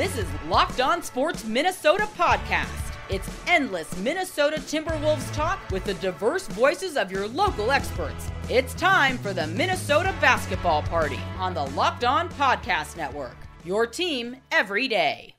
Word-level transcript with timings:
This 0.00 0.16
is 0.16 0.26
Locked 0.48 0.80
On 0.80 1.02
Sports 1.02 1.44
Minnesota 1.44 2.08
podcast. 2.16 2.94
It's 3.10 3.28
endless 3.46 3.94
Minnesota 3.98 4.56
Timberwolves 4.56 5.30
talk 5.34 5.58
with 5.70 5.84
the 5.84 5.92
diverse 5.92 6.46
voices 6.46 6.96
of 6.96 7.12
your 7.12 7.28
local 7.28 7.70
experts. 7.70 8.30
It's 8.48 8.72
time 8.72 9.18
for 9.18 9.34
the 9.34 9.46
Minnesota 9.48 10.14
Basketball 10.18 10.80
Party 10.84 11.20
on 11.36 11.52
the 11.52 11.66
Locked 11.66 12.04
On 12.04 12.30
Podcast 12.30 12.96
Network. 12.96 13.36
Your 13.62 13.86
team 13.86 14.36
every 14.50 14.88
day. 14.88 15.34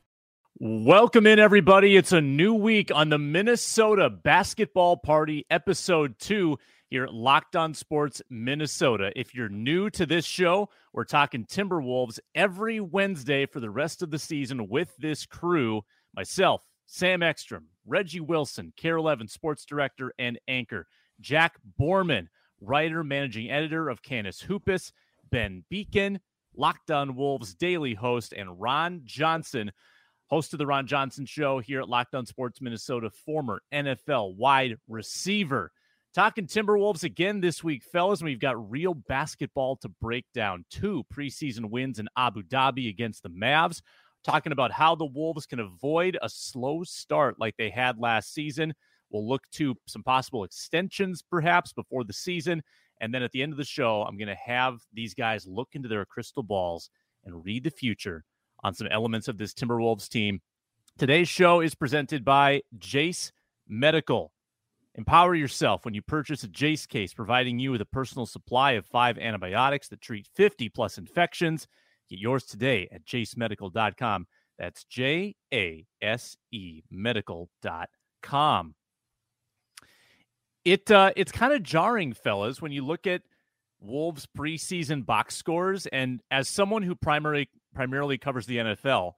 Welcome 0.59 1.25
in, 1.25 1.39
everybody. 1.39 1.97
It's 1.97 2.11
a 2.11 2.21
new 2.21 2.53
week 2.53 2.91
on 2.93 3.09
the 3.09 3.17
Minnesota 3.17 4.11
Basketball 4.11 4.97
Party, 4.97 5.43
episode 5.49 6.19
two 6.19 6.59
here 6.91 7.05
at 7.05 7.13
Locked 7.13 7.55
On 7.55 7.73
Sports 7.73 8.21
Minnesota. 8.29 9.13
If 9.15 9.33
you're 9.33 9.47
new 9.47 9.89
to 9.91 10.05
this 10.05 10.25
show, 10.25 10.69
we're 10.91 11.05
talking 11.05 11.45
Timberwolves 11.45 12.19
every 12.35 12.81
Wednesday 12.81 13.45
for 13.45 13.61
the 13.61 13.69
rest 13.69 14.03
of 14.03 14.11
the 14.11 14.19
season 14.19 14.67
with 14.67 14.93
this 14.97 15.25
crew 15.25 15.83
myself, 16.13 16.65
Sam 16.87 17.23
Ekstrom, 17.23 17.67
Reggie 17.85 18.19
Wilson, 18.19 18.73
KARE 18.75 18.97
11 18.97 19.29
sports 19.29 19.63
director 19.63 20.13
and 20.19 20.37
anchor, 20.49 20.85
Jack 21.21 21.53
Borman, 21.79 22.27
writer, 22.59 23.05
managing 23.05 23.49
editor 23.49 23.87
of 23.87 24.03
Canis 24.03 24.41
Hoopus, 24.41 24.91
Ben 25.31 25.63
Beecken, 25.71 26.19
Locked 26.57 26.91
On 26.91 27.15
Wolves 27.15 27.55
daily 27.55 27.93
host, 27.93 28.33
and 28.33 28.59
Ron 28.59 29.03
Johnson, 29.05 29.71
host 30.27 30.51
of 30.51 30.59
the 30.59 30.67
Ron 30.67 30.87
Johnson 30.87 31.25
Show 31.25 31.59
here 31.59 31.79
at 31.79 31.87
Locked 31.87 32.15
On 32.15 32.25
Sports 32.25 32.59
Minnesota, 32.59 33.09
former 33.09 33.61
NFL 33.73 34.35
wide 34.35 34.75
receiver. 34.89 35.71
Talking 36.13 36.45
Timberwolves 36.45 37.05
again 37.05 37.39
this 37.39 37.63
week, 37.63 37.83
fellas, 37.83 38.21
we've 38.21 38.37
got 38.37 38.69
real 38.69 38.93
basketball 38.93 39.77
to 39.77 39.87
break 39.87 40.25
down. 40.33 40.65
Two 40.69 41.05
preseason 41.13 41.69
wins 41.69 41.99
in 41.99 42.09
Abu 42.17 42.43
Dhabi 42.43 42.89
against 42.89 43.23
the 43.23 43.29
Mavs. 43.29 43.81
Talking 44.25 44.51
about 44.51 44.73
how 44.73 44.93
the 44.93 45.05
Wolves 45.05 45.45
can 45.45 45.61
avoid 45.61 46.17
a 46.21 46.27
slow 46.27 46.83
start 46.83 47.39
like 47.39 47.55
they 47.55 47.69
had 47.69 47.97
last 47.97 48.33
season. 48.33 48.73
We'll 49.09 49.25
look 49.25 49.43
to 49.53 49.73
some 49.87 50.03
possible 50.03 50.43
extensions 50.43 51.21
perhaps 51.21 51.71
before 51.71 52.03
the 52.03 52.11
season. 52.11 52.61
And 52.99 53.13
then 53.13 53.23
at 53.23 53.31
the 53.31 53.41
end 53.41 53.53
of 53.53 53.57
the 53.57 53.63
show, 53.63 54.03
I'm 54.03 54.17
going 54.17 54.27
to 54.27 54.35
have 54.35 54.81
these 54.91 55.13
guys 55.13 55.47
look 55.47 55.69
into 55.75 55.87
their 55.87 56.05
crystal 56.05 56.43
balls 56.43 56.89
and 57.23 57.45
read 57.45 57.63
the 57.63 57.71
future 57.71 58.25
on 58.65 58.73
some 58.73 58.87
elements 58.87 59.29
of 59.29 59.37
this 59.37 59.53
Timberwolves 59.53 60.09
team. 60.09 60.41
Today's 60.97 61.29
show 61.29 61.61
is 61.61 61.73
presented 61.73 62.25
by 62.25 62.63
Jase 62.77 63.31
Medical. 63.65 64.33
Empower 64.95 65.35
yourself 65.35 65.85
when 65.85 65.93
you 65.93 66.01
purchase 66.01 66.43
a 66.43 66.47
Jase 66.47 66.85
case, 66.85 67.13
providing 67.13 67.59
you 67.59 67.71
with 67.71 67.81
a 67.81 67.85
personal 67.85 68.25
supply 68.25 68.73
of 68.73 68.85
five 68.85 69.17
antibiotics 69.17 69.87
that 69.87 70.01
treat 70.01 70.27
50 70.35 70.69
plus 70.69 70.97
infections. 70.97 71.67
Get 72.09 72.19
yours 72.19 72.43
today 72.43 72.89
at 72.91 73.05
jasemedical.com. 73.05 74.27
That's 74.59 74.83
J 74.83 75.35
A 75.53 75.85
S 76.01 76.35
E 76.51 76.83
medical.com. 76.91 78.75
It 80.63 80.91
uh, 80.91 81.11
it's 81.15 81.31
kind 81.31 81.53
of 81.53 81.63
jarring, 81.63 82.13
fellas, 82.13 82.61
when 82.61 82.71
you 82.71 82.85
look 82.85 83.07
at 83.07 83.21
Wolves 83.79 84.27
preseason 84.37 85.05
box 85.05 85.35
scores. 85.35 85.87
And 85.87 86.21
as 86.29 86.47
someone 86.47 86.83
who 86.83 86.95
primarily 86.95 87.49
primarily 87.73 88.17
covers 88.17 88.45
the 88.45 88.57
NFL, 88.57 89.13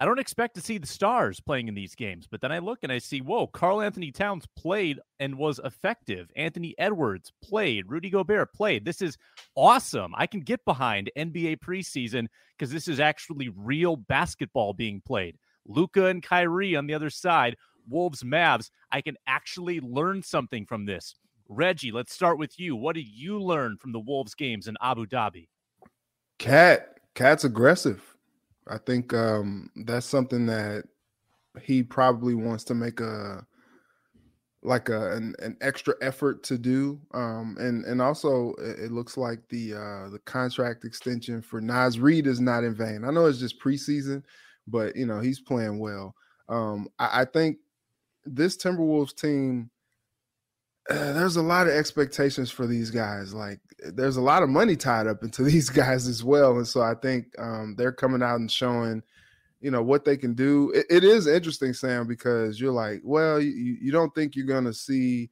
I 0.00 0.04
don't 0.04 0.20
expect 0.20 0.54
to 0.54 0.60
see 0.60 0.78
the 0.78 0.86
stars 0.86 1.40
playing 1.40 1.66
in 1.66 1.74
these 1.74 1.96
games, 1.96 2.28
but 2.30 2.40
then 2.40 2.52
I 2.52 2.60
look 2.60 2.78
and 2.84 2.92
I 2.92 2.98
see, 2.98 3.20
whoa, 3.20 3.48
Karl-Anthony 3.48 4.12
Towns 4.12 4.44
played 4.56 5.00
and 5.18 5.36
was 5.36 5.58
effective. 5.64 6.30
Anthony 6.36 6.72
Edwards 6.78 7.32
played. 7.42 7.90
Rudy 7.90 8.08
Gobert 8.08 8.52
played. 8.52 8.84
This 8.84 9.02
is 9.02 9.18
awesome. 9.56 10.12
I 10.16 10.28
can 10.28 10.40
get 10.40 10.64
behind 10.64 11.10
NBA 11.16 11.58
preseason 11.58 12.28
because 12.56 12.70
this 12.72 12.86
is 12.86 13.00
actually 13.00 13.48
real 13.48 13.96
basketball 13.96 14.72
being 14.72 15.02
played. 15.04 15.36
Luka 15.66 16.06
and 16.06 16.22
Kyrie 16.22 16.76
on 16.76 16.86
the 16.86 16.94
other 16.94 17.10
side, 17.10 17.56
Wolves 17.88 18.22
Mavs. 18.22 18.70
I 18.92 19.00
can 19.00 19.16
actually 19.26 19.80
learn 19.80 20.22
something 20.22 20.64
from 20.64 20.86
this. 20.86 21.16
Reggie, 21.48 21.90
let's 21.90 22.12
start 22.12 22.38
with 22.38 22.60
you. 22.60 22.76
What 22.76 22.94
did 22.94 23.08
you 23.08 23.42
learn 23.42 23.78
from 23.78 23.90
the 23.90 23.98
Wolves 24.00 24.36
games 24.36 24.68
in 24.68 24.76
Abu 24.80 25.06
Dhabi? 25.06 25.48
KAT, 26.38 27.00
KAT's 27.16 27.42
aggressive. 27.42 28.14
I 28.70 28.78
think 28.78 29.14
um, 29.14 29.70
that's 29.84 30.06
something 30.06 30.46
that 30.46 30.84
he 31.62 31.82
probably 31.82 32.34
wants 32.34 32.64
to 32.64 32.74
make 32.74 33.00
a 33.00 33.46
like 34.62 34.88
a 34.88 35.12
an, 35.12 35.34
an 35.40 35.56
extra 35.60 35.94
effort 36.02 36.42
to 36.44 36.58
do. 36.58 37.00
Um, 37.14 37.56
and 37.58 37.84
and 37.84 38.02
also 38.02 38.54
it 38.58 38.90
looks 38.90 39.16
like 39.16 39.40
the 39.48 39.74
uh, 39.74 40.10
the 40.10 40.20
contract 40.24 40.84
extension 40.84 41.42
for 41.42 41.60
Naz 41.60 41.98
Reid 41.98 42.26
is 42.26 42.40
not 42.40 42.64
in 42.64 42.74
vain. 42.74 43.04
I 43.04 43.10
know 43.10 43.26
it's 43.26 43.38
just 43.38 43.60
preseason, 43.60 44.22
but 44.66 44.96
you 44.96 45.06
know 45.06 45.20
he's 45.20 45.40
playing 45.40 45.78
well. 45.78 46.14
Um, 46.48 46.88
I, 46.98 47.22
I 47.22 47.24
think 47.24 47.58
this 48.24 48.56
Timberwolves 48.56 49.14
team 49.14 49.70
uh, 50.88 51.12
there's 51.12 51.36
a 51.36 51.42
lot 51.42 51.66
of 51.66 51.74
expectations 51.74 52.50
for 52.50 52.66
these 52.66 52.90
guys. 52.90 53.34
Like 53.34 53.60
there's 53.92 54.16
a 54.16 54.22
lot 54.22 54.42
of 54.42 54.48
money 54.48 54.76
tied 54.76 55.06
up 55.06 55.22
into 55.22 55.42
these 55.44 55.68
guys 55.70 56.06
as 56.06 56.24
well, 56.24 56.56
and 56.56 56.66
so 56.66 56.80
I 56.80 56.94
think 56.94 57.26
um, 57.38 57.74
they're 57.76 57.92
coming 57.92 58.22
out 58.22 58.40
and 58.40 58.50
showing, 58.50 59.02
you 59.60 59.70
know, 59.70 59.82
what 59.82 60.04
they 60.04 60.16
can 60.16 60.34
do. 60.34 60.70
it, 60.74 60.86
it 60.88 61.04
is 61.04 61.26
interesting, 61.26 61.72
Sam, 61.72 62.06
because 62.06 62.60
you're 62.60 62.72
like, 62.72 63.00
well, 63.04 63.40
you, 63.40 63.76
you 63.80 63.92
don't 63.92 64.14
think 64.14 64.34
you're 64.34 64.62
to 64.62 64.72
see 64.72 65.30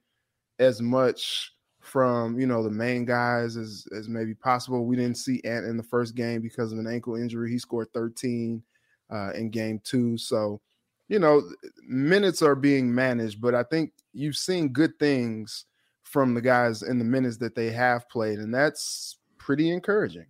as 0.59 0.81
much 0.81 1.53
from 1.87 2.37
you 2.37 2.45
know 2.45 2.61
the 2.61 2.69
main 2.69 3.05
guys 3.05 3.55
as 3.55 3.87
as 3.97 4.09
maybe 4.09 4.33
possible. 4.33 4.85
We 4.85 4.97
didn't 4.97 5.17
see 5.17 5.41
Ant 5.45 5.65
in 5.65 5.77
the 5.77 5.83
first 5.83 6.15
game 6.15 6.41
because 6.41 6.73
of 6.73 6.79
an 6.79 6.87
ankle 6.87 7.15
injury. 7.15 7.49
He 7.49 7.57
scored 7.57 7.91
13 7.93 8.61
uh, 9.09 9.31
in 9.31 9.49
game 9.49 9.79
two, 9.83 10.17
so 10.17 10.59
you 11.07 11.19
know, 11.19 11.41
minutes 11.87 12.41
are 12.41 12.55
being 12.55 12.93
managed, 12.93 13.41
but 13.41 13.55
I 13.55 13.63
think 13.63 13.91
you've 14.13 14.35
seen 14.35 14.69
good 14.69 14.97
things 14.99 15.65
from 16.03 16.33
the 16.33 16.41
guys 16.41 16.83
in 16.83 16.99
the 16.99 17.05
minutes 17.05 17.37
that 17.37 17.55
they 17.55 17.71
have 17.71 18.09
played, 18.09 18.39
and 18.39 18.53
that's 18.53 19.17
pretty 19.37 19.69
encouraging. 19.69 20.25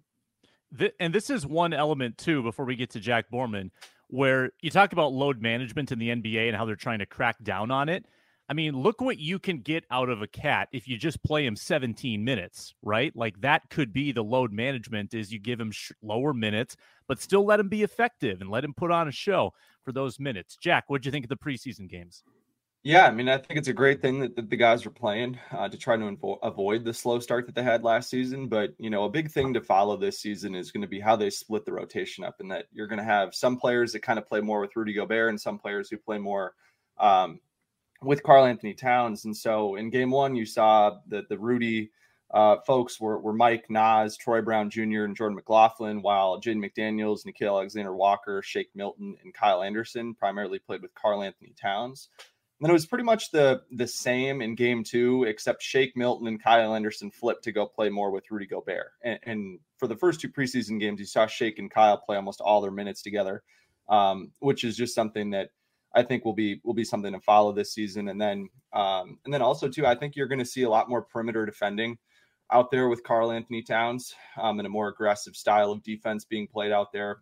and 0.99 1.13
this 1.13 1.29
is 1.29 1.45
one 1.45 1.73
element 1.73 2.17
too. 2.17 2.43
Before 2.43 2.65
we 2.65 2.75
get 2.75 2.89
to 2.91 2.99
Jack 2.99 3.25
Borman, 3.31 3.71
where 4.09 4.51
you 4.61 4.69
talk 4.69 4.93
about 4.93 5.13
load 5.13 5.41
management 5.41 5.91
in 5.91 5.99
the 5.99 6.09
NBA 6.09 6.47
and 6.47 6.55
how 6.55 6.65
they're 6.65 6.75
trying 6.75 6.99
to 6.99 7.05
crack 7.05 7.41
down 7.43 7.71
on 7.71 7.89
it. 7.89 8.05
I 8.49 8.53
mean, 8.53 8.77
look 8.77 9.01
what 9.01 9.19
you 9.19 9.39
can 9.39 9.59
get 9.59 9.83
out 9.91 10.07
of 10.07 10.21
a 10.21 10.27
KAT 10.27 10.69
if 10.71 10.87
you 10.87 10.97
just 10.97 11.21
play 11.21 11.45
him 11.45 11.57
17 11.57 12.23
minutes, 12.23 12.73
right? 12.81 13.13
Like 13.13 13.41
that 13.41 13.69
could 13.69 13.91
be 13.91 14.13
the 14.13 14.23
load 14.23 14.53
management 14.53 15.13
is 15.13 15.33
you 15.33 15.39
give 15.39 15.59
him 15.59 15.71
sh- 15.71 15.91
lower 16.01 16.33
minutes, 16.33 16.77
but 17.09 17.21
still 17.21 17.45
let 17.45 17.59
him 17.59 17.67
be 17.67 17.83
effective 17.83 18.39
and 18.39 18.49
let 18.49 18.63
him 18.63 18.73
put 18.73 18.89
on 18.89 19.09
a 19.09 19.11
show 19.11 19.51
for 19.87 19.93
those 19.93 20.19
minutes. 20.19 20.57
Jack, 20.61 20.83
what'd 20.89 21.05
you 21.05 21.13
think 21.13 21.23
of 21.23 21.29
the 21.29 21.37
preseason 21.37 21.89
games? 21.89 22.21
Yeah, 22.83 23.05
I 23.05 23.11
mean, 23.11 23.29
I 23.29 23.37
think 23.37 23.57
it's 23.57 23.69
a 23.69 23.73
great 23.73 24.01
thing 24.01 24.19
that, 24.19 24.35
the 24.35 24.57
guys 24.57 24.85
are 24.85 24.91
playing 24.91 25.39
uh, 25.51 25.69
to 25.69 25.77
try 25.77 25.95
to 25.95 26.03
invo- 26.03 26.39
avoid 26.43 26.83
the 26.83 26.93
slow 26.93 27.19
start 27.19 27.45
that 27.45 27.55
they 27.55 27.63
had 27.63 27.85
last 27.85 28.09
season. 28.09 28.49
But, 28.49 28.73
you 28.79 28.89
know, 28.89 29.05
a 29.05 29.09
big 29.09 29.31
thing 29.31 29.53
to 29.53 29.61
follow 29.61 29.95
this 29.95 30.19
season 30.19 30.55
is 30.55 30.71
going 30.71 30.81
to 30.81 30.89
be 30.89 30.99
how 30.99 31.15
they 31.15 31.29
split 31.29 31.63
the 31.63 31.71
rotation 31.71 32.25
up, 32.25 32.35
and 32.41 32.51
that 32.51 32.65
you're 32.73 32.87
going 32.87 32.99
to 32.99 33.05
have 33.05 33.33
some 33.33 33.55
players 33.55 33.93
that 33.93 34.01
kind 34.01 34.19
of 34.19 34.27
play 34.27 34.41
more 34.41 34.59
with 34.59 34.75
Rudy 34.75 34.91
Gobert 34.91 35.29
and 35.29 35.39
some 35.39 35.57
players 35.57 35.89
who 35.89 35.97
play 35.97 36.17
more 36.17 36.53
um, 36.99 37.39
with 38.01 38.23
Karl-Anthony 38.23 38.73
Towns. 38.73 39.23
And 39.23 39.35
so 39.35 39.75
in 39.75 39.89
game 39.89 40.11
one, 40.11 40.35
you 40.35 40.45
saw 40.45 40.97
that 41.07 41.29
the 41.29 41.39
Rudy 41.39 41.91
uh, 42.31 42.57
folks 42.65 42.99
were, 42.99 43.19
were 43.19 43.33
Mike 43.33 43.69
Naz, 43.69 44.17
Troy 44.17 44.41
Brown 44.41 44.69
Jr., 44.69 45.03
and 45.03 45.15
Jordan 45.15 45.35
McLaughlin, 45.35 46.01
while 46.01 46.41
Jaden 46.41 46.63
McDaniels, 46.63 47.25
Nickeil 47.25 47.49
Alexander 47.49 47.95
Walker, 47.95 48.41
Shake 48.41 48.69
Milton, 48.75 49.15
and 49.23 49.33
Kyle 49.33 49.63
Anderson 49.63 50.13
primarily 50.13 50.59
played 50.59 50.81
with 50.81 50.93
Karl-Anthony 50.93 51.53
Towns. 51.59 52.09
And 52.59 52.65
then 52.65 52.71
it 52.71 52.73
was 52.73 52.87
pretty 52.87 53.03
much 53.03 53.29
the 53.29 53.61
the 53.71 53.87
same 53.87 54.41
in 54.41 54.55
game 54.55 54.83
two, 54.83 55.25
except 55.25 55.61
Shake 55.61 55.95
Milton 55.95 56.27
and 56.27 56.41
Kyle 56.41 56.73
Anderson 56.73 57.11
flipped 57.11 57.43
to 57.43 57.51
go 57.51 57.67
play 57.67 57.89
more 57.89 58.09
with 58.09 58.31
Rudy 58.31 58.47
Gobert. 58.47 58.93
And, 59.03 59.19
and 59.23 59.59
for 59.77 59.87
the 59.87 59.95
first 59.95 60.19
two 60.19 60.29
preseason 60.29 60.79
games, 60.79 60.99
you 60.99 61.05
saw 61.05 61.27
Shake 61.27 61.59
and 61.59 61.69
Kyle 61.69 61.99
play 61.99 62.15
almost 62.15 62.41
all 62.41 62.61
their 62.61 62.71
minutes 62.71 63.03
together, 63.03 63.43
um, 63.89 64.31
which 64.39 64.63
is 64.63 64.75
just 64.75 64.95
something 64.95 65.29
that 65.31 65.51
I 65.93 66.01
think 66.01 66.25
will 66.25 66.33
be 66.33 66.59
will 66.63 66.73
be 66.73 66.83
something 66.83 67.13
to 67.13 67.19
follow 67.19 67.51
this 67.51 67.73
season. 67.73 68.07
And 68.07 68.19
then 68.19 68.49
um, 68.73 69.19
and 69.23 69.31
then 69.31 69.43
also 69.43 69.69
too, 69.69 69.85
I 69.85 69.93
think 69.93 70.15
you're 70.15 70.27
going 70.27 70.39
to 70.39 70.45
see 70.45 70.63
a 70.63 70.69
lot 70.69 70.89
more 70.89 71.03
perimeter 71.03 71.45
defending 71.45 71.99
out 72.51 72.71
there 72.71 72.87
with 72.87 73.03
Karl-Anthony 73.03 73.61
Towns 73.61 74.15
um, 74.41 74.59
and 74.59 74.65
a 74.65 74.69
more 74.69 74.87
aggressive 74.87 75.35
style 75.35 75.71
of 75.71 75.83
defense 75.83 76.25
being 76.25 76.47
played 76.47 76.71
out 76.71 76.91
there 76.91 77.21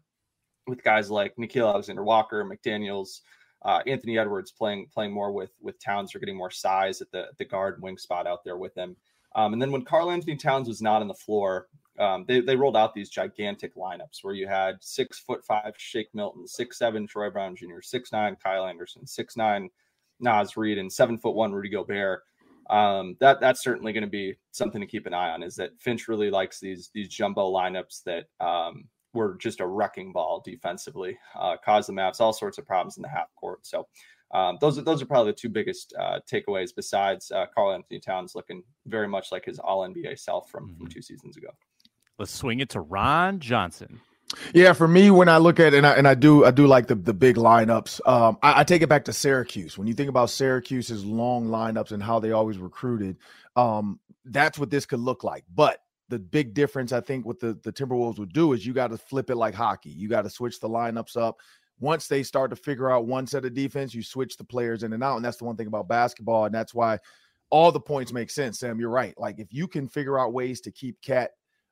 with 0.67 0.83
guys 0.83 1.09
like 1.09 1.35
Nickeil 1.35 1.69
Alexander 1.69 2.03
Walker, 2.03 2.43
McDaniels, 2.43 3.21
uh, 3.63 3.81
Anthony 3.87 4.17
Edwards 4.17 4.51
playing 4.51 4.87
playing 4.93 5.11
more 5.11 5.31
with 5.31 5.51
with 5.61 5.83
Towns 5.83 6.13
or 6.13 6.19
getting 6.19 6.37
more 6.37 6.51
size 6.51 7.01
at 7.01 7.11
the 7.11 7.27
the 7.39 7.45
guard 7.45 7.81
wing 7.81 7.97
spot 7.97 8.27
out 8.27 8.43
there 8.43 8.57
with 8.57 8.75
him. 8.75 8.95
Um, 9.35 9.53
and 9.53 9.61
then 9.61 9.71
when 9.71 9.83
Karl-Anthony 9.83 10.37
Towns 10.37 10.67
was 10.67 10.81
not 10.81 11.01
on 11.01 11.09
the 11.09 11.13
floor, 11.13 11.67
um, 11.99 12.25
they, 12.27 12.39
they 12.39 12.55
rolled 12.55 12.77
out 12.77 12.93
these 12.93 13.09
gigantic 13.09 13.75
lineups 13.75 14.19
where 14.21 14.33
you 14.33 14.47
had 14.47 14.77
six 14.81 15.19
foot 15.19 15.43
five 15.45 15.73
Shake 15.77 16.09
Milton, 16.13 16.47
six 16.47 16.77
seven 16.77 17.07
Troy 17.07 17.29
Brown 17.29 17.55
Jr., 17.55 17.81
six 17.81 18.11
nine 18.11 18.37
Kyle 18.41 18.65
Anderson, 18.65 19.07
six 19.07 19.35
nine 19.35 19.69
Naz 20.19 20.57
Reid, 20.57 20.77
and 20.77 20.91
seven 20.91 21.17
foot 21.17 21.35
one 21.35 21.53
Rudy 21.53 21.69
Gobert. 21.69 22.23
Um, 22.69 23.15
that 23.19 23.39
that's 23.39 23.63
certainly 23.63 23.93
going 23.93 24.03
to 24.03 24.09
be 24.09 24.35
something 24.51 24.81
to 24.81 24.87
keep 24.87 25.05
an 25.05 25.13
eye 25.13 25.31
on. 25.31 25.43
Is 25.43 25.55
that 25.55 25.79
Finch 25.79 26.07
really 26.07 26.29
likes 26.29 26.59
these 26.59 26.89
these 26.93 27.09
jumbo 27.09 27.51
lineups 27.51 28.03
that 28.03 28.25
um, 28.39 28.85
were 29.13 29.35
just 29.35 29.61
a 29.61 29.67
wrecking 29.67 30.11
ball 30.11 30.41
defensively, 30.45 31.17
uh, 31.39 31.55
caused 31.63 31.89
the 31.89 31.93
Mavs 31.93 32.19
all 32.19 32.33
sorts 32.33 32.57
of 32.57 32.67
problems 32.67 32.97
in 32.97 33.01
the 33.01 33.09
half 33.09 33.33
court. 33.35 33.65
So 33.65 33.87
um, 34.33 34.57
those 34.61 34.77
are 34.77 34.81
those 34.81 35.01
are 35.01 35.05
probably 35.05 35.31
the 35.31 35.37
two 35.37 35.49
biggest 35.49 35.93
uh, 35.99 36.19
takeaways. 36.31 36.71
Besides 36.75 37.31
uh, 37.31 37.45
Karl-Anthony 37.55 37.99
Towns 37.99 38.35
looking 38.35 38.63
very 38.85 39.07
much 39.07 39.31
like 39.31 39.45
his 39.45 39.59
All 39.59 39.87
NBA 39.87 40.19
self 40.19 40.49
from, 40.49 40.69
mm-hmm. 40.69 40.77
from 40.77 40.87
two 40.87 41.01
seasons 41.01 41.37
ago. 41.37 41.49
Let's 42.19 42.33
swing 42.33 42.59
it 42.59 42.69
to 42.69 42.81
Ron 42.81 43.39
Johnson. 43.39 43.99
Yeah, 44.53 44.73
for 44.73 44.87
me, 44.87 45.11
when 45.11 45.29
I 45.29 45.37
look 45.37 45.59
at 45.59 45.73
and 45.73 45.85
I 45.85 45.93
and 45.93 46.07
I 46.07 46.15
do 46.15 46.45
I 46.45 46.51
do 46.51 46.67
like 46.67 46.87
the 46.87 46.95
the 46.95 47.13
big 47.13 47.35
lineups. 47.35 48.07
Um, 48.07 48.37
I, 48.41 48.61
I, 48.61 48.63
take 48.63 48.81
it 48.81 48.89
back 48.89 49.05
to 49.05 49.13
Syracuse. 49.13 49.77
When 49.77 49.87
you 49.87 49.93
think 49.93 50.09
about 50.09 50.29
Syracuse's 50.29 51.05
long 51.05 51.47
lineups 51.47 51.91
and 51.91 52.01
how 52.01 52.19
they 52.19 52.31
always 52.31 52.57
recruited, 52.57 53.17
um, 53.55 53.99
that's 54.25 54.57
what 54.57 54.71
this 54.71 54.85
could 54.85 54.99
look 54.99 55.23
like. 55.23 55.43
But 55.53 55.79
the 56.09 56.19
big 56.19 56.53
difference 56.53 56.91
I 56.91 57.01
think 57.01 57.25
what 57.25 57.39
the 57.39 57.59
the 57.63 57.71
Timberwolves 57.71 58.17
would 58.17 58.33
do 58.33 58.53
is 58.53 58.65
you 58.65 58.73
got 58.73 58.89
to 58.89 58.97
flip 58.97 59.29
it 59.29 59.35
like 59.35 59.53
hockey. 59.53 59.91
You 59.91 60.09
got 60.09 60.23
to 60.23 60.29
switch 60.29 60.59
the 60.59 60.69
lineups 60.69 61.17
up. 61.17 61.39
Once 61.79 62.07
they 62.07 62.23
start 62.23 62.49
to 62.49 62.55
figure 62.55 62.89
out 62.89 63.05
one 63.05 63.27
set 63.27 63.45
of 63.45 63.53
defense, 63.53 63.93
you 63.93 64.01
switch 64.01 64.37
the 64.37 64.43
players 64.43 64.83
in 64.83 64.93
and 64.93 65.03
out, 65.03 65.17
and 65.17 65.25
that's 65.25 65.37
the 65.37 65.43
one 65.43 65.57
thing 65.57 65.67
about 65.67 65.87
basketball, 65.87 66.45
and 66.45 66.55
that's 66.55 66.73
why 66.73 66.97
all 67.49 67.71
the 67.71 67.79
points 67.79 68.11
make 68.11 68.29
sense. 68.29 68.59
Sam, 68.59 68.79
you're 68.79 68.89
right. 68.89 69.13
Like 69.17 69.39
if 69.39 69.53
you 69.53 69.67
can 69.67 69.87
figure 69.87 70.17
out 70.17 70.33
ways 70.33 70.61
to 70.61 70.71
keep 70.71 71.01
KAT 71.01 71.31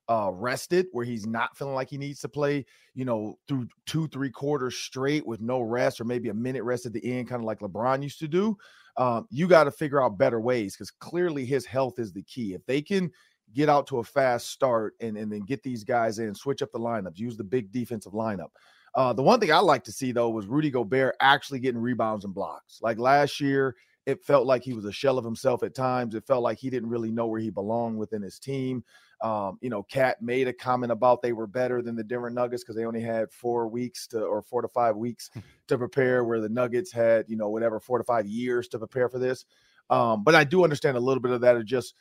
uh, 0.09 0.29
rested 0.33 0.87
where 0.91 1.05
he's 1.05 1.25
not 1.25 1.55
feeling 1.57 1.75
like 1.75 1.89
he 1.89 1.97
needs 1.97 2.19
to 2.19 2.29
play, 2.29 2.65
you 2.93 3.05
know, 3.05 3.37
through 3.47 3.67
two, 3.85 4.07
three 4.07 4.29
quarters 4.29 4.75
straight 4.75 5.25
with 5.25 5.41
no 5.41 5.61
rest 5.61 6.01
or 6.01 6.03
maybe 6.03 6.29
a 6.29 6.33
minute 6.33 6.63
rest 6.63 6.85
at 6.85 6.93
the 6.93 7.03
end, 7.05 7.29
kind 7.29 7.41
of 7.41 7.45
like 7.45 7.59
LeBron 7.59 8.03
used 8.03 8.19
to 8.19 8.27
do. 8.27 8.57
Um, 8.97 9.27
you 9.31 9.47
got 9.47 9.63
to 9.63 9.71
figure 9.71 10.03
out 10.03 10.17
better 10.17 10.39
ways 10.39 10.75
because 10.75 10.91
clearly 10.91 11.45
his 11.45 11.65
health 11.65 11.99
is 11.99 12.11
the 12.11 12.23
key. 12.23 12.53
If 12.53 12.65
they 12.65 12.81
can 12.81 13.11
get 13.53 13.69
out 13.69 13.87
to 13.87 13.99
a 13.99 14.03
fast 14.03 14.49
start 14.49 14.93
and, 14.99 15.17
and 15.17 15.31
then 15.31 15.41
get 15.41 15.63
these 15.63 15.83
guys 15.83 16.19
in, 16.19 16.35
switch 16.35 16.61
up 16.61 16.71
the 16.71 16.79
lineups, 16.79 17.17
use 17.17 17.37
the 17.37 17.43
big 17.43 17.71
defensive 17.71 18.13
lineup. 18.13 18.49
Uh, 18.95 19.13
the 19.13 19.23
one 19.23 19.39
thing 19.39 19.51
I 19.51 19.59
like 19.59 19.83
to 19.85 19.91
see 19.91 20.11
though 20.11 20.29
was 20.29 20.45
Rudy 20.45 20.69
Gobert 20.69 21.15
actually 21.19 21.59
getting 21.59 21.81
rebounds 21.81 22.25
and 22.25 22.33
blocks. 22.33 22.79
Like 22.81 22.99
last 22.99 23.39
year, 23.39 23.75
it 24.05 24.23
felt 24.23 24.45
like 24.45 24.63
he 24.63 24.73
was 24.73 24.85
a 24.85 24.91
shell 24.91 25.17
of 25.17 25.25
himself 25.25 25.63
at 25.63 25.73
times. 25.73 26.13
It 26.13 26.27
felt 26.27 26.43
like 26.43 26.57
he 26.59 26.69
didn't 26.69 26.89
really 26.89 27.11
know 27.11 27.27
where 27.27 27.39
he 27.39 27.49
belonged 27.49 27.97
within 27.97 28.21
his 28.21 28.37
team. 28.37 28.83
Um, 29.23 29.57
you 29.61 29.69
know, 29.69 29.83
KAT 29.83 30.21
made 30.21 30.49
a 30.49 30.53
comment 30.53 30.91
about 30.91 31.21
they 31.21 31.31
were 31.31 31.47
better 31.47 31.81
than 31.81 31.95
the 31.95 32.03
Denver 32.03 32.29
Nuggets 32.29 32.61
because 32.61 32.75
they 32.75 32.85
only 32.85 33.01
had 33.01 33.31
four 33.31 33.69
weeks 33.69 34.05
to 34.07 34.21
or 34.21 34.41
four 34.41 34.61
to 34.61 34.67
five 34.67 34.97
weeks 34.97 35.29
hmm. 35.33 35.39
to 35.67 35.77
prepare, 35.77 36.25
where 36.25 36.41
the 36.41 36.49
Nuggets 36.49 36.91
had, 36.91 37.25
you 37.29 37.37
know, 37.37 37.49
whatever, 37.49 37.79
four 37.79 37.97
to 37.97 38.03
five 38.03 38.27
years 38.27 38.67
to 38.67 38.77
prepare 38.77 39.07
for 39.07 39.19
this. 39.19 39.45
Um, 39.89 40.23
but 40.23 40.35
I 40.35 40.43
do 40.43 40.63
understand 40.63 40.97
a 40.97 40.99
little 40.99 41.21
bit 41.21 41.31
of 41.31 41.41
that. 41.41 41.55
Of 41.55 41.65
just 41.65 41.95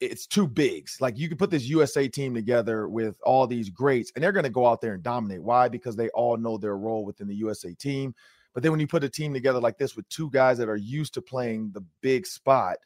it's 0.00 0.26
two 0.26 0.46
bigs. 0.46 0.98
Like 1.00 1.18
you 1.18 1.28
can 1.28 1.36
put 1.36 1.50
this 1.50 1.68
USA 1.68 2.08
team 2.08 2.34
together 2.34 2.88
with 2.88 3.16
all 3.22 3.46
these 3.46 3.68
greats, 3.68 4.12
and 4.14 4.22
they're 4.22 4.32
going 4.32 4.44
to 4.44 4.50
go 4.50 4.66
out 4.66 4.80
there 4.80 4.94
and 4.94 5.02
dominate. 5.02 5.42
Why? 5.42 5.68
Because 5.68 5.96
they 5.96 6.08
all 6.10 6.36
know 6.36 6.56
their 6.56 6.76
role 6.76 7.04
within 7.04 7.28
the 7.28 7.34
USA 7.36 7.74
team. 7.74 8.14
But 8.54 8.62
then 8.62 8.72
when 8.72 8.80
you 8.80 8.86
put 8.86 9.04
a 9.04 9.08
team 9.08 9.32
together 9.32 9.60
like 9.60 9.78
this 9.78 9.94
with 9.94 10.08
two 10.08 10.30
guys 10.30 10.58
that 10.58 10.68
are 10.68 10.76
used 10.76 11.14
to 11.14 11.22
playing 11.22 11.70
the 11.72 11.84
big 12.00 12.26
spot, 12.26 12.78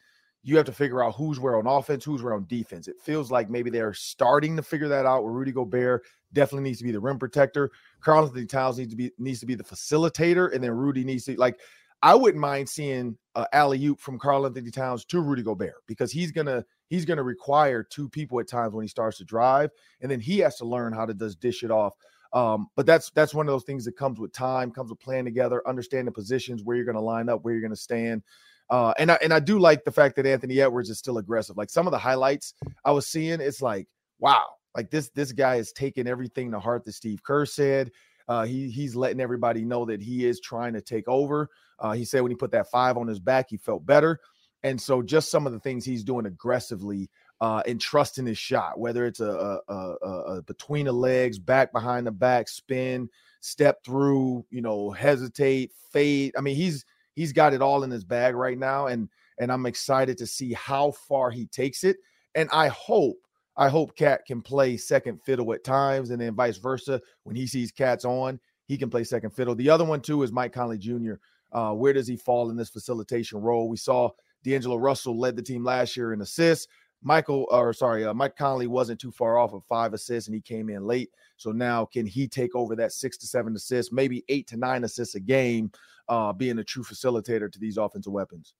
you 0.47 0.55
have 0.57 0.65
to 0.67 0.71
figure 0.71 1.03
out 1.03 1.15
who's 1.15 1.39
where 1.39 1.57
on 1.57 1.65
offense, 1.65 2.05
who's 2.05 2.21
where 2.21 2.35
on 2.35 2.45
defense. 2.47 2.87
It 2.87 3.01
feels 3.01 3.31
like 3.31 3.49
maybe 3.49 3.71
they're 3.71 3.95
starting 3.95 4.55
to 4.55 4.61
figure 4.61 4.87
that 4.87 5.07
out. 5.07 5.23
Where 5.23 5.33
Rudy 5.33 5.51
Gobert 5.51 6.05
definitely 6.33 6.69
needs 6.69 6.77
to 6.77 6.83
be 6.83 6.91
the 6.91 6.99
rim 6.99 7.17
protector. 7.17 7.71
Karl-Anthony 7.99 8.45
Towns 8.45 8.77
needs 8.77 8.91
to 8.91 8.95
be 8.95 9.11
needs 9.17 9.39
to 9.39 9.47
be 9.47 9.55
the 9.55 9.63
facilitator, 9.63 10.53
and 10.53 10.63
then 10.63 10.71
Rudy 10.71 11.03
needs 11.03 11.25
to 11.25 11.35
like. 11.35 11.59
I 12.03 12.13
wouldn't 12.13 12.41
mind 12.41 12.69
seeing 12.69 13.17
uh, 13.33 13.45
alley 13.53 13.83
oop 13.85 13.99
from 13.99 14.19
Karl-Anthony 14.19 14.69
Towns 14.69 15.05
to 15.05 15.21
Rudy 15.21 15.41
Gobert 15.41 15.83
because 15.87 16.11
he's 16.11 16.31
gonna 16.31 16.63
he's 16.89 17.05
gonna 17.05 17.23
require 17.23 17.81
two 17.81 18.07
people 18.07 18.39
at 18.39 18.47
times 18.47 18.75
when 18.75 18.83
he 18.83 18.87
starts 18.87 19.17
to 19.17 19.23
drive, 19.23 19.71
and 20.01 20.11
then 20.11 20.19
he 20.19 20.37
has 20.39 20.57
to 20.57 20.65
learn 20.65 20.93
how 20.93 21.07
to 21.07 21.15
just 21.15 21.39
dish 21.39 21.63
it 21.63 21.71
off. 21.71 21.95
Um, 22.33 22.67
but 22.75 22.85
that's 22.85 23.09
that's 23.11 23.33
one 23.33 23.47
of 23.47 23.51
those 23.51 23.63
things 23.63 23.83
that 23.85 23.97
comes 23.97 24.19
with 24.19 24.31
time, 24.31 24.69
comes 24.69 24.91
with 24.91 24.99
playing 24.99 25.25
together, 25.25 25.67
understanding 25.67 26.13
positions, 26.13 26.63
where 26.63 26.75
you're 26.75 26.85
to 26.97 27.01
line 27.01 27.29
up, 27.29 27.43
where 27.43 27.55
you're 27.55 27.67
to 27.71 27.75
stand. 27.75 28.21
Uh, 28.69 28.93
and 28.97 29.11
I 29.11 29.19
and 29.21 29.33
I 29.33 29.39
do 29.39 29.59
like 29.59 29.83
the 29.83 29.91
fact 29.91 30.15
that 30.15 30.25
Anthony 30.25 30.59
Edwards 30.59 30.89
is 30.89 30.97
still 30.97 31.17
aggressive. 31.17 31.57
Like 31.57 31.69
some 31.69 31.87
of 31.87 31.91
the 31.91 31.97
highlights 31.97 32.53
I 32.83 32.91
was 32.91 33.07
seeing, 33.07 33.39
it's 33.41 33.61
like, 33.61 33.87
wow, 34.19 34.45
like 34.75 34.89
this 34.89 35.09
this 35.09 35.31
guy 35.31 35.55
is 35.55 35.71
taking 35.71 36.07
everything 36.07 36.51
to 36.51 36.59
heart 36.59 36.85
that 36.85 36.93
Steve 36.93 37.23
Kerr 37.23 37.45
said. 37.45 37.91
Uh, 38.27 38.43
he 38.43 38.69
he's 38.69 38.95
letting 38.95 39.21
everybody 39.21 39.63
know 39.63 39.85
that 39.85 40.01
he 40.01 40.25
is 40.25 40.39
trying 40.39 40.73
to 40.73 40.81
take 40.81 41.07
over. 41.07 41.49
Uh, 41.79 41.91
he 41.91 42.05
said 42.05 42.21
when 42.21 42.31
he 42.31 42.35
put 42.35 42.51
that 42.51 42.71
five 42.71 42.97
on 42.97 43.07
his 43.07 43.19
back, 43.19 43.47
he 43.49 43.57
felt 43.57 43.85
better. 43.85 44.19
And 44.63 44.81
so 44.81 45.03
just 45.03 45.29
some 45.29 45.45
of 45.45 45.53
the 45.53 45.59
things 45.59 45.85
he's 45.85 46.03
doing 46.03 46.25
aggressively 46.25 47.11
uh, 47.39 47.61
and 47.67 47.79
trusting 47.79 48.25
his 48.25 48.39
shot, 48.39 48.79
whether 48.79 49.05
it's 49.05 49.19
a, 49.19 49.59
a, 49.67 49.73
a, 49.73 50.07
a 50.07 50.41
between 50.41 50.85
the 50.85 50.91
legs, 50.91 51.37
back 51.37 51.71
behind 51.71 52.07
the 52.07 52.11
back, 52.11 52.47
spin, 52.47 53.07
step 53.41 53.83
through, 53.83 54.43
you 54.49 54.61
know, 54.61 54.89
hesitate, 54.89 55.71
fade. 55.91 56.33
I 56.35 56.41
mean, 56.41 56.55
he's 56.55 56.83
he's 57.15 57.33
got 57.33 57.53
it 57.53 57.61
all 57.61 57.83
in 57.83 57.91
his 57.91 58.03
bag 58.03 58.35
right 58.35 58.57
now, 58.57 58.87
and 58.87 59.09
and 59.39 59.51
I'm 59.51 59.65
excited 59.65 60.17
to 60.19 60.27
see 60.27 60.53
how 60.53 60.91
far 60.91 61.31
he 61.31 61.45
takes 61.47 61.83
it. 61.83 61.97
And 62.35 62.49
I 62.51 62.67
hope 62.67 63.17
I 63.57 63.69
hope 63.69 63.95
KAT 63.95 64.25
can 64.25 64.41
play 64.41 64.77
second 64.77 65.21
fiddle 65.23 65.53
at 65.53 65.63
times, 65.63 66.11
and 66.11 66.21
then 66.21 66.35
vice 66.35 66.57
versa. 66.57 67.01
When 67.23 67.35
he 67.35 67.47
sees 67.47 67.71
KAT's 67.71 68.05
on, 68.05 68.39
he 68.67 68.77
can 68.77 68.89
play 68.89 69.03
second 69.03 69.31
fiddle. 69.31 69.55
The 69.55 69.69
other 69.69 69.85
one 69.85 70.01
too 70.01 70.23
is 70.23 70.31
Mike 70.31 70.53
Conley 70.53 70.77
Jr. 70.77 71.13
Uh, 71.51 71.73
where 71.73 71.93
does 71.93 72.07
he 72.07 72.17
fall 72.17 72.49
in 72.49 72.57
this 72.57 72.69
facilitation 72.69 73.39
role? 73.39 73.69
We 73.69 73.77
saw 73.77 74.09
D'Angelo 74.43 74.75
Russell 74.75 75.17
led 75.17 75.35
the 75.35 75.41
team 75.41 75.63
last 75.63 75.95
year 75.95 76.13
in 76.13 76.21
assists. 76.21 76.67
Michael, 77.01 77.45
or 77.51 77.71
sorry, 77.71 78.03
uh, 78.03 78.13
Mike 78.13 78.35
Conley 78.35 78.67
wasn't 78.67 78.99
too 78.99 79.11
far 79.11 79.37
off 79.37 79.53
of 79.53 79.63
five 79.65 79.93
assists, 79.93 80.27
and 80.27 80.35
he 80.35 80.41
came 80.41 80.69
in 80.69 80.83
late. 80.83 81.11
So 81.37 81.51
now, 81.51 81.85
can 81.85 82.05
he 82.05 82.27
take 82.27 82.55
over 82.55 82.75
that 82.77 82.93
six 82.93 83.17
to 83.17 83.27
seven 83.27 83.55
assists, 83.55 83.91
maybe 83.91 84.23
eight 84.29 84.47
to 84.47 84.57
nine 84.57 84.83
assists 84.83 85.15
a 85.15 85.19
game, 85.19 85.71
uh, 86.07 86.33
being 86.33 86.59
a 86.59 86.63
true 86.63 86.83
facilitator 86.83 87.51
to 87.51 87.59
these 87.59 87.77
offensive 87.77 88.13
weapons. 88.13 88.53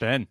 Ben. 0.00 0.26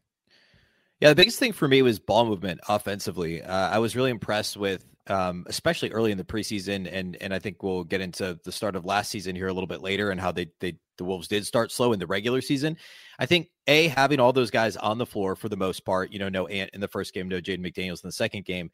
Yeah, 0.99 1.09
the 1.09 1.15
biggest 1.15 1.39
thing 1.39 1.51
for 1.51 1.67
me 1.67 1.81
was 1.81 1.99
ball 1.99 2.25
movement 2.25 2.61
offensively. 2.69 3.41
Uh, 3.41 3.69
I 3.69 3.79
was 3.79 3.95
really 3.95 4.11
impressed 4.11 4.55
with, 4.55 4.85
um, 5.07 5.43
especially 5.47 5.91
early 5.91 6.11
in 6.11 6.17
the 6.17 6.23
preseason, 6.23 6.89
and 6.91 7.17
and 7.19 7.33
I 7.33 7.39
think 7.39 7.61
we'll 7.61 7.83
get 7.83 7.99
into 7.99 8.39
the 8.43 8.51
start 8.51 8.77
of 8.77 8.85
last 8.85 9.11
season 9.11 9.35
here 9.35 9.47
a 9.47 9.53
little 9.53 9.67
bit 9.67 9.81
later, 9.81 10.09
and 10.09 10.21
how 10.21 10.31
they 10.31 10.47
they 10.61 10.77
the 10.97 11.03
Wolves 11.03 11.27
did 11.27 11.45
start 11.45 11.71
slow 11.71 11.91
in 11.91 11.99
the 11.99 12.07
regular 12.07 12.39
season. 12.39 12.77
I 13.19 13.25
think 13.25 13.49
a 13.67 13.89
having 13.89 14.21
all 14.21 14.31
those 14.31 14.51
guys 14.51 14.77
on 14.77 14.97
the 14.97 15.05
floor 15.05 15.35
for 15.35 15.49
the 15.49 15.57
most 15.57 15.83
part, 15.83 16.13
you 16.13 16.19
know, 16.19 16.29
no 16.29 16.47
Ant 16.47 16.69
in 16.73 16.79
the 16.79 16.87
first 16.87 17.13
game, 17.13 17.27
no 17.27 17.41
Jaden 17.41 17.59
McDaniels 17.59 18.03
in 18.03 18.07
the 18.07 18.13
second 18.13 18.45
game, 18.45 18.71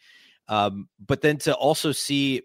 um, 0.48 0.88
but 1.06 1.22
then 1.22 1.38
to 1.40 1.56
also 1.56 1.92
see 1.92 2.44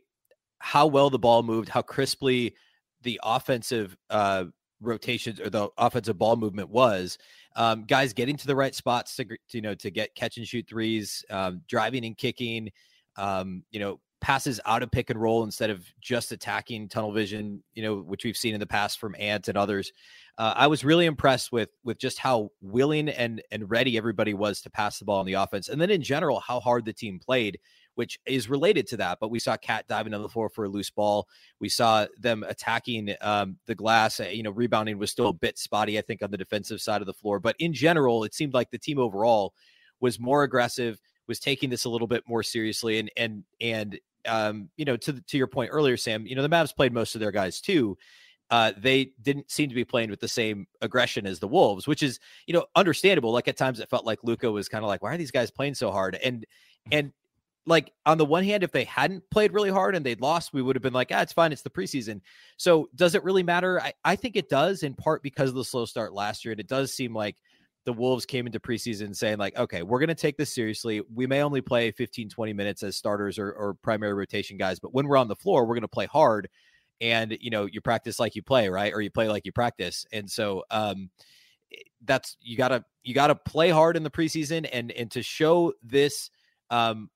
how 0.58 0.86
well 0.86 1.10
the 1.10 1.18
ball 1.18 1.42
moved, 1.42 1.68
how 1.68 1.82
crisply 1.82 2.54
the 3.02 3.20
offensive 3.22 3.96
uh, 4.10 4.44
rotations 4.80 5.40
or 5.40 5.50
the 5.50 5.68
offensive 5.78 6.18
ball 6.18 6.36
movement 6.36 6.68
was. 6.68 7.18
Um, 7.54 7.84
guys 7.84 8.12
getting 8.12 8.36
to 8.36 8.46
the 8.46 8.56
right 8.56 8.74
spots 8.74 9.16
to, 9.16 9.24
to, 9.24 9.38
you 9.52 9.62
know 9.62 9.74
to 9.76 9.90
get 9.90 10.14
catch 10.14 10.36
and 10.36 10.46
shoot 10.46 10.66
threes, 10.68 11.24
um, 11.30 11.62
driving 11.68 12.04
and 12.04 12.16
kicking, 12.16 12.70
um, 13.16 13.62
you 13.70 13.80
know 13.80 14.00
passes 14.20 14.60
out 14.66 14.82
of 14.82 14.90
pick 14.90 15.10
and 15.10 15.20
roll 15.20 15.44
instead 15.44 15.70
of 15.70 15.84
just 16.00 16.32
attacking 16.32 16.88
tunnel 16.88 17.12
vision, 17.12 17.62
you 17.74 17.82
know, 17.82 17.96
which 17.98 18.24
we've 18.24 18.36
seen 18.36 18.54
in 18.54 18.60
the 18.60 18.66
past 18.66 18.98
from 18.98 19.14
Ant 19.18 19.48
and 19.48 19.58
others. 19.58 19.92
Uh, 20.38 20.54
I 20.56 20.66
was 20.66 20.84
really 20.84 21.06
impressed 21.06 21.52
with 21.52 21.70
with 21.84 21.98
just 21.98 22.18
how 22.18 22.50
willing 22.60 23.08
and 23.08 23.42
and 23.50 23.70
ready 23.70 23.96
everybody 23.96 24.34
was 24.34 24.60
to 24.62 24.70
pass 24.70 24.98
the 24.98 25.04
ball 25.04 25.20
on 25.20 25.26
the 25.26 25.34
offense, 25.34 25.68
and 25.68 25.80
then 25.80 25.90
in 25.90 26.02
general 26.02 26.40
how 26.40 26.60
hard 26.60 26.84
the 26.84 26.92
team 26.92 27.18
played 27.18 27.58
which 27.96 28.18
is 28.26 28.48
related 28.48 28.86
to 28.86 28.96
that. 28.98 29.18
But 29.20 29.30
we 29.30 29.38
saw 29.38 29.56
KAT 29.56 29.88
diving 29.88 30.14
on 30.14 30.22
the 30.22 30.28
floor 30.28 30.48
for 30.48 30.64
a 30.64 30.68
loose 30.68 30.90
ball. 30.90 31.26
We 31.58 31.68
saw 31.68 32.06
them 32.18 32.44
attacking 32.46 33.14
um, 33.20 33.56
the 33.66 33.74
glass. 33.74 34.20
Uh, 34.20 34.24
you 34.24 34.42
know, 34.42 34.50
rebounding 34.50 34.98
was 34.98 35.10
still 35.10 35.28
a 35.28 35.32
bit 35.32 35.58
spotty, 35.58 35.98
I 35.98 36.02
think, 36.02 36.22
on 36.22 36.30
the 36.30 36.36
defensive 36.36 36.80
side 36.80 37.00
of 37.00 37.06
the 37.06 37.14
floor. 37.14 37.40
But 37.40 37.56
in 37.58 37.72
general, 37.72 38.22
it 38.24 38.34
seemed 38.34 38.54
like 38.54 38.70
the 38.70 38.78
team 38.78 38.98
overall 38.98 39.52
was 40.00 40.20
more 40.20 40.42
aggressive, 40.42 41.00
was 41.26 41.40
taking 41.40 41.70
this 41.70 41.84
a 41.84 41.88
little 41.88 42.06
bit 42.06 42.22
more 42.28 42.42
seriously, 42.42 42.98
and 42.98 43.10
and 43.16 43.44
and 43.60 43.98
um, 44.26 44.68
you 44.76 44.84
know, 44.84 44.96
to 44.98 45.20
to 45.20 45.38
your 45.38 45.46
point 45.46 45.70
earlier, 45.72 45.96
Sam, 45.96 46.26
you 46.26 46.36
know, 46.36 46.42
the 46.42 46.48
Mavs 46.48 46.74
played 46.74 46.92
most 46.92 47.14
of 47.14 47.20
their 47.20 47.32
guys 47.32 47.60
too. 47.60 47.96
Uh, 48.48 48.72
they 48.76 49.10
didn't 49.22 49.50
seem 49.50 49.68
to 49.68 49.74
be 49.74 49.84
playing 49.84 50.08
with 50.08 50.20
the 50.20 50.28
same 50.28 50.66
aggression 50.80 51.26
as 51.26 51.40
the 51.40 51.48
Wolves, 51.48 51.88
which 51.88 52.02
is, 52.02 52.20
you 52.46 52.54
know, 52.54 52.64
understandable. 52.76 53.32
Like 53.32 53.48
at 53.48 53.56
times 53.56 53.80
it 53.80 53.90
felt 53.90 54.06
like 54.06 54.20
Luka 54.22 54.50
was 54.50 54.68
kind 54.68 54.84
of 54.84 54.88
like, 54.88 55.02
why 55.02 55.14
are 55.14 55.16
these 55.16 55.32
guys 55.32 55.50
playing 55.50 55.74
so 55.74 55.90
hard? 55.90 56.14
And 56.22 56.46
and 56.92 57.12
like 57.66 57.92
on 58.06 58.16
the 58.16 58.24
one 58.24 58.44
hand, 58.44 58.62
if 58.62 58.70
they 58.70 58.84
hadn't 58.84 59.24
played 59.30 59.52
really 59.52 59.70
hard 59.70 59.96
and 59.96 60.06
they'd 60.06 60.20
lost, 60.20 60.52
we 60.52 60.62
would 60.62 60.76
have 60.76 60.82
been 60.82 60.92
like, 60.92 61.08
ah, 61.12 61.22
it's 61.22 61.32
fine. 61.32 61.52
It's 61.52 61.62
the 61.62 61.70
preseason. 61.70 62.20
So 62.56 62.88
does 62.94 63.14
it 63.14 63.24
really 63.24 63.42
matter? 63.42 63.80
I, 63.80 63.92
I 64.04 64.16
think 64.16 64.36
it 64.36 64.48
does 64.48 64.84
in 64.84 64.94
part 64.94 65.22
because 65.22 65.50
of 65.50 65.56
the 65.56 65.64
slow 65.64 65.84
start 65.84 66.12
last 66.12 66.44
year. 66.44 66.52
And 66.52 66.60
it 66.60 66.68
does 66.68 66.92
seem 66.94 67.12
like 67.12 67.36
the 67.84 67.92
Wolves 67.92 68.24
came 68.24 68.46
into 68.46 68.60
preseason 68.60 69.14
saying, 69.14 69.38
like, 69.38 69.56
okay, 69.56 69.82
we're 69.82 69.98
to 70.08 70.14
take 70.14 70.36
this 70.36 70.54
seriously. 70.54 71.02
We 71.12 71.26
may 71.26 71.42
only 71.42 71.60
play 71.60 71.90
15, 71.90 72.28
20 72.28 72.52
minutes 72.52 72.82
as 72.82 72.96
starters 72.96 73.38
or, 73.38 73.52
or 73.52 73.74
primary 73.74 74.14
rotation 74.14 74.56
guys, 74.56 74.78
but 74.78 74.94
when 74.94 75.08
we're 75.08 75.16
on 75.16 75.28
the 75.28 75.36
floor, 75.36 75.66
we're 75.66 75.74
to 75.82 75.88
play 75.88 76.06
hard. 76.06 76.48
And, 77.00 77.36
you 77.40 77.50
know, 77.50 77.66
you 77.66 77.80
practice 77.80 78.18
like 78.18 78.36
you 78.36 78.42
play, 78.42 78.68
right? 78.68 78.92
Or 78.92 79.00
you 79.00 79.10
play 79.10 79.28
like 79.28 79.44
you 79.44 79.52
practice. 79.52 80.06
And 80.12 80.30
so, 80.30 80.64
um, 80.70 81.10
eh, 81.72 81.76
that's 82.04 82.36
you 82.40 82.56
gotta 82.56 82.84
you 83.02 83.12
gotta 83.12 83.34
play 83.34 83.70
hard 83.70 83.96
in 83.96 84.02
the 84.02 84.10
preseason 84.10 84.68
and 84.72 84.92
and 84.92 85.10
to 85.10 85.22
show 85.22 85.72
this 85.82 86.30
um 86.70 87.10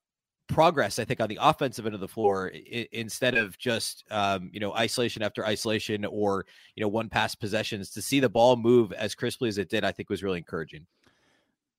progress, 0.51 0.99
I 0.99 1.05
think, 1.05 1.19
on 1.21 1.29
the 1.29 1.39
offensive 1.41 1.85
end 1.85 1.95
of 1.95 2.01
the 2.01 2.07
floor 2.07 2.51
I- 2.53 2.87
instead 2.91 3.35
of 3.35 3.57
just 3.57 4.03
um, 4.11 4.49
you 4.53 4.59
know 4.59 4.73
isolation 4.73 5.23
after 5.23 5.45
isolation 5.45 6.05
or 6.05 6.45
you 6.75 6.81
know 6.81 6.87
one 6.87 7.09
pass 7.09 7.35
possessions. 7.35 7.89
To 7.91 8.01
see 8.01 8.19
the 8.19 8.29
ball 8.29 8.55
move 8.55 8.91
as 8.93 9.15
crisply 9.15 9.49
as 9.49 9.57
it 9.57 9.69
did, 9.69 9.83
I 9.83 9.91
think 9.91 10.09
was 10.09 10.23
really 10.23 10.37
encouraging. 10.37 10.85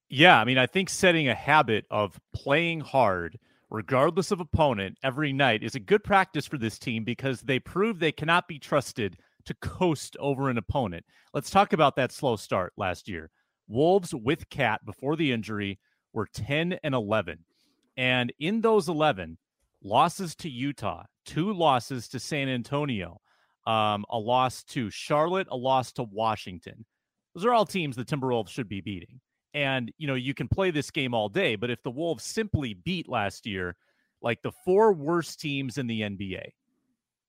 Yeah, 0.08 0.38
I 0.38 0.44
mean, 0.44 0.58
I 0.58 0.66
think 0.66 0.90
setting 0.90 1.28
a 1.28 1.34
habit 1.34 1.86
of 1.90 2.20
playing 2.34 2.80
hard, 2.80 3.38
regardless 3.70 4.30
of 4.30 4.40
opponent, 4.40 4.98
every 5.02 5.32
night 5.32 5.62
is 5.62 5.74
a 5.74 5.80
good 5.80 6.04
practice 6.04 6.46
for 6.46 6.58
this 6.58 6.78
team 6.78 7.02
because 7.02 7.40
they 7.40 7.58
prove 7.58 7.98
they 7.98 8.12
cannot 8.12 8.46
be 8.46 8.58
trusted 8.58 9.16
to 9.46 9.54
coast 9.54 10.16
over 10.20 10.50
an 10.50 10.58
opponent. 10.58 11.04
Let's 11.32 11.50
talk 11.50 11.72
about 11.72 11.96
that 11.96 12.12
slow 12.12 12.36
start 12.36 12.74
last 12.76 13.08
year. 13.08 13.30
Wolves 13.68 14.14
with 14.14 14.50
KAT 14.50 14.84
before 14.84 15.16
the 15.16 15.32
injury 15.32 15.78
were 16.12 16.26
10 16.26 16.78
and 16.82 16.94
11. 16.94 17.38
And 17.96 18.32
in 18.38 18.60
those 18.60 18.88
11, 18.88 19.38
losses 19.82 20.34
to 20.36 20.48
Utah, 20.48 21.04
two 21.26 21.52
losses 21.52 22.08
to 22.08 22.18
San 22.18 22.48
Antonio, 22.48 23.20
um, 23.66 24.04
a 24.10 24.18
loss 24.18 24.64
to 24.64 24.90
Charlotte, 24.90 25.48
a 25.50 25.56
loss 25.56 25.92
to 25.92 26.02
Washington. 26.02 26.84
Those 27.34 27.44
are 27.44 27.52
all 27.52 27.66
teams 27.66 27.96
the 27.96 28.04
Timberwolves 28.04 28.48
should 28.48 28.68
be 28.68 28.80
beating. 28.80 29.20
And, 29.54 29.92
you 29.98 30.06
know, 30.06 30.14
you 30.14 30.34
can 30.34 30.48
play 30.48 30.70
this 30.70 30.90
game 30.90 31.14
all 31.14 31.28
day, 31.28 31.56
but 31.56 31.70
if 31.70 31.82
the 31.82 31.90
Wolves 31.90 32.24
simply 32.24 32.74
beat 32.74 33.08
last 33.08 33.46
year, 33.46 33.76
like 34.22 34.40
the 34.42 34.52
four 34.64 34.92
worst 34.92 35.40
teams 35.40 35.78
in 35.78 35.86
the 35.86 36.00
NBA, 36.00 36.44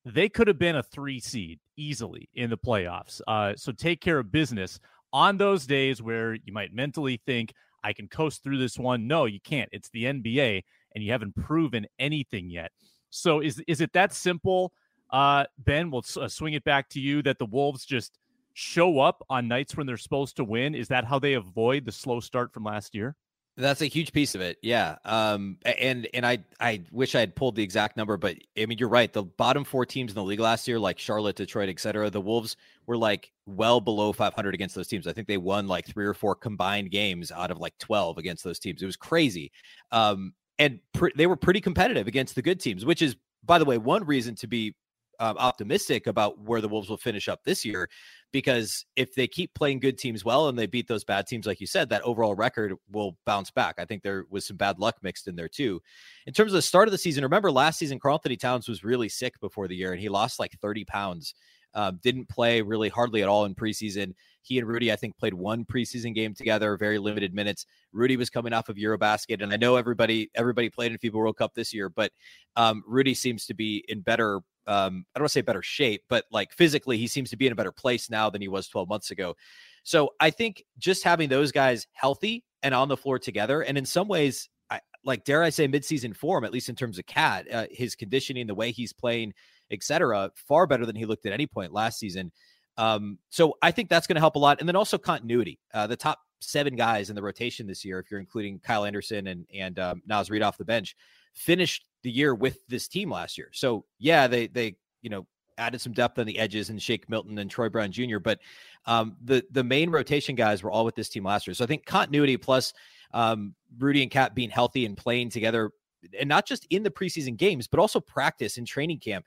they 0.06 0.30
could 0.30 0.48
have 0.48 0.60
been 0.60 0.76
a 0.76 0.84
three 0.84 1.20
seed 1.20 1.60
easily 1.78 2.30
in 2.34 2.50
the 2.50 2.58
playoffs. 2.58 3.22
Uh, 3.28 3.54
so 3.56 3.72
take 3.72 4.02
care 4.02 4.20
of 4.20 4.32
business 4.32 4.80
on 5.12 5.38
those 5.38 5.66
days 5.66 6.02
where 6.02 6.34
you 6.34 6.54
might 6.54 6.74
mentally 6.74 7.22
think, 7.26 7.54
I 7.84 7.94
can 7.94 8.08
coast 8.08 8.44
through 8.44 8.58
this 8.58 8.78
one. 8.78 9.08
No, 9.08 9.26
you 9.26 9.40
can't. 9.40 9.70
It's 9.72 9.90
the 9.90 10.06
NBA, 10.06 10.64
and 10.96 11.04
you 11.04 11.12
haven't 11.12 11.36
proven 11.36 11.86
anything 12.00 12.50
yet. 12.50 12.72
So 13.10 13.40
is 13.42 13.62
is 13.68 13.82
it 13.82 13.94
that 13.94 14.14
simple? 14.14 14.74
Uh, 15.10 15.46
ben, 15.60 15.92
we'll 15.92 16.04
uh, 16.20 16.28
swing 16.28 16.54
it 16.54 16.64
back 16.64 16.90
to 16.90 17.00
you. 17.00 17.22
That 17.22 17.38
the 17.38 17.46
Wolves 17.46 17.86
just 17.86 18.18
show 18.54 19.00
up 19.00 19.24
on 19.30 19.48
nights 19.48 19.76
when 19.76 19.88
they're 19.88 19.98
supposed 19.98 20.36
to 20.38 20.44
win. 20.44 20.76
Is 20.76 20.88
that 20.88 21.06
how 21.06 21.20
they 21.20 21.34
avoid 21.34 21.86
the 21.86 21.92
slow 21.92 22.20
start 22.20 22.54
from 22.54 22.64
last 22.64 22.96
year? 22.96 23.16
That's 23.56 23.82
a 23.82 23.86
huge 23.86 24.14
piece 24.14 24.34
of 24.34 24.42
it. 24.42 24.58
Yeah. 24.64 24.96
Um, 25.06 25.58
and 25.64 26.08
and 26.14 26.26
I 26.26 26.40
I 26.60 26.82
wish 26.92 27.14
I 27.14 27.20
had 27.20 27.36
pulled 27.36 27.56
the 27.56 27.62
exact 27.62 27.98
number, 27.98 28.18
but 28.18 28.36
I 28.58 28.66
mean 28.66 28.80
you're 28.80 28.90
right. 28.90 29.14
The 29.14 29.24
bottom 29.24 29.64
four 29.64 29.86
teams 29.86 30.12
in 30.12 30.16
the 30.16 30.24
league 30.24 30.40
last 30.40 30.68
year, 30.68 30.80
like 30.80 30.98
Charlotte, 30.98 31.36
Detroit, 31.36 31.70
et 31.70 31.80
cetera, 31.80 32.10
the 32.10 32.20
Wolves 32.22 32.56
were 32.88 32.98
like 32.98 33.32
well 33.46 33.80
below 33.80 34.12
500 34.12 34.56
against 34.56 34.74
those 34.74 34.88
teams. 34.88 35.06
I 35.06 35.14
think 35.14 35.28
they 35.28 35.38
won 35.38 35.68
like 35.68 35.86
three 35.86 36.06
or 36.06 36.16
four 36.16 36.34
combined 36.34 36.90
games 36.90 37.32
out 37.32 37.52
of 37.52 37.60
like 37.60 37.78
12 37.78 38.18
against 38.18 38.44
those 38.44 38.58
teams. 38.58 38.82
It 38.82 38.88
was 38.88 38.98
crazy. 38.98 39.52
Um, 39.92 40.34
and 40.58 40.80
pre- 40.94 41.14
they 41.16 41.28
were 41.28 41.36
pretty 41.36 41.62
competitive 41.62 42.08
against 42.08 42.34
the 42.36 42.42
good 42.42 42.60
teams, 42.60 42.86
which 42.86 43.02
is, 43.02 43.16
by 43.44 43.60
the 43.60 43.66
way, 43.66 43.78
one 43.78 44.04
reason 44.06 44.34
to 44.36 44.48
be 44.48 44.74
um, 45.20 45.38
optimistic 45.38 46.08
about 46.08 46.40
where 46.40 46.62
the 46.62 46.68
Wolves 46.68 46.90
will 46.90 46.98
finish 46.98 47.28
up 47.28 47.44
this 47.44 47.64
year 47.64 47.90
because 48.32 48.86
if 48.96 49.14
they 49.14 49.28
keep 49.28 49.54
playing 49.54 49.80
good 49.80 49.98
teams 49.98 50.26
well 50.26 50.50
and 50.50 50.58
they 50.58 50.66
beat 50.66 50.88
those 50.88 51.04
bad 51.04 51.28
teams, 51.28 51.46
like 51.46 51.62
you 51.62 51.68
said, 51.68 51.90
that 51.90 52.02
overall 52.02 52.36
record 52.36 52.74
will 52.92 53.16
bounce 53.26 53.52
back. 53.52 53.76
I 53.78 53.86
think 53.86 54.02
there 54.02 54.26
was 54.30 54.48
some 54.48 54.58
bad 54.58 54.80
luck 54.80 54.98
mixed 55.04 55.28
in 55.28 55.36
there 55.36 55.48
too. 55.48 55.82
In 56.26 56.34
terms 56.34 56.52
of 56.52 56.58
the 56.58 56.62
start 56.64 56.88
of 56.88 56.92
the 56.92 56.98
season, 56.98 57.24
remember 57.24 57.52
last 57.52 57.78
season, 57.78 58.00
Karl-Anthony 58.00 58.38
Towns 58.38 58.68
was 58.68 58.84
really 58.84 59.08
sick 59.08 59.40
before 59.40 59.68
the 59.68 59.76
year 59.76 59.92
and 59.92 60.02
he 60.02 60.10
lost 60.10 60.40
like 60.40 60.58
30 60.60 60.84
pounds. 60.86 61.36
Um, 61.76 62.00
didn't 62.04 62.30
play 62.30 62.62
really 62.62 62.90
hardly 62.90 63.24
at 63.24 63.30
all 63.30 63.46
in 63.46 63.56
preseason. 63.56 64.14
He 64.44 64.60
and 64.60 64.68
Rudy, 64.68 64.92
I 64.92 64.96
think, 64.96 65.18
played 65.18 65.34
one 65.34 65.66
preseason 65.66 66.14
game 66.14 66.34
together, 66.34 66.78
very 66.78 67.00
limited 67.00 67.34
minutes. 67.34 67.66
Rudy 67.92 68.18
was 68.18 68.30
coming 68.30 68.54
off 68.54 68.70
of 68.70 68.76
Eurobasket, 68.76 69.42
and 69.42 69.52
I 69.52 69.58
know 69.58 69.76
everybody 69.76 70.30
everybody 70.36 70.70
played 70.70 70.92
in 70.92 70.98
FIBA 70.98 71.14
World 71.14 71.38
Cup 71.38 71.56
this 71.56 71.74
year, 71.74 71.90
but 71.90 72.12
um, 72.56 72.84
Rudy 72.86 73.16
seems 73.16 73.46
to 73.48 73.54
be 73.56 73.84
in 73.88 74.02
better 74.02 74.42
um, 74.68 75.06
I 75.14 75.20
don't 75.20 75.24
want 75.24 75.30
to 75.30 75.34
say 75.34 75.42
better 75.42 75.62
shape, 75.62 76.04
but 76.10 76.26
like 76.32 76.54
physically, 76.54 76.98
he 76.98 77.08
seems 77.08 77.30
to 77.32 77.38
be 77.38 77.48
in 77.48 77.52
a 77.52 77.56
better 77.56 77.72
place 77.72 78.10
now 78.10 78.30
than 78.30 78.42
he 78.42 78.48
was 78.48 78.68
12 78.68 78.88
months 78.88 79.12
ago. 79.12 79.36
So 79.84 80.12
I 80.20 80.30
think 80.30 80.64
just 80.78 81.04
having 81.04 81.30
those 81.30 81.52
guys 81.52 81.88
healthy 81.92 82.44
and 82.62 82.74
on 82.74 82.88
the 82.88 82.98
floor 82.98 83.20
together, 83.20 83.62
and 83.62 83.78
in 83.78 83.86
some 83.86 84.08
ways, 84.08 84.50
I, 84.70 84.80
like 85.04 85.26
dare 85.26 85.44
I 85.44 85.50
say, 85.50 85.68
midseason 85.68 86.16
form, 86.16 86.46
at 86.46 86.54
least 86.54 86.70
in 86.70 86.76
terms 86.76 86.98
of 86.98 87.06
KAT, 87.06 87.52
uh, 87.52 87.68
his 87.70 87.96
conditioning, 87.96 88.48
the 88.48 88.56
way 88.56 88.72
he's 88.72 88.94
playing, 88.94 89.34
etc., 89.72 90.32
far 90.36 90.66
better 90.66 90.86
than 90.86 90.96
he 90.96 91.06
looked 91.06 91.26
at 91.26 91.34
any 91.34 91.48
point 91.48 91.74
last 91.74 92.00
season. 92.00 92.32
Um, 92.78 93.20
so 93.30 93.56
I 93.62 93.72
think 93.72 93.90
that's 93.90 94.08
going 94.08 94.16
to 94.16 94.22
help 94.22 94.36
a 94.36 94.40
lot, 94.40 94.60
and 94.60 94.68
then 94.68 94.76
also 94.76 94.98
continuity. 94.98 95.60
Uh, 95.74 95.88
the 95.88 95.98
top 95.98 96.20
seven 96.40 96.76
guys 96.76 97.10
in 97.10 97.16
the 97.16 97.22
rotation 97.22 97.68
this 97.68 97.86
year, 97.86 98.00
if 98.00 98.10
you're 98.10 98.20
including 98.20 98.60
Kyle 98.60 98.86
Anderson 98.86 99.28
and 99.28 99.46
and 99.54 99.78
um, 99.80 100.02
Naz 100.08 100.30
Reid 100.30 100.42
off 100.42 100.58
the 100.58 100.66
bench, 100.66 100.96
finished 101.34 101.86
the 102.04 102.12
year 102.12 102.36
with 102.36 102.66
this 102.68 102.88
team 102.88 103.12
last 103.12 103.38
year. 103.38 103.50
So 103.54 103.86
yeah, 104.00 104.28
they 104.28 104.48
they 104.48 104.76
you 105.02 105.10
know 105.10 105.26
added 105.58 105.82
some 105.82 105.94
depth 105.94 106.20
on 106.20 106.26
the 106.26 106.38
edges 106.38 106.70
and 106.70 106.82
Shake 106.82 107.10
Milton 107.10 107.38
and 107.38 107.50
Troy 107.50 107.70
Brown 107.70 107.92
Jr. 107.92 108.20
But 108.20 108.40
um, 108.86 109.16
the 109.24 109.44
the 109.52 109.64
main 109.64 109.90
rotation 109.90 110.36
guys 110.36 110.64
were 110.64 110.72
all 110.72 110.86
with 110.86 110.96
this 110.96 111.10
team 111.10 111.24
last 111.24 111.48
year. 111.48 111.54
So 111.54 111.64
I 111.64 111.68
think 111.68 111.86
continuity 111.86 112.38
plus 112.38 112.74
um, 113.14 113.56
Rudy 113.78 114.02
and 114.02 114.12
KAT 114.12 114.36
being 114.36 114.50
healthy 114.50 114.86
and 114.86 114.98
playing 114.98 115.30
together, 115.30 115.72
and 116.20 116.30
not 116.30 116.46
just 116.46 116.66
in 116.70 116.84
the 116.84 116.92
preseason 116.92 117.38
games, 117.38 117.68
but 117.68 117.80
also 117.80 118.00
practice 118.00 118.58
and 118.58 118.68
training 118.68 119.00
camp. 119.00 119.26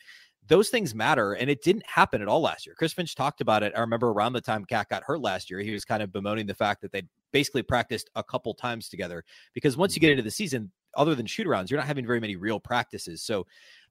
Those 0.48 0.68
things 0.68 0.94
matter, 0.94 1.32
and 1.32 1.50
it 1.50 1.64
didn't 1.64 1.84
happen 1.86 2.22
at 2.22 2.28
all 2.28 2.40
last 2.40 2.66
year. 2.66 2.76
Chris 2.78 2.92
Finch 2.92 3.16
talked 3.16 3.40
about 3.40 3.64
it. 3.64 3.72
I 3.75 3.80
remember 3.80 4.10
around 4.10 4.32
the 4.32 4.40
time 4.40 4.64
KAT 4.64 4.88
got 4.88 5.02
hurt 5.02 5.20
last 5.20 5.50
year, 5.50 5.58
he 5.58 5.72
was 5.72 5.84
kind 5.84 6.04
of 6.04 6.12
bemoaning 6.12 6.46
the 6.46 6.54
fact 6.54 6.82
that 6.82 6.92
they 6.92 7.02
basically 7.32 7.62
practiced 7.62 8.10
a 8.14 8.22
couple 8.22 8.54
times 8.54 8.88
together 8.88 9.25
because 9.54 9.76
once 9.76 9.96
you 9.96 10.00
get 10.00 10.12
into 10.12 10.22
the 10.22 10.30
season, 10.30 10.70
other 10.97 11.15
than 11.15 11.26
shoot 11.26 11.47
arounds, 11.47 11.71
you're 11.71 11.79
not 11.79 11.87
having 11.87 12.07
very 12.07 12.21
many 12.21 12.37
real 12.37 12.59
practices. 12.59 13.23
So 13.23 13.47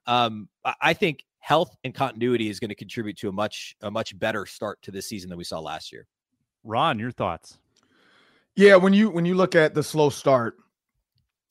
um, 0.08 0.50
I 0.82 0.94
think 0.94 1.26
health 1.40 1.76
and 1.84 1.94
continuity 1.94 2.50
is 2.50 2.60
going 2.60 2.70
to 2.70 2.76
contribute 2.76 3.18
to 3.18 3.30
a 3.30 3.32
much 3.32 3.76
a 3.82 3.92
much 3.92 4.18
better 4.18 4.46
start 4.46 4.82
to 4.82 4.92
this 4.92 5.08
season 5.08 5.30
than 5.30 5.38
we 5.38 5.44
saw 5.44 5.60
last 5.60 5.92
year. 5.92 6.08
Ron, 6.64 7.00
your 7.00 7.12
thoughts? 7.12 7.60
Yeah, 8.56 8.76
when 8.78 8.94
you 8.94 9.10
when 9.10 9.26
you 9.26 9.36
look 9.36 9.56
at 9.56 9.74
the 9.74 9.84
slow 9.84 10.10
start, 10.10 10.56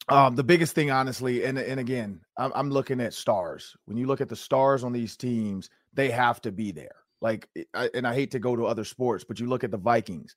um, 0.09 0.37
the 0.37 0.45
biggest 0.45 0.75
thing, 0.75 0.91
honestly, 0.91 1.45
and 1.45 1.59
and 1.59 1.79
again, 1.79 2.21
I'm, 2.37 2.53
I'm 2.55 2.71
looking 2.71 3.01
at 3.01 3.15
stars. 3.15 3.77
When 3.85 3.97
you 3.97 4.07
look 4.07 4.21
at 4.21 4.29
the 4.29 4.37
stars 4.37 4.85
on 4.85 4.93
these 4.93 5.17
teams, 5.17 5.71
they 5.93 6.11
have 6.11 6.41
to 6.43 6.53
be 6.53 6.73
there. 6.73 6.97
Like, 7.21 7.49
I, 7.73 7.89
and 7.95 8.07
I 8.07 8.15
hate 8.15 8.33
to 8.33 8.39
go 8.39 8.55
to 8.55 8.67
other 8.67 8.85
sports, 8.85 9.25
but 9.25 9.41
you 9.41 9.47
look 9.47 9.65
at 9.65 9.71
the 9.71 9.79
Vikings, 9.79 10.35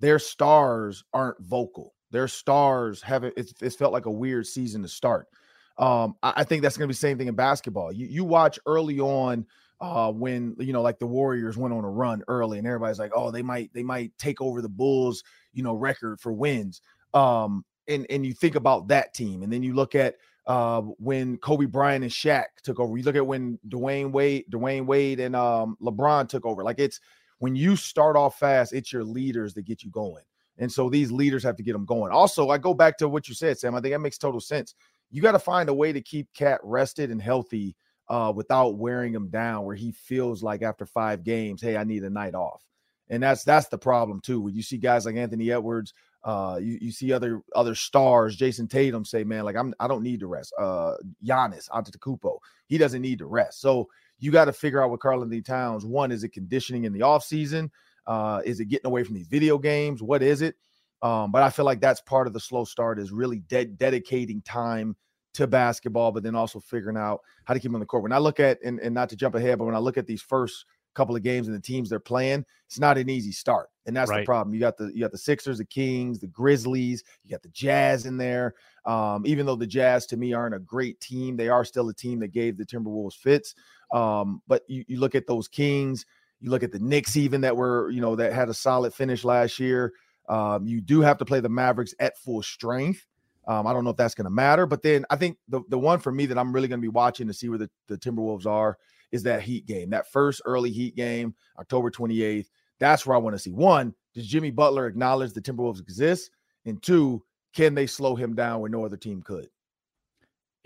their 0.00 0.18
stars 0.18 1.04
aren't 1.14 1.40
vocal. 1.40 1.94
Their 2.16 2.28
stars 2.28 3.02
haven't. 3.02 3.34
It's, 3.36 3.52
it's 3.60 3.76
felt 3.76 3.92
like 3.92 4.06
a 4.06 4.10
weird 4.10 4.46
season 4.46 4.80
to 4.80 4.88
start. 4.88 5.28
Um, 5.76 6.16
I, 6.22 6.32
I 6.36 6.44
think 6.44 6.62
that's 6.62 6.78
going 6.78 6.88
to 6.88 6.90
be 6.90 6.94
the 6.94 6.98
same 6.98 7.18
thing 7.18 7.28
in 7.28 7.34
basketball. 7.34 7.92
You 7.92 8.06
you 8.06 8.24
watch 8.24 8.58
early 8.64 8.98
on 9.00 9.44
uh, 9.82 10.10
when 10.12 10.56
you 10.58 10.72
know 10.72 10.80
like 10.80 10.98
the 10.98 11.06
Warriors 11.06 11.58
went 11.58 11.74
on 11.74 11.84
a 11.84 11.90
run 11.90 12.22
early, 12.26 12.56
and 12.56 12.66
everybody's 12.66 12.98
like, 12.98 13.12
oh, 13.14 13.30
they 13.30 13.42
might 13.42 13.70
they 13.74 13.82
might 13.82 14.16
take 14.16 14.40
over 14.40 14.62
the 14.62 14.68
Bulls, 14.70 15.24
you 15.52 15.62
know, 15.62 15.74
record 15.74 16.18
for 16.18 16.32
wins. 16.32 16.80
Um, 17.12 17.66
and 17.86 18.06
and 18.08 18.24
you 18.24 18.32
think 18.32 18.54
about 18.54 18.88
that 18.88 19.12
team, 19.12 19.42
and 19.42 19.52
then 19.52 19.62
you 19.62 19.74
look 19.74 19.94
at 19.94 20.14
uh, 20.46 20.80
when 20.80 21.36
Kobe 21.36 21.66
Bryant 21.66 22.02
and 22.02 22.10
Shaq 22.10 22.46
took 22.62 22.80
over. 22.80 22.96
You 22.96 23.04
look 23.04 23.16
at 23.16 23.26
when 23.26 23.58
Dwyane 23.68 24.10
Wade, 24.10 24.46
Dwyane 24.50 24.86
Wade 24.86 25.20
and 25.20 25.36
um, 25.36 25.76
LeBron 25.82 26.30
took 26.30 26.46
over. 26.46 26.64
Like 26.64 26.78
it's 26.78 26.98
when 27.40 27.54
you 27.54 27.76
start 27.76 28.16
off 28.16 28.38
fast, 28.38 28.72
it's 28.72 28.90
your 28.90 29.04
leaders 29.04 29.52
that 29.52 29.66
get 29.66 29.84
you 29.84 29.90
going. 29.90 30.24
And 30.58 30.70
so 30.72 30.88
these 30.88 31.12
leaders 31.12 31.42
have 31.42 31.56
to 31.56 31.62
get 31.62 31.72
them 31.72 31.84
going. 31.84 32.12
Also, 32.12 32.48
I 32.48 32.58
go 32.58 32.74
back 32.74 32.96
to 32.98 33.08
what 33.08 33.28
you 33.28 33.34
said, 33.34 33.58
Sam. 33.58 33.74
I 33.74 33.80
think 33.80 33.94
that 33.94 34.00
makes 34.00 34.18
total 34.18 34.40
sense. 34.40 34.74
You 35.10 35.22
got 35.22 35.32
to 35.32 35.38
find 35.38 35.68
a 35.68 35.74
way 35.74 35.92
to 35.92 36.00
keep 36.00 36.28
KAT 36.34 36.60
rested 36.62 37.10
and 37.10 37.20
healthy 37.20 37.76
uh, 38.08 38.32
without 38.34 38.76
wearing 38.76 39.14
him 39.14 39.28
down, 39.28 39.64
where 39.64 39.76
he 39.76 39.92
feels 39.92 40.42
like 40.42 40.62
after 40.62 40.86
five 40.86 41.24
games, 41.24 41.60
hey, 41.62 41.76
I 41.76 41.84
need 41.84 42.04
a 42.04 42.10
night 42.10 42.34
off. 42.34 42.62
And 43.08 43.22
that's 43.22 43.44
that's 43.44 43.68
the 43.68 43.78
problem 43.78 44.20
too. 44.20 44.40
When 44.40 44.54
you 44.54 44.62
see 44.62 44.78
guys 44.78 45.06
like 45.06 45.14
Anthony 45.14 45.52
Edwards, 45.52 45.92
uh, 46.24 46.58
you, 46.60 46.78
you 46.80 46.90
see 46.90 47.12
other 47.12 47.40
other 47.54 47.76
stars, 47.76 48.36
Jayson 48.36 48.68
Tatum 48.68 49.04
say, 49.04 49.22
man, 49.22 49.44
like 49.44 49.54
I'm 49.54 49.74
I 49.78 49.86
don't 49.86 50.02
need 50.02 50.20
to 50.20 50.26
rest. 50.26 50.52
Uh 50.58 50.94
Giannis 51.24 51.68
Antetokounmpo, 51.70 52.38
he 52.66 52.78
doesn't 52.78 53.02
need 53.02 53.20
to 53.20 53.26
rest. 53.26 53.60
So 53.60 53.88
you 54.18 54.32
got 54.32 54.46
to 54.46 54.52
figure 54.52 54.82
out 54.82 54.90
with 54.90 55.00
Karl-Anthony 55.00 55.42
Towns. 55.42 55.84
One, 55.84 56.10
is 56.10 56.24
it 56.24 56.30
conditioning 56.30 56.84
in 56.84 56.92
the 56.92 57.00
offseason? 57.00 57.70
Uh, 58.06 58.40
is 58.44 58.60
it 58.60 58.66
getting 58.66 58.86
away 58.86 59.04
from 59.04 59.14
these 59.14 59.26
video 59.26 59.58
games? 59.58 60.02
What 60.02 60.22
is 60.22 60.42
it? 60.42 60.56
Um, 61.02 61.30
but 61.30 61.42
I 61.42 61.50
feel 61.50 61.64
like 61.64 61.80
that's 61.80 62.00
part 62.00 62.26
of 62.26 62.32
the 62.32 62.40
slow 62.40 62.64
start 62.64 62.98
is 62.98 63.12
really 63.12 63.40
de- 63.40 63.66
dedicating 63.66 64.42
time 64.42 64.96
to 65.34 65.46
basketball, 65.46 66.12
but 66.12 66.22
then 66.22 66.34
also 66.34 66.58
figuring 66.58 66.96
out 66.96 67.20
how 67.44 67.52
to 67.52 67.60
keep 67.60 67.68
them 67.68 67.74
on 67.76 67.80
the 67.80 67.86
court. 67.86 68.02
When 68.02 68.12
I 68.12 68.18
look 68.18 68.40
at 68.40 68.58
and, 68.64 68.80
and 68.80 68.94
not 68.94 69.10
to 69.10 69.16
jump 69.16 69.34
ahead, 69.34 69.58
but 69.58 69.66
when 69.66 69.74
I 69.74 69.78
look 69.78 69.98
at 69.98 70.06
these 70.06 70.22
first 70.22 70.64
couple 70.94 71.14
of 71.14 71.22
games 71.22 71.46
and 71.46 71.54
the 71.54 71.60
teams 71.60 71.90
they're 71.90 72.00
playing, 72.00 72.42
it's 72.66 72.80
not 72.80 72.96
an 72.96 73.10
easy 73.10 73.32
start. 73.32 73.68
And 73.84 73.94
that's 73.94 74.10
right. 74.10 74.20
the 74.20 74.24
problem. 74.24 74.54
You 74.54 74.60
got 74.60 74.78
the 74.78 74.90
you 74.94 75.00
got 75.00 75.12
the 75.12 75.18
Sixers, 75.18 75.58
the 75.58 75.64
Kings, 75.66 76.18
the 76.18 76.26
Grizzlies, 76.26 77.04
you 77.22 77.30
got 77.30 77.42
the 77.42 77.50
Jazz 77.50 78.06
in 78.06 78.16
there. 78.16 78.54
Um, 78.86 79.24
even 79.26 79.44
though 79.44 79.56
the 79.56 79.66
Jazz 79.66 80.06
to 80.06 80.16
me 80.16 80.32
aren't 80.32 80.54
a 80.54 80.58
great 80.58 80.98
team, 81.00 81.36
they 81.36 81.50
are 81.50 81.64
still 81.64 81.88
a 81.90 81.94
team 81.94 82.18
that 82.20 82.32
gave 82.32 82.56
the 82.56 82.64
Timberwolves 82.64 83.16
fits. 83.16 83.54
Um, 83.92 84.40
but 84.48 84.62
you, 84.68 84.84
you 84.88 84.98
look 84.98 85.14
at 85.14 85.26
those 85.26 85.46
Kings, 85.46 86.06
you 86.40 86.50
look 86.50 86.62
at 86.62 86.72
the 86.72 86.78
Knicks, 86.78 87.16
even 87.16 87.42
that 87.42 87.56
were, 87.56 87.90
you 87.90 88.00
know, 88.00 88.16
that 88.16 88.32
had 88.32 88.48
a 88.48 88.54
solid 88.54 88.94
finish 88.94 89.24
last 89.24 89.58
year. 89.58 89.92
Um, 90.28 90.66
you 90.66 90.80
do 90.80 91.00
have 91.00 91.18
to 91.18 91.24
play 91.24 91.40
the 91.40 91.48
Mavericks 91.48 91.94
at 92.00 92.18
full 92.18 92.42
strength. 92.42 93.06
Um, 93.46 93.66
I 93.66 93.72
don't 93.72 93.84
know 93.84 93.90
if 93.90 93.96
that's 93.96 94.14
going 94.14 94.24
to 94.24 94.30
matter, 94.30 94.66
but 94.66 94.82
then 94.82 95.06
I 95.08 95.16
think 95.16 95.38
the, 95.48 95.60
the 95.68 95.78
one 95.78 96.00
for 96.00 96.10
me 96.10 96.26
that 96.26 96.38
I'm 96.38 96.52
really 96.52 96.68
going 96.68 96.80
to 96.80 96.84
be 96.84 96.88
watching 96.88 97.28
to 97.28 97.32
see 97.32 97.48
where 97.48 97.58
the, 97.58 97.70
the 97.86 97.96
Timberwolves 97.96 98.46
are 98.46 98.76
is 99.12 99.22
that 99.22 99.42
Heat 99.42 99.66
game, 99.66 99.90
that 99.90 100.10
first 100.10 100.42
early 100.44 100.70
Heat 100.70 100.96
game, 100.96 101.34
October 101.58 101.90
28th. 101.90 102.48
That's 102.78 103.06
where 103.06 103.14
I 103.14 103.20
want 103.20 103.34
to 103.34 103.38
see. 103.38 103.52
One, 103.52 103.94
does 104.14 104.26
Jimmy 104.26 104.50
Butler 104.50 104.86
acknowledge 104.86 105.32
the 105.32 105.40
Timberwolves 105.40 105.80
exist? 105.80 106.30
And 106.64 106.82
two, 106.82 107.22
can 107.54 107.74
they 107.74 107.86
slow 107.86 108.16
him 108.16 108.34
down 108.34 108.60
where 108.60 108.70
no 108.70 108.84
other 108.84 108.96
team 108.96 109.22
could? 109.22 109.48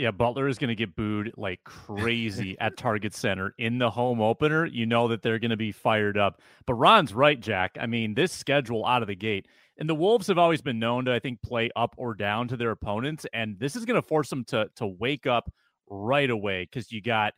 Yeah, 0.00 0.12
Butler 0.12 0.48
is 0.48 0.56
going 0.56 0.68
to 0.68 0.74
get 0.74 0.96
booed 0.96 1.34
like 1.36 1.62
crazy 1.64 2.56
at 2.60 2.78
Target 2.78 3.14
Center 3.14 3.54
in 3.58 3.76
the 3.76 3.90
home 3.90 4.18
opener. 4.22 4.64
You 4.64 4.86
know 4.86 5.08
that 5.08 5.20
they're 5.20 5.38
going 5.38 5.50
to 5.50 5.58
be 5.58 5.72
fired 5.72 6.16
up. 6.16 6.40
But 6.66 6.76
Ron's 6.76 7.12
right, 7.12 7.38
Jack. 7.38 7.76
I 7.78 7.84
mean, 7.84 8.14
this 8.14 8.32
schedule 8.32 8.86
out 8.86 9.02
of 9.02 9.08
the 9.08 9.14
gate, 9.14 9.46
and 9.76 9.86
the 9.86 9.94
Wolves 9.94 10.26
have 10.28 10.38
always 10.38 10.62
been 10.62 10.78
known 10.78 11.04
to, 11.04 11.12
I 11.12 11.18
think, 11.18 11.42
play 11.42 11.68
up 11.76 11.94
or 11.98 12.14
down 12.14 12.48
to 12.48 12.56
their 12.56 12.70
opponents, 12.70 13.26
and 13.34 13.58
this 13.58 13.76
is 13.76 13.84
going 13.84 14.00
to 14.00 14.08
force 14.08 14.30
them 14.30 14.42
to 14.44 14.70
to 14.76 14.86
wake 14.86 15.26
up 15.26 15.52
right 15.90 16.30
away 16.30 16.62
because 16.62 16.90
you 16.90 17.02
got 17.02 17.34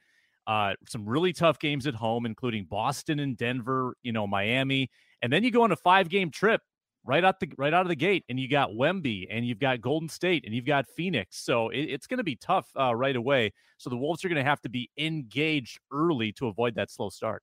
uh, 0.47 0.75
some 0.87 1.05
really 1.05 1.33
tough 1.33 1.59
games 1.59 1.89
at 1.89 1.97
home, 1.97 2.27
including 2.27 2.67
Boston 2.67 3.19
and 3.19 3.37
Denver, 3.37 3.97
you 4.05 4.13
know, 4.13 4.29
Miami, 4.29 4.89
and 5.21 5.33
then 5.33 5.43
you 5.43 5.51
go 5.51 5.63
on 5.63 5.73
a 5.73 5.77
five 5.77 6.09
game 6.09 6.31
trip 6.31 6.61
right 7.05 7.25
out 7.25 7.41
the 7.41 7.51
right 7.59 7.75
out 7.75 7.83
of 7.83 7.89
the 7.89 7.97
gate, 7.97 8.25
and 8.29 8.39
you 8.39 8.49
got 8.49 8.71
Wemby, 8.71 9.27
and 9.31 9.47
you've 9.47 9.59
got 9.59 9.81
Golden 9.81 10.09
State, 10.09 10.45
and 10.45 10.55
you've 10.55 10.67
got 10.67 10.87
Phoenix. 10.97 11.39
So 11.39 11.69
it, 11.71 11.83
it's 11.83 12.07
going 12.07 12.19
to 12.19 12.25
be 12.25 12.37
tough 12.37 12.69
uh, 12.79 12.95
right 12.95 13.17
away. 13.17 13.53
So 13.79 13.91
the 13.91 13.97
Wolves 13.97 14.25
are 14.25 14.29
going 14.29 14.43
to 14.43 14.49
have 14.49 14.61
to 14.63 14.69
be 14.69 14.91
engaged 14.99 15.81
early 15.93 16.33
to 16.33 16.49
avoid 16.49 16.75
that 16.77 16.91
slow 16.91 17.11
start. 17.11 17.43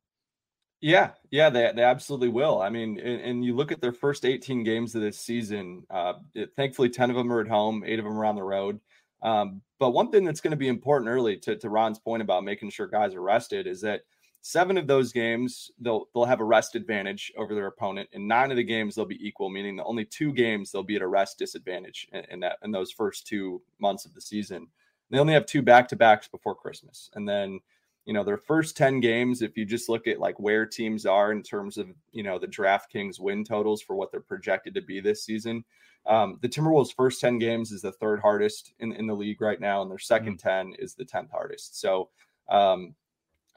Yeah, 0.82 1.12
yeah, 1.30 1.50
they, 1.50 1.72
they 1.76 1.84
absolutely 1.84 2.30
will. 2.30 2.62
I 2.62 2.70
mean, 2.70 3.00
and, 3.00 3.22
and 3.22 3.46
you 3.46 3.54
look 3.54 3.72
at 3.74 3.82
their 3.82 3.92
first 3.92 4.24
18 4.24 4.64
games 4.64 4.96
of 4.96 5.02
this 5.02 5.20
season. 5.20 5.84
Uh, 5.90 6.14
it, 6.34 6.52
thankfully, 6.56 6.90
10 6.90 7.10
of 7.10 7.18
them 7.18 7.32
are 7.34 7.42
at 7.42 7.50
home, 7.50 7.84
eight 7.86 8.00
of 8.00 8.06
them 8.06 8.18
are 8.18 8.26
on 8.26 8.36
the 8.36 8.44
road. 8.44 8.80
Um, 9.22 9.62
but 9.80 9.92
one 9.92 10.10
thing 10.10 10.24
that's 10.24 10.40
going 10.40 10.52
to 10.52 10.58
be 10.58 10.70
important 10.70 11.10
early 11.10 11.36
to, 11.38 11.58
to 11.58 11.70
Ron's 11.70 12.00
point 12.00 12.22
about 12.22 12.46
making 12.46 12.70
sure 12.70 12.88
guys 12.88 13.14
are 13.14 13.22
rested 13.22 13.68
is 13.68 13.82
that 13.82 14.02
seven 14.42 14.78
of 14.78 14.88
those 14.88 15.12
games 15.12 15.72
they'll 15.80 16.06
they'll 16.14 16.26
have 16.26 16.40
a 16.40 16.46
rest 16.46 16.76
advantage 16.76 17.32
over 17.38 17.54
their 17.54 17.68
opponent 17.68 18.08
and 18.14 18.28
nine 18.28 18.52
of 18.52 18.58
the 18.58 18.64
games 18.64 18.96
they'll 18.96 19.06
be 19.06 19.28
equal 19.28 19.50
meaning 19.50 19.76
the 19.76 19.84
only 19.84 20.06
two 20.06 20.34
games 20.34 20.72
they'll 20.72 20.84
be 20.84 20.96
at 20.96 21.02
a 21.02 21.08
rest 21.08 21.38
disadvantage 21.38 22.08
in, 22.14 22.24
in 22.32 22.40
that 22.40 22.58
in 22.64 22.72
those 22.72 22.92
first 22.92 23.28
two 23.28 23.62
months 23.80 24.06
of 24.06 24.14
the 24.14 24.22
season 24.22 24.68
they 25.10 25.20
only 25.20 25.34
have 25.34 25.46
two 25.46 25.62
back-to-backs 25.62 26.28
before 26.28 26.56
christmas 26.56 27.10
and 27.16 27.28
then 27.28 27.60
you 28.06 28.14
know 28.14 28.24
their 28.24 28.38
first 28.38 28.78
10 28.78 29.02
games 29.02 29.42
if 29.42 29.58
you 29.58 29.66
just 29.66 29.90
look 29.90 30.08
at 30.08 30.20
like 30.20 30.40
where 30.40 30.66
teams 30.66 31.06
are 31.06 31.32
in 31.32 31.44
terms 31.44 31.78
of 31.78 31.90
you 32.12 32.24
know 32.24 32.40
the 32.40 32.48
draftkings 32.48 33.20
win 33.20 33.44
totals 33.44 33.82
for 33.82 33.96
what 33.96 34.12
they're 34.12 34.22
projected 34.22 34.74
to 34.74 34.82
be 34.82 35.00
this 35.00 35.24
season 35.24 35.64
um, 36.06 36.40
the 36.42 36.48
timberwolves 36.48 36.96
first 36.96 37.20
10 37.20 37.40
games 37.40 37.72
is 37.72 37.82
the 37.82 37.92
third 37.92 38.22
hardest 38.22 38.74
in, 38.80 38.94
in 38.94 39.06
the 39.06 39.14
league 39.14 39.42
right 39.42 39.60
now 39.60 39.82
and 39.82 39.92
their 39.92 39.98
2nd 39.98 40.40
mm-hmm. 40.40 40.70
10 40.70 40.74
is 40.80 40.96
the 40.96 41.04
10th 41.04 41.30
hardest 41.30 41.80
so 41.80 42.10
um, 42.50 42.96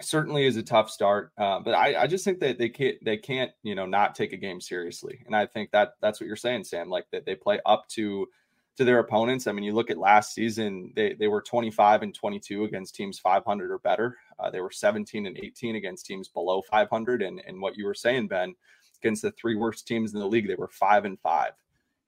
certainly 0.04 0.46
is 0.46 0.56
a 0.56 0.62
tough 0.62 0.90
start. 0.90 1.32
Uh, 1.38 1.60
but 1.60 1.74
I, 1.74 2.02
I, 2.02 2.06
just 2.06 2.24
think 2.24 2.40
that 2.40 2.58
they 2.58 2.68
can't 2.68 2.96
they 3.04 3.16
can't 3.16 3.50
you 3.62 3.74
know 3.74 3.86
not 3.86 4.14
take 4.14 4.32
a 4.32 4.36
game 4.36 4.60
seriously, 4.60 5.22
and 5.26 5.34
I 5.34 5.46
think 5.46 5.70
that 5.72 5.94
that's 6.00 6.20
what 6.20 6.26
you're 6.26 6.36
saying, 6.36 6.64
Sam. 6.64 6.88
Like 6.88 7.06
that 7.12 7.24
they 7.24 7.34
play 7.34 7.60
up 7.66 7.88
to 7.90 8.28
to 8.76 8.84
their 8.84 9.00
opponents. 9.00 9.46
I 9.46 9.52
mean, 9.52 9.64
you 9.64 9.74
look 9.74 9.90
at 9.90 9.98
last 9.98 10.34
season; 10.34 10.92
they 10.96 11.14
they 11.14 11.28
were 11.28 11.42
25 11.42 12.02
and 12.02 12.14
22 12.14 12.64
against 12.64 12.94
teams 12.94 13.18
500 13.18 13.70
or 13.70 13.78
better. 13.78 14.16
Uh, 14.38 14.50
they 14.50 14.60
were 14.60 14.70
17 14.70 15.26
and 15.26 15.38
18 15.38 15.76
against 15.76 16.06
teams 16.06 16.28
below 16.28 16.62
500. 16.62 17.22
And 17.22 17.42
and 17.46 17.60
what 17.60 17.76
you 17.76 17.86
were 17.86 17.94
saying, 17.94 18.28
Ben, 18.28 18.54
against 19.02 19.22
the 19.22 19.32
three 19.32 19.56
worst 19.56 19.86
teams 19.86 20.14
in 20.14 20.20
the 20.20 20.26
league, 20.26 20.48
they 20.48 20.54
were 20.54 20.68
five 20.68 21.04
and 21.04 21.18
five. 21.20 21.52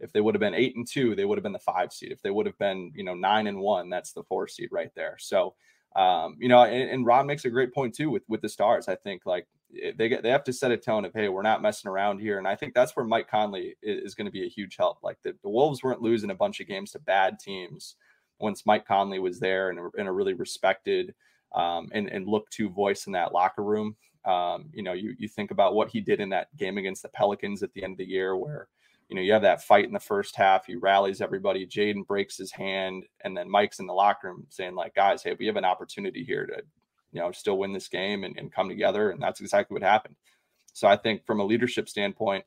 If 0.01 0.13
they 0.13 0.21
would 0.21 0.35
have 0.35 0.41
been 0.41 0.55
eight 0.55 0.77
and 0.77 0.87
two, 0.87 1.15
they 1.15 1.25
would 1.25 1.39
have 1.39 1.43
been 1.43 1.53
the 1.53 1.59
five 1.59 1.93
seed. 1.93 2.13
If 2.13 2.21
they 2.23 2.31
would 2.31 2.47
have 2.47 2.59
been, 2.59 2.93
you 2.95 3.05
know, 3.05 3.15
nine 3.15 3.47
and 3.47 3.61
one, 3.61 3.89
that's 3.89 4.13
the 4.13 4.25
four 4.25 4.49
seed 4.49 4.71
right 4.73 4.91
there. 4.95 5.17
So 5.19 5.55
um, 5.97 6.37
you 6.39 6.49
know, 6.49 6.65
and, 6.65 6.91
and 6.91 7.07
Ron 7.07 7.27
makes 7.27 7.45
a 7.45 7.51
great 7.51 7.73
point 7.73 7.95
too 7.95 8.11
with 8.11 8.23
with 8.29 8.43
the 8.43 8.49
stars. 8.49 8.89
I 8.89 8.97
think 8.97 9.27
like 9.27 9.47
eh, 9.81 9.93
they 9.97 10.09
get 10.09 10.23
they 10.23 10.31
have 10.31 10.45
to 10.45 10.53
set 10.53 10.73
a 10.73 10.77
tone 10.77 11.05
of 11.05 11.13
hey, 11.13 11.29
we're 11.29 11.43
not 11.43 11.63
messing 11.63 11.91
around 11.91 12.21
here, 12.21 12.39
and 12.39 12.49
I 12.49 12.57
think 12.57 12.75
that's 12.75 12.97
where 12.97 13.07
Mike 13.07 13.29
Conley 13.29 13.77
is, 13.83 14.05
is 14.05 14.15
going 14.15 14.27
to 14.27 14.33
be 14.33 14.45
a 14.45 14.49
huge 14.49 14.77
help. 14.77 14.99
Like 15.03 15.19
the, 15.23 15.35
the 15.43 15.49
Wolves 15.49 15.83
weren't 15.83 16.03
losing 16.03 16.31
a 16.31 16.35
bunch 16.35 16.61
of 16.61 16.67
games 16.67 16.93
to 16.93 16.99
bad 16.99 17.39
teams 17.39 17.97
once 18.41 18.67
Mike 18.67 18.87
Conley 18.87 19.21
was 19.21 19.39
there 19.39 19.71
and 19.71 20.09
a, 20.09 20.13
really 20.13 20.35
respected 20.35 21.15
um, 21.55 21.89
and 21.93 22.09
and 22.09 22.27
looked 22.27 22.53
to 22.55 22.69
voice 22.69 23.07
in 23.07 23.13
that 23.13 23.33
locker 23.33 23.63
room. 23.63 23.97
Um, 24.25 24.71
you 24.73 24.83
know, 24.83 24.95
you 24.95 25.15
you 25.19 25.29
think 25.29 25.53
about 25.53 25.75
what 25.75 25.91
he 25.91 26.01
did 26.01 26.21
in 26.21 26.31
that 26.31 26.55
game 26.57 26.79
against 26.79 27.03
the 27.03 27.09
Pelicans 27.11 27.63
at 27.63 27.73
the 27.73 27.85
end 27.85 27.93
of 27.93 27.99
the 27.99 28.09
year, 28.09 28.37
where 28.37 28.69
you 29.09 29.17
know, 29.17 29.23
you 29.23 29.33
have 29.33 29.43
that 29.43 29.63
fight 29.63 29.85
in 29.85 29.93
the 29.93 30.01
first 30.01 30.35
half. 30.37 30.67
He 30.67 30.77
rallies 30.77 31.21
everybody. 31.21 31.67
Jaden 31.67 32.07
breaks 32.07 32.37
his 32.37 32.51
hand, 32.51 33.05
and 33.23 33.37
then 33.37 33.51
Mike's 33.51 33.79
in 33.79 33.87
the 33.87 33.93
locker 33.93 34.29
room 34.29 34.47
saying, 34.49 34.75
like, 34.75 34.95
guys, 34.95 35.23
hey, 35.23 35.37
we 35.39 35.47
have 35.47 35.57
an 35.57 35.65
opportunity 35.65 36.25
here 36.25 36.47
to, 36.47 36.63
you 37.13 37.21
know, 37.21 37.31
still 37.33 37.59
win 37.59 37.73
this 37.73 37.89
game 37.89 38.25
and, 38.25 38.39
and 38.39 38.53
come 38.53 38.69
together. 38.69 39.11
And 39.11 39.23
that's 39.23 39.41
exactly 39.41 39.75
what 39.75 39.83
happened. 39.83 40.17
So 40.73 40.89
I 40.89 40.97
think 40.97 41.25
from 41.27 41.41
a 41.41 41.45
leadership 41.45 41.89
standpoint, 41.89 42.45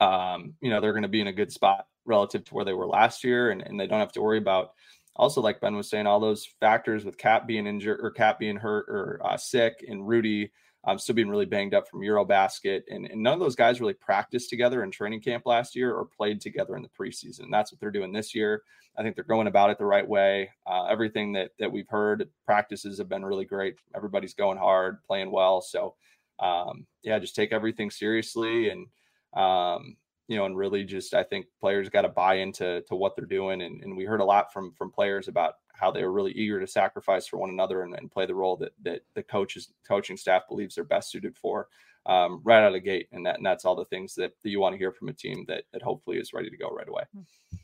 um, 0.00 0.54
you 0.60 0.70
know, 0.70 0.80
they're 0.80 0.92
going 0.92 1.02
to 1.02 1.08
be 1.08 1.20
in 1.20 1.28
a 1.28 1.32
good 1.32 1.52
spot 1.52 1.86
relative 2.04 2.44
to 2.44 2.54
where 2.54 2.64
they 2.64 2.72
were 2.72 2.86
last 2.86 3.24
year, 3.24 3.50
and, 3.50 3.62
and 3.62 3.78
they 3.78 3.86
don't 3.86 4.00
have 4.00 4.12
to 4.12 4.22
worry 4.22 4.38
about 4.38 4.72
also, 5.14 5.42
like 5.42 5.60
Ben 5.60 5.76
was 5.76 5.90
saying, 5.90 6.06
all 6.06 6.20
those 6.20 6.46
factors 6.60 7.04
with 7.04 7.18
KAT 7.18 7.46
being 7.46 7.66
injured 7.66 8.00
or 8.02 8.10
KAT 8.10 8.38
being 8.38 8.56
hurt 8.56 8.86
or 8.88 9.20
uh, 9.22 9.36
sick 9.36 9.84
and 9.86 10.06
Rudy 10.08 10.50
um, 10.84 10.98
still 10.98 11.14
being 11.14 11.28
really 11.28 11.46
banged 11.46 11.74
up 11.74 11.88
from 11.88 12.00
Eurobasket. 12.00 12.82
And, 12.90 13.06
and 13.06 13.22
none 13.22 13.34
of 13.34 13.40
those 13.40 13.56
guys 13.56 13.80
really 13.80 13.94
practiced 13.94 14.50
together 14.50 14.82
in 14.82 14.90
training 14.90 15.20
camp 15.20 15.46
last 15.46 15.76
year 15.76 15.94
or 15.94 16.04
played 16.04 16.40
together 16.40 16.76
in 16.76 16.82
the 16.82 16.88
preseason. 16.88 17.50
That's 17.50 17.72
what 17.72 17.80
they're 17.80 17.90
doing 17.90 18.12
this 18.12 18.34
year. 18.34 18.62
I 18.96 19.02
think 19.02 19.14
they're 19.14 19.24
going 19.24 19.46
about 19.46 19.70
it 19.70 19.78
the 19.78 19.84
right 19.86 20.06
way. 20.06 20.50
Uh, 20.66 20.84
everything 20.84 21.32
that 21.32 21.52
that 21.58 21.72
we've 21.72 21.88
heard, 21.88 22.28
practices 22.44 22.98
have 22.98 23.08
been 23.08 23.24
really 23.24 23.46
great. 23.46 23.76
Everybody's 23.94 24.34
going 24.34 24.58
hard, 24.58 25.02
playing 25.04 25.30
well. 25.30 25.62
So, 25.62 25.94
um, 26.40 26.86
yeah, 27.02 27.18
just 27.18 27.34
take 27.34 27.52
everything 27.52 27.90
seriously 27.90 28.68
and 28.68 28.86
um, 29.34 29.96
you 30.28 30.36
know, 30.36 30.46
and 30.46 30.56
really 30.56 30.84
just 30.84 31.14
I 31.14 31.22
think 31.22 31.46
players 31.60 31.88
got 31.88 32.02
to 32.02 32.08
buy 32.08 32.36
into 32.36 32.82
to 32.88 32.94
what 32.94 33.16
they're 33.16 33.26
doing. 33.26 33.62
And, 33.62 33.82
and 33.82 33.96
we 33.96 34.04
heard 34.04 34.20
a 34.20 34.24
lot 34.24 34.52
from 34.52 34.72
from 34.72 34.90
players 34.90 35.28
about 35.28 35.54
how 35.74 35.90
they 35.90 36.02
were 36.02 36.12
really 36.12 36.32
eager 36.32 36.60
to 36.60 36.66
sacrifice 36.66 37.26
for 37.26 37.38
one 37.38 37.50
another 37.50 37.82
and, 37.82 37.94
and 37.94 38.10
play 38.10 38.26
the 38.26 38.34
role 38.34 38.56
that 38.56 38.72
that 38.84 39.02
the 39.14 39.22
coaches 39.22 39.72
coaching 39.86 40.16
staff 40.16 40.42
believes 40.48 40.74
they're 40.74 40.84
best 40.84 41.10
suited 41.10 41.36
for 41.36 41.68
um, 42.06 42.40
right 42.44 42.60
out 42.60 42.68
of 42.68 42.72
the 42.72 42.80
gate. 42.80 43.08
And 43.12 43.24
that 43.26 43.36
and 43.36 43.46
that's 43.46 43.64
all 43.64 43.76
the 43.76 43.84
things 43.84 44.14
that, 44.14 44.32
that 44.42 44.50
you 44.50 44.60
want 44.60 44.74
to 44.74 44.78
hear 44.78 44.92
from 44.92 45.08
a 45.08 45.12
team 45.12 45.44
that 45.48 45.64
that 45.72 45.82
hopefully 45.82 46.18
is 46.18 46.32
ready 46.32 46.50
to 46.50 46.56
go 46.56 46.68
right 46.70 46.88
away. 46.88 47.02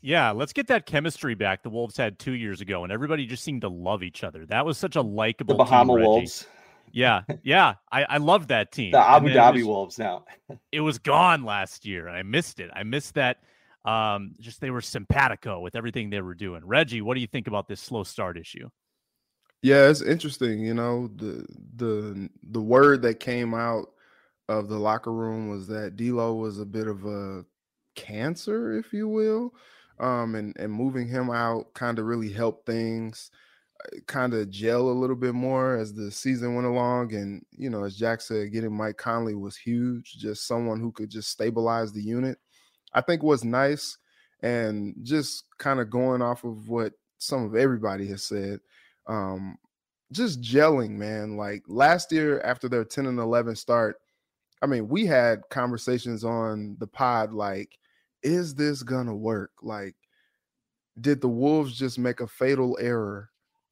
Yeah, 0.01 0.31
let's 0.31 0.53
get 0.53 0.67
that 0.67 0.85
chemistry 0.85 1.35
back 1.35 1.63
the 1.63 1.69
Wolves 1.69 1.97
had 1.97 2.19
two 2.19 2.33
years 2.33 2.61
ago, 2.61 2.83
and 2.83 2.91
everybody 2.91 3.25
just 3.25 3.43
seemed 3.43 3.61
to 3.61 3.69
love 3.69 4.03
each 4.03 4.23
other. 4.23 4.45
That 4.45 4.65
was 4.65 4.77
such 4.77 4.95
a 4.95 5.01
likable 5.01 5.57
the 5.57 5.63
Bahama 5.63 5.95
team, 5.95 6.05
Wolves. 6.05 6.47
Yeah, 6.93 7.21
yeah, 7.43 7.75
I, 7.91 8.03
I 8.03 8.17
love 8.17 8.47
that 8.47 8.71
team. 8.71 8.91
The 8.91 8.99
Abu 8.99 9.29
Dhabi 9.29 9.57
was, 9.57 9.65
Wolves 9.65 9.99
now. 9.99 10.25
it 10.71 10.81
was 10.81 10.99
gone 10.99 11.43
last 11.43 11.85
year. 11.85 12.09
I 12.09 12.23
missed 12.23 12.59
it. 12.59 12.69
I 12.73 12.83
missed 12.83 13.15
that 13.15 13.37
um, 13.85 14.35
just 14.39 14.61
they 14.61 14.71
were 14.71 14.81
simpatico 14.81 15.59
with 15.59 15.75
everything 15.75 16.09
they 16.09 16.21
were 16.21 16.35
doing. 16.35 16.65
Reggie, 16.65 17.01
what 17.01 17.15
do 17.15 17.21
you 17.21 17.27
think 17.27 17.47
about 17.47 17.67
this 17.67 17.79
slow 17.79 18.03
start 18.03 18.37
issue? 18.37 18.69
Yeah, 19.61 19.89
it's 19.89 20.01
interesting. 20.01 20.59
You 20.59 20.73
know, 20.73 21.09
the 21.15 21.45
the 21.75 22.29
the 22.43 22.61
word 22.61 23.01
that 23.01 23.19
came 23.19 23.53
out 23.53 23.87
of 24.47 24.69
the 24.69 24.79
locker 24.79 25.11
room 25.11 25.49
was 25.49 25.67
that 25.67 25.95
D'Lo 25.95 26.35
was 26.35 26.59
a 26.59 26.65
bit 26.65 26.87
of 26.87 27.05
a 27.05 27.45
cancer, 27.95 28.77
if 28.77 28.93
you 28.93 29.07
will, 29.07 29.53
um, 29.99 30.35
and 30.35 30.55
and 30.57 30.71
moving 30.71 31.07
him 31.07 31.29
out 31.29 31.73
kind 31.73 31.99
of 31.99 32.05
really 32.05 32.31
helped 32.31 32.65
things 32.65 33.31
kind 34.07 34.33
of 34.33 34.49
gel 34.49 34.89
a 34.89 34.91
little 34.91 35.15
bit 35.15 35.33
more 35.33 35.77
as 35.77 35.93
the 35.93 36.11
season 36.11 36.55
went 36.55 36.67
along. 36.67 37.13
And 37.13 37.45
you 37.51 37.69
know, 37.69 37.83
as 37.83 37.95
Jack 37.95 38.21
said, 38.21 38.51
getting 38.51 38.75
Mike 38.75 38.97
Conley 38.97 39.35
was 39.35 39.55
huge. 39.55 40.17
Just 40.17 40.47
someone 40.47 40.79
who 40.79 40.91
could 40.91 41.09
just 41.09 41.29
stabilize 41.29 41.91
the 41.91 42.01
unit. 42.01 42.37
I 42.93 43.01
think 43.01 43.23
was 43.23 43.43
nice 43.43 43.97
and 44.41 44.95
just 45.03 45.43
kind 45.57 45.79
of 45.79 45.89
going 45.89 46.21
off 46.21 46.43
of 46.43 46.69
what 46.69 46.93
some 47.17 47.43
of 47.43 47.55
everybody 47.55 48.07
has 48.07 48.23
said, 48.23 48.59
um, 49.07 49.57
just 50.11 50.41
gelling, 50.41 50.91
man. 50.91 51.37
Like 51.37 51.63
last 51.67 52.11
year 52.11 52.41
after 52.41 52.69
their 52.69 52.85
10 52.85 53.05
and 53.05 53.19
11 53.19 53.55
start, 53.55 53.97
I 54.61 54.65
mean, 54.65 54.87
we 54.87 55.05
had 55.05 55.41
conversations 55.49 56.23
on 56.23 56.75
the 56.79 56.87
pod 56.87 57.33
like, 57.33 57.77
is 58.23 58.55
this 58.55 58.83
gonna 58.83 59.15
work? 59.15 59.51
Like, 59.61 59.95
did 60.99 61.21
the 61.21 61.29
Wolves 61.29 61.77
just 61.77 61.97
make 61.97 62.19
a 62.19 62.27
fatal 62.27 62.77
error 62.81 63.28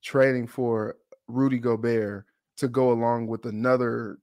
trading 0.07 0.47
for 0.47 0.95
Rudy 1.27 1.59
Gobert 1.59 2.25
to 2.57 2.67
go 2.67 2.91
along 2.91 3.27
with 3.27 3.45
another 3.45 4.17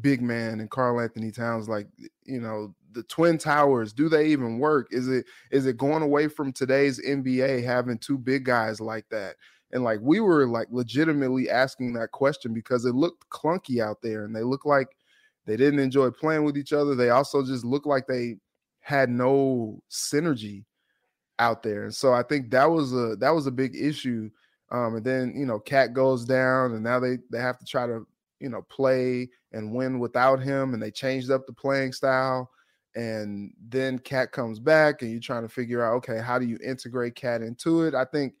big 0.00 0.22
man 0.22 0.60
and 0.60 0.70
Karl-Anthony 0.70 1.30
Towns? 1.30 1.68
Like, 1.68 1.88
you 2.24 2.40
know, 2.40 2.74
the 2.92 3.02
twin 3.04 3.36
towers 3.36 3.92
do 3.92 4.08
they 4.08 4.26
even 4.28 4.58
work 4.58 4.88
is 4.90 5.08
it 5.08 5.26
is 5.50 5.66
it 5.66 5.76
going 5.76 6.02
away 6.02 6.26
from 6.26 6.50
today's 6.50 6.98
nba 7.06 7.62
having 7.62 7.98
two 7.98 8.16
big 8.16 8.44
guys 8.44 8.80
like 8.80 9.06
that 9.10 9.36
and 9.72 9.84
like 9.84 9.98
we 10.00 10.20
were 10.20 10.46
like 10.46 10.66
legitimately 10.70 11.50
asking 11.50 11.92
that 11.92 12.10
question 12.12 12.54
because 12.54 12.86
it 12.86 12.94
looked 12.94 13.28
clunky 13.28 13.82
out 13.82 14.00
there 14.02 14.24
and 14.24 14.34
they 14.34 14.42
looked 14.42 14.64
like 14.64 14.88
they 15.44 15.54
didn't 15.54 15.80
enjoy 15.80 16.10
playing 16.10 16.44
with 16.44 16.56
each 16.56 16.72
other 16.72 16.94
they 16.94 17.10
also 17.10 17.44
just 17.44 17.62
looked 17.62 17.86
like 17.86 18.06
they 18.06 18.36
had 18.80 19.10
no 19.10 19.82
synergy 19.90 20.64
out 21.38 21.62
there. 21.62 21.84
And 21.84 21.94
so 21.94 22.12
I 22.12 22.22
think 22.22 22.50
that 22.50 22.70
was 22.70 22.92
a 22.92 23.16
that 23.16 23.30
was 23.30 23.46
a 23.46 23.52
big 23.52 23.76
issue. 23.76 24.30
Um, 24.70 24.96
and 24.96 25.04
then 25.04 25.34
you 25.36 25.46
know, 25.46 25.58
KAT 25.58 25.94
goes 25.94 26.24
down, 26.24 26.72
and 26.72 26.82
now 26.82 27.00
they 27.00 27.18
they 27.30 27.38
have 27.38 27.58
to 27.58 27.64
try 27.64 27.86
to 27.86 28.06
you 28.40 28.48
know 28.48 28.62
play 28.62 29.28
and 29.52 29.72
win 29.72 29.98
without 29.98 30.40
him, 30.40 30.74
and 30.74 30.82
they 30.82 30.90
changed 30.90 31.30
up 31.30 31.46
the 31.46 31.52
playing 31.52 31.92
style. 31.92 32.50
And 32.94 33.52
then 33.68 33.98
KAT 33.98 34.32
comes 34.32 34.58
back, 34.58 35.02
and 35.02 35.10
you're 35.10 35.20
trying 35.20 35.42
to 35.42 35.48
figure 35.48 35.84
out, 35.84 35.94
okay, 35.96 36.20
how 36.20 36.38
do 36.38 36.46
you 36.46 36.58
integrate 36.64 37.14
KAT 37.14 37.42
into 37.42 37.82
it? 37.82 37.94
I 37.94 38.04
think 38.04 38.34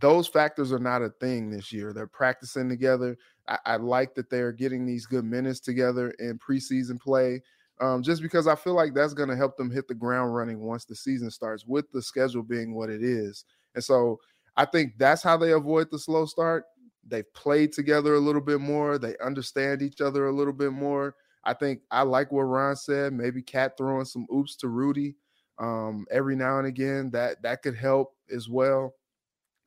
those 0.00 0.26
factors 0.26 0.72
are 0.72 0.78
not 0.78 1.02
a 1.02 1.10
thing 1.20 1.50
this 1.50 1.72
year. 1.72 1.92
They're 1.92 2.06
practicing 2.06 2.68
together. 2.68 3.16
I, 3.48 3.58
I 3.64 3.76
like 3.76 4.14
that 4.16 4.28
they're 4.28 4.52
getting 4.52 4.84
these 4.84 5.06
good 5.06 5.24
minutes 5.24 5.60
together 5.60 6.10
in 6.18 6.38
preseason 6.38 7.00
play 7.00 7.40
um, 7.80 8.02
just 8.02 8.22
because 8.22 8.46
I 8.46 8.54
feel 8.54 8.74
like 8.74 8.94
that's 8.94 9.14
going 9.14 9.28
to 9.28 9.36
help 9.36 9.56
them 9.56 9.70
hit 9.70 9.88
the 9.88 9.94
ground 9.94 10.34
running 10.34 10.60
once 10.60 10.84
the 10.84 10.94
season 10.94 11.30
starts, 11.30 11.66
with 11.66 11.90
the 11.90 12.02
schedule 12.02 12.42
being 12.42 12.74
what 12.74 12.90
it 12.90 13.02
is. 13.02 13.44
And 13.74 13.82
so 13.82 14.20
I 14.56 14.64
think 14.64 14.94
that's 14.98 15.22
how 15.22 15.36
they 15.36 15.52
avoid 15.52 15.90
the 15.90 15.98
slow 15.98 16.26
start. 16.26 16.64
They've 17.06 17.30
played 17.34 17.72
together 17.72 18.14
a 18.14 18.20
little 18.20 18.40
bit 18.40 18.60
more, 18.60 18.98
they 18.98 19.16
understand 19.18 19.82
each 19.82 20.00
other 20.00 20.26
a 20.28 20.32
little 20.32 20.52
bit 20.52 20.72
more. 20.72 21.16
I 21.44 21.52
think 21.52 21.80
I 21.90 22.02
like 22.02 22.32
what 22.32 22.42
Ron 22.42 22.76
said. 22.76 23.12
Maybe 23.12 23.42
KAT 23.42 23.76
throwing 23.76 24.06
some 24.06 24.26
oops 24.34 24.56
to 24.56 24.68
Rudy 24.68 25.14
um, 25.58 26.06
every 26.10 26.36
now 26.36 26.58
and 26.58 26.66
again. 26.66 27.10
That 27.10 27.42
that 27.42 27.62
could 27.62 27.76
help 27.76 28.14
as 28.34 28.48
well. 28.48 28.94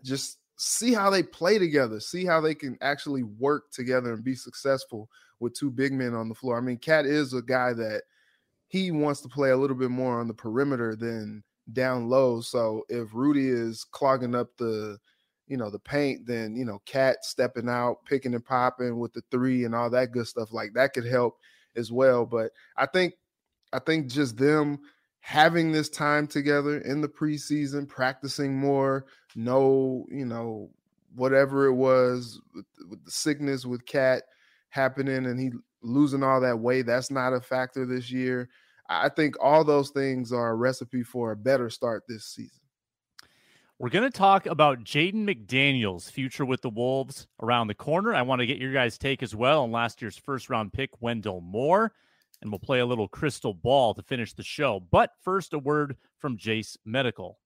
Just 0.03 0.39
see 0.57 0.93
how 0.93 1.09
they 1.09 1.21
play 1.21 1.59
together, 1.59 1.99
see 1.99 2.25
how 2.25 2.41
they 2.41 2.55
can 2.55 2.77
actually 2.81 3.23
work 3.23 3.71
together 3.71 4.13
and 4.13 4.23
be 4.23 4.35
successful 4.35 5.09
with 5.39 5.53
two 5.53 5.69
big 5.69 5.93
men 5.93 6.15
on 6.15 6.29
the 6.29 6.35
floor. 6.35 6.57
I 6.57 6.61
mean, 6.61 6.77
KAT 6.77 7.05
is 7.05 7.33
a 7.33 7.41
guy 7.41 7.73
that 7.73 8.03
he 8.67 8.91
wants 8.91 9.21
to 9.21 9.29
play 9.29 9.51
a 9.51 9.57
little 9.57 9.77
bit 9.77 9.91
more 9.91 10.19
on 10.19 10.27
the 10.27 10.33
perimeter 10.33 10.95
than 10.95 11.43
down 11.73 12.09
low. 12.09 12.41
So 12.41 12.83
if 12.89 13.13
Rudy 13.13 13.49
is 13.49 13.83
clogging 13.83 14.35
up 14.35 14.55
the, 14.57 14.97
you 15.47 15.57
know, 15.57 15.69
the 15.69 15.79
paint, 15.79 16.25
then 16.25 16.55
you 16.55 16.65
know, 16.65 16.81
KAT 16.85 17.23
stepping 17.23 17.69
out, 17.69 18.03
picking 18.05 18.33
and 18.33 18.45
popping 18.45 18.99
with 18.99 19.13
the 19.13 19.23
three 19.31 19.65
and 19.65 19.73
all 19.75 19.89
that 19.89 20.11
good 20.11 20.27
stuff 20.27 20.51
like 20.51 20.73
that 20.73 20.93
could 20.93 21.05
help 21.05 21.37
as 21.75 21.91
well. 21.91 22.25
But 22.25 22.51
I 22.75 22.85
think 22.85 23.13
I 23.73 23.79
think 23.79 24.09
just 24.09 24.37
them 24.37 24.79
having 25.19 25.71
this 25.71 25.89
time 25.89 26.25
together 26.25 26.79
in 26.79 27.01
the 27.01 27.07
preseason, 27.07 27.87
practicing 27.87 28.57
more, 28.57 29.05
no, 29.35 30.05
you 30.09 30.25
know, 30.25 30.69
whatever 31.15 31.65
it 31.65 31.73
was 31.73 32.39
with, 32.55 32.65
with 32.89 33.03
the 33.03 33.11
sickness 33.11 33.65
with 33.65 33.85
KAT 33.85 34.23
happening 34.69 35.25
and 35.25 35.39
he 35.39 35.51
losing 35.81 36.23
all 36.23 36.39
that 36.41 36.59
weight, 36.59 36.85
that's 36.85 37.11
not 37.11 37.33
a 37.33 37.41
factor 37.41 37.85
this 37.85 38.11
year. 38.11 38.49
I 38.89 39.09
think 39.09 39.35
all 39.41 39.63
those 39.63 39.89
things 39.89 40.31
are 40.31 40.49
a 40.49 40.55
recipe 40.55 41.03
for 41.03 41.31
a 41.31 41.35
better 41.35 41.69
start 41.69 42.03
this 42.07 42.25
season. 42.25 42.61
We're 43.79 43.89
going 43.89 44.09
to 44.09 44.17
talk 44.17 44.47
about 44.47 44.83
Jaden 44.83 45.25
McDaniels' 45.27 46.09
future 46.09 46.45
with 46.45 46.61
the 46.61 46.69
Wolves 46.69 47.27
around 47.41 47.67
the 47.67 47.75
corner. 47.75 48.15
I 48.15 48.23
want 48.23 48.39
to 48.39 48.47
get 48.47 48.57
your 48.57 48.73
guys' 48.73 48.97
take 48.97 49.21
as 49.21 49.35
well 49.35 49.63
on 49.63 49.71
last 49.71 50.01
year's 50.01 50.17
first 50.17 50.49
round 50.49 50.73
pick, 50.73 51.01
Wendell 51.01 51.41
Moore 51.41 51.93
and 52.41 52.51
we'll 52.51 52.59
play 52.59 52.79
a 52.79 52.85
little 52.85 53.07
crystal 53.07 53.53
ball 53.53 53.93
to 53.93 54.03
finish 54.03 54.33
the 54.33 54.43
show. 54.43 54.79
But 54.79 55.11
first, 55.23 55.53
a 55.53 55.59
word 55.59 55.97
from 56.19 56.37
Jase 56.37 56.77
Medical. 56.85 57.39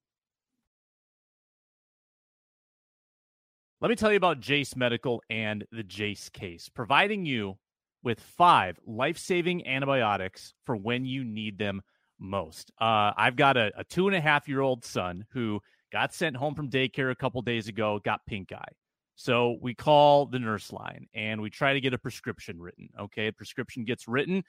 Let 3.80 3.90
me 3.90 3.96
tell 3.96 4.12
you 4.12 4.18
about 4.18 4.42
Jase 4.42 4.76
Medical 4.76 5.24
and 5.30 5.66
the 5.72 5.84
Jase 5.84 6.30
case, 6.30 6.70
providing 6.70 7.26
you 7.26 7.58
with 8.04 8.20
five 8.20 8.80
life 8.86 9.18
saving 9.18 9.68
antibiotics 9.68 10.54
for 10.66 10.76
when 10.76 11.06
you 11.06 11.24
need 11.24 11.58
them 11.58 11.82
most. 12.20 12.72
Uh, 12.80 13.12
I've 13.18 13.36
got 13.36 13.58
a, 13.58 13.72
a 13.78 13.84
two 13.84 14.08
and 14.08 14.16
a 14.16 14.22
half 14.22 14.48
year 14.48 14.62
old 14.62 14.86
son 14.86 15.26
who 15.32 15.60
got 15.92 16.14
sent 16.14 16.36
home 16.36 16.56
from 16.56 16.70
daycare 16.70 17.12
a 17.12 17.16
couple 17.16 17.42
days 17.42 17.68
ago, 17.68 18.00
got 18.04 18.26
pink 18.26 18.52
eye. 18.52 18.74
So 19.16 19.58
we 19.62 19.74
call 19.74 20.26
the 20.26 20.40
nurse 20.40 20.72
line 20.72 21.08
and 21.14 21.42
we 21.42 21.50
try 21.50 21.74
to 21.74 21.82
get 21.82 21.94
a 21.94 21.98
prescription 21.98 22.60
written. 22.60 22.90
Okay, 23.00 23.28
a 23.28 23.34
prescription 23.34 23.84
gets 23.84 24.08
written. 24.08 24.44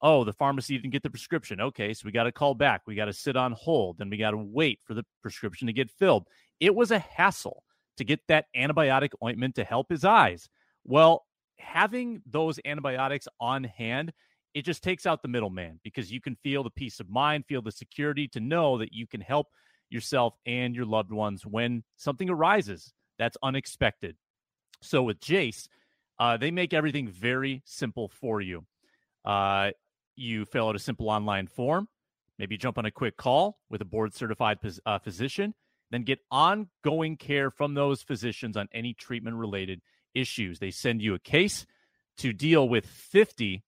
Oh, 0.00 0.24
the 0.24 0.32
pharmacy 0.32 0.76
didn't 0.76 0.92
get 0.92 1.02
the 1.02 1.10
prescription. 1.10 1.60
Okay, 1.60 1.92
so 1.92 2.02
we 2.04 2.12
got 2.12 2.24
to 2.24 2.32
call 2.32 2.54
back. 2.54 2.82
We 2.86 2.94
got 2.94 3.06
to 3.06 3.12
sit 3.12 3.36
on 3.36 3.52
hold. 3.52 3.98
Then 3.98 4.10
we 4.10 4.16
got 4.16 4.30
to 4.30 4.36
wait 4.36 4.80
for 4.84 4.94
the 4.94 5.04
prescription 5.22 5.66
to 5.66 5.72
get 5.72 5.90
filled. 5.90 6.26
It 6.60 6.74
was 6.74 6.90
a 6.90 6.98
hassle 6.98 7.64
to 7.96 8.04
get 8.04 8.20
that 8.28 8.46
antibiotic 8.56 9.10
ointment 9.22 9.56
to 9.56 9.64
help 9.64 9.90
his 9.90 10.04
eyes. 10.04 10.48
Well, 10.84 11.26
having 11.58 12.22
those 12.26 12.58
antibiotics 12.64 13.28
on 13.40 13.64
hand, 13.64 14.12
it 14.54 14.62
just 14.62 14.82
takes 14.82 15.06
out 15.06 15.22
the 15.22 15.28
middleman 15.28 15.80
because 15.82 16.10
you 16.10 16.20
can 16.20 16.36
feel 16.36 16.62
the 16.62 16.70
peace 16.70 17.00
of 17.00 17.08
mind, 17.08 17.44
feel 17.46 17.62
the 17.62 17.72
security 17.72 18.26
to 18.28 18.40
know 18.40 18.78
that 18.78 18.92
you 18.92 19.06
can 19.06 19.20
help 19.20 19.48
yourself 19.90 20.34
and 20.46 20.74
your 20.74 20.86
loved 20.86 21.12
ones 21.12 21.46
when 21.46 21.82
something 21.96 22.28
arises 22.30 22.92
that's 23.18 23.36
unexpected. 23.42 24.16
So 24.80 25.02
with 25.02 25.20
Jase, 25.20 25.68
uh, 26.18 26.36
they 26.36 26.50
make 26.50 26.72
everything 26.72 27.08
very 27.08 27.62
simple 27.64 28.08
for 28.08 28.40
you. 28.40 28.64
Uh, 29.24 29.70
you 30.16 30.44
fill 30.44 30.68
out 30.68 30.76
a 30.76 30.80
simple 30.80 31.08
online 31.08 31.46
form, 31.46 31.88
maybe 32.38 32.56
jump 32.56 32.78
on 32.78 32.86
a 32.86 32.90
quick 32.90 33.16
call 33.16 33.58
with 33.70 33.80
a 33.80 33.84
board 33.84 34.14
certified 34.14 34.58
uh, 34.84 34.98
physician, 34.98 35.54
then 35.90 36.02
get 36.02 36.18
ongoing 36.30 37.16
care 37.16 37.50
from 37.50 37.74
those 37.74 38.02
physicians 38.02 38.56
on 38.56 38.68
any 38.72 38.94
treatment 38.94 39.36
related 39.36 39.80
issues. 40.14 40.58
They 40.58 40.70
send 40.70 41.02
you 41.02 41.14
a 41.14 41.18
case 41.18 41.66
to 42.18 42.32
deal 42.32 42.68
with 42.68 42.86
50 42.86 43.62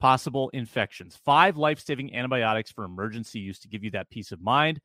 possible 0.00 0.48
infections, 0.50 1.18
five 1.24 1.56
life 1.56 1.78
saving 1.78 2.14
antibiotics 2.16 2.72
for 2.72 2.84
emergency 2.84 3.38
use 3.38 3.58
to 3.60 3.68
give 3.68 3.84
you 3.84 3.90
that 3.90 4.10
peace 4.10 4.32
of 4.32 4.40
mind. 4.40 4.80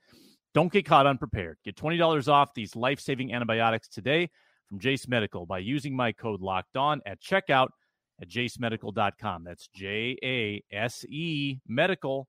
Don't 0.53 0.71
get 0.71 0.85
caught 0.85 1.07
unprepared. 1.07 1.57
Get 1.65 1.75
$20 1.75 2.27
off 2.27 2.53
these 2.53 2.75
life 2.75 2.99
saving 2.99 3.33
antibiotics 3.33 3.87
today 3.87 4.29
from 4.67 4.79
Jase 4.79 5.07
Medical 5.07 5.45
by 5.45 5.59
using 5.59 5.95
my 5.95 6.11
code 6.11 6.41
locked 6.41 6.77
on 6.77 7.01
at 7.05 7.21
checkout 7.21 7.69
at 8.21 8.29
jasemedical.com. 8.29 9.43
That's 9.43 9.67
J 9.67 10.17
A 10.23 10.63
S 10.71 11.05
E 11.09 11.59
medical.com. 11.67 12.27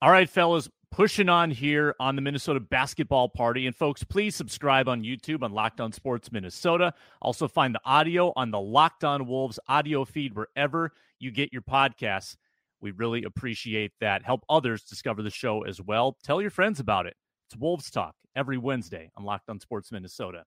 All 0.00 0.10
right, 0.12 0.30
fellas, 0.30 0.68
pushing 0.90 1.28
on 1.28 1.50
here 1.50 1.94
on 2.00 2.16
the 2.16 2.22
Minnesota 2.22 2.60
basketball 2.60 3.28
party. 3.28 3.66
And 3.66 3.76
folks, 3.76 4.04
please 4.04 4.34
subscribe 4.34 4.88
on 4.88 5.02
YouTube 5.02 5.42
on 5.42 5.52
Locked 5.52 5.80
On 5.80 5.92
Sports 5.92 6.32
Minnesota. 6.32 6.92
Also, 7.20 7.48
find 7.48 7.74
the 7.74 7.80
audio 7.84 8.32
on 8.36 8.50
the 8.50 8.60
Locked 8.60 9.04
On 9.04 9.26
Wolves 9.26 9.58
audio 9.68 10.04
feed 10.04 10.34
wherever 10.34 10.92
you 11.18 11.30
get 11.30 11.52
your 11.52 11.62
podcasts. 11.62 12.36
We 12.80 12.92
really 12.92 13.24
appreciate 13.24 13.92
that. 14.00 14.24
Help 14.24 14.44
others 14.48 14.84
discover 14.84 15.22
the 15.22 15.30
show 15.30 15.62
as 15.62 15.80
well. 15.80 16.16
Tell 16.22 16.40
your 16.40 16.50
friends 16.50 16.80
about 16.80 17.06
it. 17.06 17.16
It's 17.48 17.58
Wolves 17.58 17.90
Talk 17.90 18.14
every 18.36 18.58
Wednesday 18.58 19.10
on 19.16 19.24
Locked 19.24 19.50
On 19.50 19.58
Sports 19.58 19.90
Minnesota. 19.90 20.44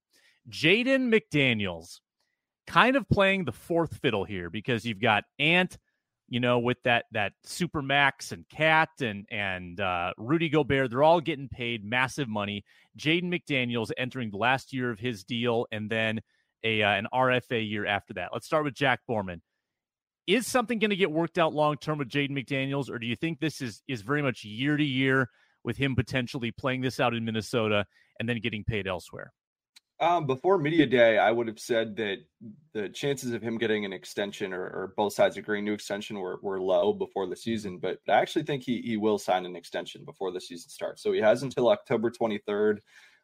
Jaden 0.50 1.14
McDaniels 1.14 2.00
kind 2.68 2.96
of 2.96 3.08
playing 3.10 3.46
the 3.46 3.52
fourth 3.52 3.98
fiddle 3.98 4.24
here 4.24 4.50
because 4.50 4.86
you've 4.86 5.02
got 5.02 5.26
Ant, 5.40 5.78
you 6.32 6.40
know, 6.40 6.58
with 6.58 6.82
that 6.84 7.06
that 7.12 7.34
Super 7.44 7.84
Max 7.84 8.32
and 8.32 8.46
KAT 8.50 8.90
and 9.02 9.28
and 9.30 9.80
uh, 9.80 10.14
Rudy 10.18 10.50
Gobert. 10.50 10.90
They're 10.90 11.04
all 11.04 11.22
getting 11.22 11.48
paid 11.48 11.86
massive 11.86 12.28
money. 12.28 12.64
Jaden 12.98 13.26
McDaniels 13.26 13.92
entering 13.98 14.32
the 14.32 14.38
last 14.38 14.74
year 14.74 14.90
of 14.90 14.98
his 14.98 15.24
deal 15.24 15.68
and 15.72 15.90
then 15.90 16.22
a 16.64 16.82
uh, 16.82 16.92
an 16.92 17.08
RFA 17.14 17.70
year 17.70 17.86
after 17.86 18.16
that. 18.16 18.30
Let's 18.34 18.48
start 18.48 18.64
with 18.64 18.74
Jack 18.74 19.02
Borman. 19.08 19.42
Is 20.26 20.48
something 20.48 20.80
going 20.80 20.92
to 20.92 20.96
get 20.96 21.12
worked 21.12 21.38
out 21.38 21.54
long 21.54 21.78
term 21.78 22.00
with 22.00 22.10
Jaden 22.10 22.32
McDaniels, 22.32 22.90
or 22.90 22.98
do 22.98 23.06
you 23.06 23.16
think 23.16 23.40
this 23.40 23.62
is 23.62 23.84
is 23.88 24.02
very 24.02 24.24
much 24.24 24.44
year 24.44 24.78
to 24.78 24.84
year? 24.84 25.30
with 25.64 25.78
him 25.78 25.96
potentially 25.96 26.52
playing 26.52 26.82
this 26.82 27.00
out 27.00 27.14
in 27.14 27.26
Minnesota 27.26 27.86
and 28.20 28.28
then 28.28 28.40
getting 28.40 28.64
paid 28.64 28.88
elsewhere? 28.88 29.32
Um, 30.02 30.26
before 30.26 30.58
media 30.58 30.88
day, 30.88 31.20
I 31.20 31.30
would 31.30 31.48
have 31.48 31.60
said 31.60 31.96
that 31.98 32.18
the 32.74 32.90
chances 32.90 33.34
of 33.34 33.44
him 33.44 33.60
getting 33.60 33.86
an 33.86 33.94
extension 33.94 34.52
or, 34.52 34.64
or 34.64 34.94
both 34.98 35.14
sides 35.14 35.38
agreeing 35.38 35.64
to 35.68 35.74
extension 35.74 36.18
were, 36.18 36.40
were 36.42 36.60
low 36.60 36.92
before 36.92 37.28
the 37.28 37.36
season. 37.36 37.78
But 37.78 38.00
I 38.10 38.14
actually 38.14 38.46
think 38.46 38.64
he 38.64 38.82
he 38.82 38.98
will 38.98 39.20
sign 39.20 39.46
an 39.46 39.56
extension 39.56 40.04
before 40.04 40.32
the 40.32 40.42
season 40.42 40.72
starts. 40.72 41.04
So 41.04 41.12
he 41.12 41.20
has 41.20 41.44
until 41.44 41.70
October 41.70 42.10
23rd 42.10 42.80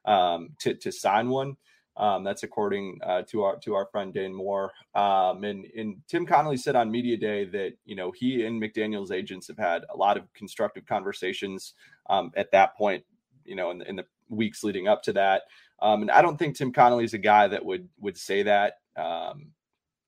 um, 0.05 0.49
to 0.59 0.75
to 0.75 0.91
sign 0.91 1.29
one. 1.29 1.57
Um, 1.97 2.23
that's 2.23 2.43
according 2.43 2.99
uh, 3.03 3.23
to 3.29 3.41
our 3.41 3.57
to 3.61 3.73
our 3.73 3.87
friend 3.87 4.13
Dane 4.13 4.35
Moore. 4.35 4.71
Um, 4.93 5.43
and 5.45 5.65
and 5.75 5.97
Tim 6.07 6.27
Connolly 6.27 6.57
said 6.57 6.75
on 6.75 6.91
media 6.91 7.17
day 7.17 7.45
that 7.45 7.73
you 7.85 7.95
know 7.95 8.11
he 8.11 8.45
and 8.45 8.61
McDaniel's 8.61 9.09
agents 9.09 9.47
have 9.47 9.57
had 9.57 9.83
a 9.89 9.97
lot 9.97 10.15
of 10.15 10.31
constructive 10.35 10.85
conversations 10.85 11.73
um, 12.07 12.31
at 12.37 12.51
that 12.51 12.77
point. 12.77 13.03
You 13.45 13.55
know, 13.55 13.71
in 13.71 13.79
the, 13.79 13.89
in 13.89 13.95
the 13.95 14.05
weeks 14.29 14.63
leading 14.63 14.87
up 14.87 15.01
to 15.03 15.13
that. 15.13 15.43
Um, 15.79 16.01
and 16.01 16.11
I 16.11 16.21
don't 16.21 16.37
think 16.37 16.55
Tim 16.55 16.73
Connolly 16.73 17.05
is 17.05 17.13
a 17.13 17.19
guy 17.19 17.47
that 17.47 17.63
would 17.63 17.87
would 17.99 18.17
say 18.17 18.43
that. 18.43 18.75
Um, 18.95 19.51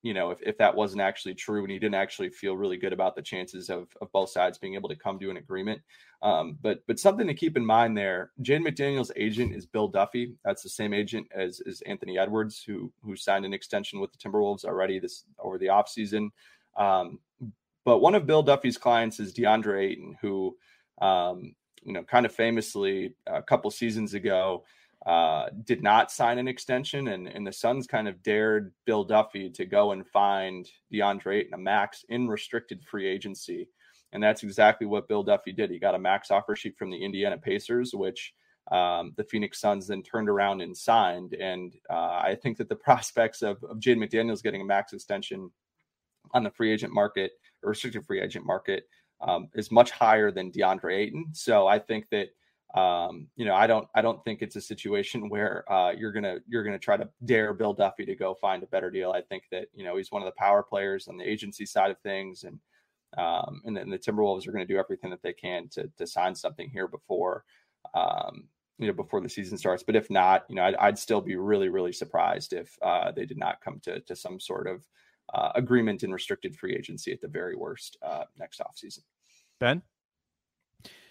you 0.01 0.13
know, 0.13 0.31
if, 0.31 0.41
if 0.41 0.57
that 0.57 0.73
wasn't 0.73 1.01
actually 1.01 1.33
true 1.33 1.61
and 1.61 1.71
he 1.71 1.77
didn't 1.77 1.95
actually 1.95 2.29
feel 2.29 2.55
really 2.55 2.77
good 2.77 2.93
about 2.93 3.15
the 3.15 3.21
chances 3.21 3.69
of, 3.69 3.89
of 4.01 4.09
both 4.13 4.29
sides 4.29 4.57
being 4.57 4.75
able 4.75 4.87
to 4.87 4.95
come 4.95 5.19
to 5.19 5.29
an 5.29 5.37
agreement. 5.37 5.81
Um, 6.21 6.57
but 6.61 6.83
but 6.87 6.99
something 6.99 7.27
to 7.27 7.33
keep 7.33 7.57
in 7.57 7.65
mind 7.65 7.97
there, 7.97 8.31
Jaden 8.41 8.65
McDaniel's 8.65 9.11
agent 9.15 9.53
is 9.53 9.65
Bill 9.65 9.87
Duffy. 9.89 10.35
That's 10.45 10.63
the 10.63 10.69
same 10.69 10.93
agent 10.93 11.27
as, 11.35 11.61
as 11.67 11.81
Anthony 11.81 12.17
Edwards, 12.17 12.63
who 12.65 12.91
who 13.03 13.15
signed 13.15 13.45
an 13.45 13.53
extension 13.53 13.99
with 13.99 14.11
the 14.13 14.17
Timberwolves 14.17 14.63
already 14.63 14.99
this 14.99 15.25
over 15.37 15.57
the 15.57 15.67
offseason. 15.67 16.29
Um, 16.77 17.19
but 17.83 17.99
one 17.99 18.15
of 18.15 18.25
Bill 18.25 18.43
Duffy's 18.43 18.77
clients 18.77 19.19
is 19.19 19.33
DeAndre 19.33 19.81
Ayton, 19.81 20.15
who, 20.21 20.55
um, 21.01 21.55
you 21.83 21.91
know, 21.91 22.03
kind 22.03 22.25
of 22.25 22.31
famously 22.33 23.15
a 23.27 23.41
couple 23.41 23.71
seasons 23.71 24.13
ago 24.13 24.63
uh, 25.05 25.47
did 25.63 25.81
not 25.81 26.11
sign 26.11 26.37
an 26.37 26.47
extension, 26.47 27.09
and, 27.09 27.27
and 27.27 27.47
the 27.47 27.53
Suns 27.53 27.87
kind 27.87 28.07
of 28.07 28.21
dared 28.21 28.73
Bill 28.85 29.03
Duffy 29.03 29.49
to 29.49 29.65
go 29.65 29.91
and 29.91 30.05
find 30.07 30.69
DeAndre 30.93 31.39
Ayton 31.39 31.53
a 31.53 31.57
max 31.57 32.03
in 32.09 32.27
restricted 32.27 32.83
free 32.83 33.07
agency. 33.07 33.69
And 34.11 34.21
that's 34.21 34.43
exactly 34.43 34.87
what 34.87 35.07
Bill 35.07 35.23
Duffy 35.23 35.51
did. 35.51 35.69
He 35.69 35.79
got 35.79 35.95
a 35.95 35.99
max 35.99 36.31
offer 36.31 36.55
sheet 36.55 36.77
from 36.77 36.89
the 36.89 36.97
Indiana 37.03 37.37
Pacers, 37.37 37.93
which 37.93 38.33
um, 38.71 39.13
the 39.17 39.23
Phoenix 39.23 39.59
Suns 39.59 39.87
then 39.87 40.03
turned 40.03 40.29
around 40.29 40.61
and 40.61 40.75
signed. 40.75 41.33
And 41.33 41.73
uh, 41.89 42.21
I 42.23 42.37
think 42.41 42.57
that 42.57 42.69
the 42.69 42.75
prospects 42.87 43.41
of, 43.41 43.63
of 43.63 43.77
Jaden 43.79 44.03
McDaniels 44.03 44.43
getting 44.43 44.61
a 44.61 44.65
max 44.65 44.93
extension 44.93 45.49
on 46.33 46.43
the 46.43 46.51
free 46.51 46.71
agent 46.71 46.93
market 46.93 47.31
or 47.63 47.69
restricted 47.69 48.05
free 48.05 48.21
agent 48.21 48.45
market 48.45 48.83
um, 49.21 49.49
is 49.55 49.71
much 49.71 49.91
higher 49.91 50.31
than 50.31 50.51
DeAndre 50.51 50.95
Ayton. 50.95 51.25
So 51.33 51.67
I 51.67 51.79
think 51.79 52.07
that 52.11 52.29
um, 52.75 53.27
you 53.35 53.45
know 53.45 53.55
I 53.55 53.65
don't 53.65 53.87
I 53.95 54.01
don't 54.01 54.23
think 54.23 54.41
it's 54.41 54.55
a 54.55 54.61
situation 54.61 55.29
where 55.29 55.71
uh, 55.71 55.91
you're 55.91 56.11
gonna 56.11 56.37
you're 56.47 56.63
gonna 56.63 56.77
try 56.79 56.97
to 56.97 57.09
dare 57.25 57.53
Bill 57.53 57.73
Duffy 57.73 58.05
to 58.05 58.15
go 58.15 58.35
find 58.35 58.61
a 58.61 58.67
better 58.67 58.91
deal. 58.91 59.11
I 59.11 59.21
think 59.21 59.43
that 59.51 59.67
you 59.73 59.83
know 59.83 59.97
he's 59.97 60.11
one 60.11 60.21
of 60.21 60.27
the 60.27 60.37
power 60.37 60.61
players 60.61 61.07
on 61.07 61.17
the 61.17 61.27
agency 61.27 61.65
side 61.65 61.89
of 61.89 61.99
things, 61.99 62.43
and 62.43 62.59
um, 63.17 63.61
and 63.65 63.75
then 63.75 63.89
the 63.89 63.97
Timberwolves 63.97 64.47
are 64.47 64.51
going 64.51 64.65
to 64.65 64.71
do 64.71 64.79
everything 64.79 65.09
that 65.09 65.23
they 65.23 65.33
can 65.33 65.67
to 65.69 65.89
to 65.97 66.05
sign 66.05 66.35
something 66.35 66.69
here 66.69 66.87
before 66.87 67.43
um, 67.95 68.47
you 68.77 68.85
know 68.85 68.93
before 68.93 69.21
the 69.21 69.29
season 69.29 69.57
starts. 69.57 69.81
But 69.81 69.95
if 69.95 70.11
not, 70.11 70.45
you 70.47 70.55
know 70.55 70.63
I'd, 70.63 70.75
I'd 70.75 70.99
still 70.99 71.21
be 71.21 71.37
really 71.37 71.69
really 71.69 71.93
surprised 71.93 72.53
if 72.53 72.77
uh, 72.83 73.11
they 73.11 73.25
did 73.25 73.39
not 73.39 73.61
come 73.61 73.79
to 73.85 73.99
to 74.01 74.15
some 74.15 74.39
sort 74.39 74.67
of 74.67 74.85
uh, 75.33 75.51
agreement 75.55 76.03
in 76.03 76.11
restricted 76.11 76.55
free 76.55 76.75
agency 76.75 77.11
at 77.11 77.21
the 77.21 77.27
very 77.27 77.55
worst 77.55 77.97
uh, 78.03 78.25
next 78.37 78.61
offseason. 78.61 79.01
Ben. 79.59 79.81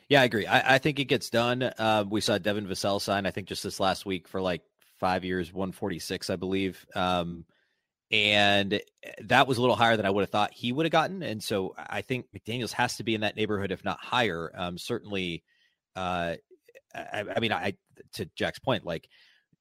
Yeah, 0.09 0.23
I 0.23 0.25
agree. 0.25 0.47
I, 0.47 0.77
I 0.77 0.79
think 0.79 0.99
it 0.99 1.05
gets 1.05 1.29
done. 1.29 1.62
Uh, 1.62 2.05
we 2.09 2.21
saw 2.21 2.38
Devin 2.38 2.66
Vassell 2.66 3.01
sign, 3.01 3.27
I 3.27 3.31
think, 3.31 3.47
just 3.47 3.62
this 3.62 3.79
last 3.79 4.07
week 4.07 4.27
for 4.27 4.40
like 4.40 4.62
five 4.99 5.25
years, 5.25 5.53
146, 5.53 6.31
I 6.31 6.37
believe. 6.37 6.85
Um, 6.94 7.44
and 8.11 8.81
that 9.25 9.47
was 9.47 9.59
a 9.59 9.61
little 9.61 9.77
higher 9.77 9.97
than 9.99 10.07
I 10.07 10.11
would 10.11 10.23
have 10.23 10.31
thought 10.31 10.55
he 10.55 10.73
would 10.73 10.87
have 10.87 10.92
gotten. 10.92 11.23
And 11.23 11.42
so 11.42 11.75
I 11.77 12.01
think 12.01 12.27
McDaniels 12.35 12.73
has 12.73 12.97
to 12.97 13.05
be 13.05 13.14
in 13.14 13.21
that 13.21 13.37
neighborhood, 13.37 13.71
if 13.71 13.85
not 13.85 14.01
higher. 14.01 14.51
Um, 14.55 14.79
certainly, 14.79 15.44
uh, 15.94 16.37
I, 16.94 17.25
I, 17.37 17.40
mean, 17.40 17.53
I 17.53 17.75
to 18.14 18.25
Jack's 18.35 18.59
point, 18.59 18.87
like 18.87 19.09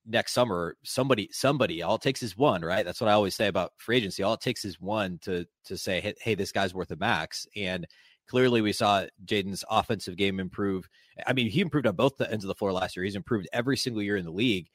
next 0.06 0.32
summer, 0.32 0.78
somebody, 0.82 1.28
somebody, 1.34 1.84
all 1.84 1.96
it 1.96 2.02
takes 2.02 2.24
is 2.24 2.38
one, 2.38 2.62
right? 2.62 2.86
That's 2.86 3.02
what 3.02 3.10
I 3.10 3.14
always 3.14 3.36
say 3.36 3.48
about 3.48 3.74
free 3.78 3.98
agency. 3.98 4.24
All 4.24 4.36
it 4.36 4.42
takes 4.42 4.64
is 4.64 4.80
one 4.80 5.20
to 5.24 5.46
to 5.66 5.78
say, 5.78 6.00
hey, 6.00 6.14
hey 6.22 6.36
this 6.36 6.54
guy's 6.54 6.74
worth 6.74 6.92
a 6.92 6.96
max. 6.96 7.46
And 7.54 7.86
clearly, 8.28 8.62
we 8.62 8.74
saw 8.74 9.06
Jaden's 9.26 9.64
offensive 9.70 10.18
game 10.18 10.40
improve. 10.40 10.88
I 11.26 11.34
mean, 11.34 11.50
he 11.50 11.62
improved 11.62 11.88
on 11.88 11.96
both 11.96 12.18
the 12.18 12.32
ends 12.32 12.44
of 12.44 12.50
the 12.50 12.56
floor 12.56 12.74
last 12.74 12.96
year. 12.96 13.04
He's 13.04 13.16
improved 13.16 13.48
every 13.52 13.78
single 13.78 14.02
year 14.02 14.18
in 14.18 14.26
the 14.26 14.32
league 14.32 14.68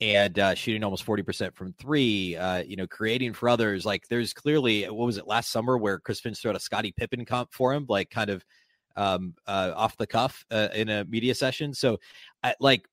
and 0.00 0.38
uh, 0.38 0.54
shooting 0.54 0.82
almost 0.82 1.06
40% 1.06 1.54
from 1.54 1.74
three, 1.74 2.34
uh, 2.36 2.62
you 2.64 2.74
know, 2.76 2.86
creating 2.86 3.34
for 3.34 3.48
others. 3.48 3.86
Like 3.86 4.08
there's 4.08 4.32
clearly, 4.32 4.84
what 4.84 5.06
was 5.06 5.16
it 5.16 5.28
last 5.28 5.50
summer 5.50 5.78
where 5.78 6.00
Chris 6.00 6.18
Finch 6.18 6.40
threw 6.40 6.50
out 6.50 6.56
a 6.56 6.60
Scottie 6.60 6.92
Pippen 6.92 7.24
comp 7.24 7.52
for 7.52 7.72
him, 7.72 7.86
like 7.88 8.10
kind 8.10 8.30
of 8.30 8.44
um, 8.96 9.34
uh, 9.46 9.72
off 9.76 9.96
the 9.96 10.06
cuff 10.06 10.44
uh, 10.50 10.68
in 10.74 10.88
a 10.88 11.04
media 11.04 11.34
session. 11.34 11.72
So, 11.72 11.98
I, 12.42 12.54
like, 12.58 12.88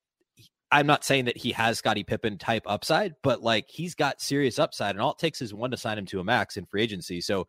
I'm 0.70 0.86
not 0.86 1.04
saying 1.04 1.24
that 1.24 1.36
he 1.36 1.50
has 1.52 1.78
Scottie 1.78 2.04
Pippen 2.04 2.38
type 2.38 2.62
upside, 2.64 3.14
but 3.22 3.42
like 3.42 3.68
he's 3.68 3.96
got 3.96 4.20
serious 4.20 4.58
upside, 4.58 4.94
and 4.94 5.00
all 5.00 5.12
it 5.12 5.18
takes 5.18 5.42
is 5.42 5.52
one 5.52 5.72
to 5.72 5.76
sign 5.76 5.98
him 5.98 6.06
to 6.06 6.20
a 6.20 6.24
max 6.24 6.56
in 6.56 6.64
free 6.64 6.82
agency. 6.82 7.20
So, 7.20 7.46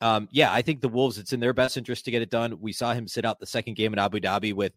um, 0.00 0.28
yeah, 0.30 0.52
I 0.52 0.62
think 0.62 0.80
the 0.80 0.88
Wolves, 0.88 1.18
it's 1.18 1.32
in 1.32 1.40
their 1.40 1.52
best 1.52 1.76
interest 1.76 2.04
to 2.04 2.10
get 2.10 2.22
it 2.22 2.30
done. 2.30 2.60
We 2.60 2.72
saw 2.72 2.92
him 2.92 3.08
sit 3.08 3.24
out 3.24 3.40
the 3.40 3.46
second 3.46 3.74
game 3.74 3.92
in 3.92 3.98
Abu 3.98 4.20
Dhabi 4.20 4.52
with 4.52 4.72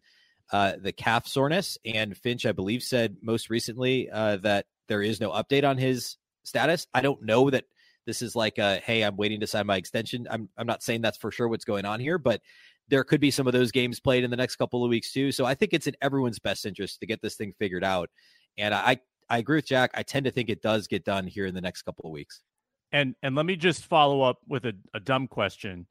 uh, 0.52 0.74
the 0.80 0.92
calf 0.92 1.26
soreness. 1.26 1.78
And 1.84 2.16
Finch, 2.16 2.46
I 2.46 2.52
believe, 2.52 2.82
said 2.82 3.16
most 3.20 3.50
recently 3.50 4.10
uh, 4.10 4.36
that 4.38 4.66
there 4.88 5.02
is 5.02 5.20
no 5.20 5.30
update 5.30 5.68
on 5.68 5.78
his 5.78 6.16
status. 6.44 6.86
I 6.94 7.02
don't 7.02 7.22
know 7.22 7.50
that 7.50 7.64
this 8.06 8.22
is 8.22 8.34
like 8.34 8.58
a 8.58 8.76
hey, 8.76 9.02
I'm 9.02 9.16
waiting 9.16 9.40
to 9.40 9.46
sign 9.46 9.66
my 9.66 9.76
extension. 9.76 10.26
I'm 10.30 10.48
I'm 10.56 10.66
not 10.66 10.82
saying 10.82 11.02
that's 11.02 11.18
for 11.18 11.30
sure 11.30 11.46
what's 11.46 11.66
going 11.66 11.84
on 11.84 12.00
here, 12.00 12.16
but 12.16 12.40
there 12.88 13.04
could 13.04 13.20
be 13.20 13.30
some 13.30 13.46
of 13.46 13.52
those 13.52 13.70
games 13.70 14.00
played 14.00 14.24
in 14.24 14.30
the 14.30 14.36
next 14.36 14.56
couple 14.56 14.82
of 14.82 14.88
weeks 14.88 15.12
too. 15.12 15.30
So 15.30 15.44
I 15.44 15.54
think 15.54 15.74
it's 15.74 15.86
in 15.86 15.94
everyone's 16.00 16.38
best 16.38 16.64
interest 16.64 17.00
to 17.00 17.06
get 17.06 17.20
this 17.20 17.34
thing 17.34 17.52
figured 17.58 17.84
out. 17.84 18.08
And 18.56 18.74
I 18.74 18.98
I 19.28 19.38
agree 19.38 19.58
with 19.58 19.66
Jack. 19.66 19.90
I 19.94 20.02
tend 20.02 20.24
to 20.24 20.30
think 20.30 20.48
it 20.48 20.62
does 20.62 20.86
get 20.86 21.04
done 21.04 21.26
here 21.26 21.44
in 21.44 21.54
the 21.54 21.60
next 21.60 21.82
couple 21.82 22.06
of 22.06 22.12
weeks. 22.12 22.40
And 22.92 23.14
and 23.22 23.34
let 23.34 23.46
me 23.46 23.56
just 23.56 23.84
follow 23.84 24.22
up 24.22 24.38
with 24.48 24.64
a, 24.64 24.72
a 24.94 25.00
dumb 25.00 25.28
question. 25.28 25.86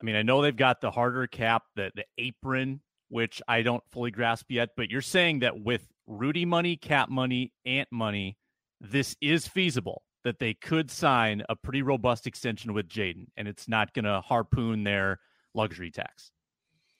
I 0.00 0.04
mean, 0.04 0.16
I 0.16 0.22
know 0.22 0.42
they've 0.42 0.54
got 0.54 0.80
the 0.80 0.90
harder 0.90 1.26
cap, 1.26 1.62
the 1.76 1.90
the 1.94 2.04
apron 2.18 2.80
which 3.08 3.40
I 3.46 3.62
don't 3.62 3.82
fully 3.92 4.10
grasp 4.10 4.46
yet. 4.48 4.70
But 4.76 4.90
you're 4.90 5.00
saying 5.00 5.40
that 5.40 5.60
with 5.60 5.86
Rudy 6.06 6.44
money, 6.44 6.76
KAT 6.76 7.10
money, 7.10 7.52
Ant 7.64 7.88
money, 7.92 8.36
this 8.80 9.14
is 9.20 9.46
feasible 9.46 10.02
that 10.24 10.38
they 10.38 10.54
could 10.54 10.90
sign 10.90 11.42
a 11.48 11.54
pretty 11.54 11.82
robust 11.82 12.26
extension 12.26 12.72
with 12.72 12.88
Jaden, 12.88 13.26
and 13.36 13.46
it's 13.46 13.68
not 13.68 13.94
to 13.94 14.20
harpoon 14.20 14.82
their 14.84 15.20
luxury 15.54 15.90
tax. 15.90 16.30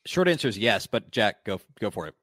Short 0.07 0.29
answer 0.29 0.49
is 0.49 0.59
yes, 0.59 0.87
but 0.87 1.11
Jack, 1.11 1.45
go 1.45 1.61
go 1.81 1.91
for 1.91 2.07
it. 2.07 2.15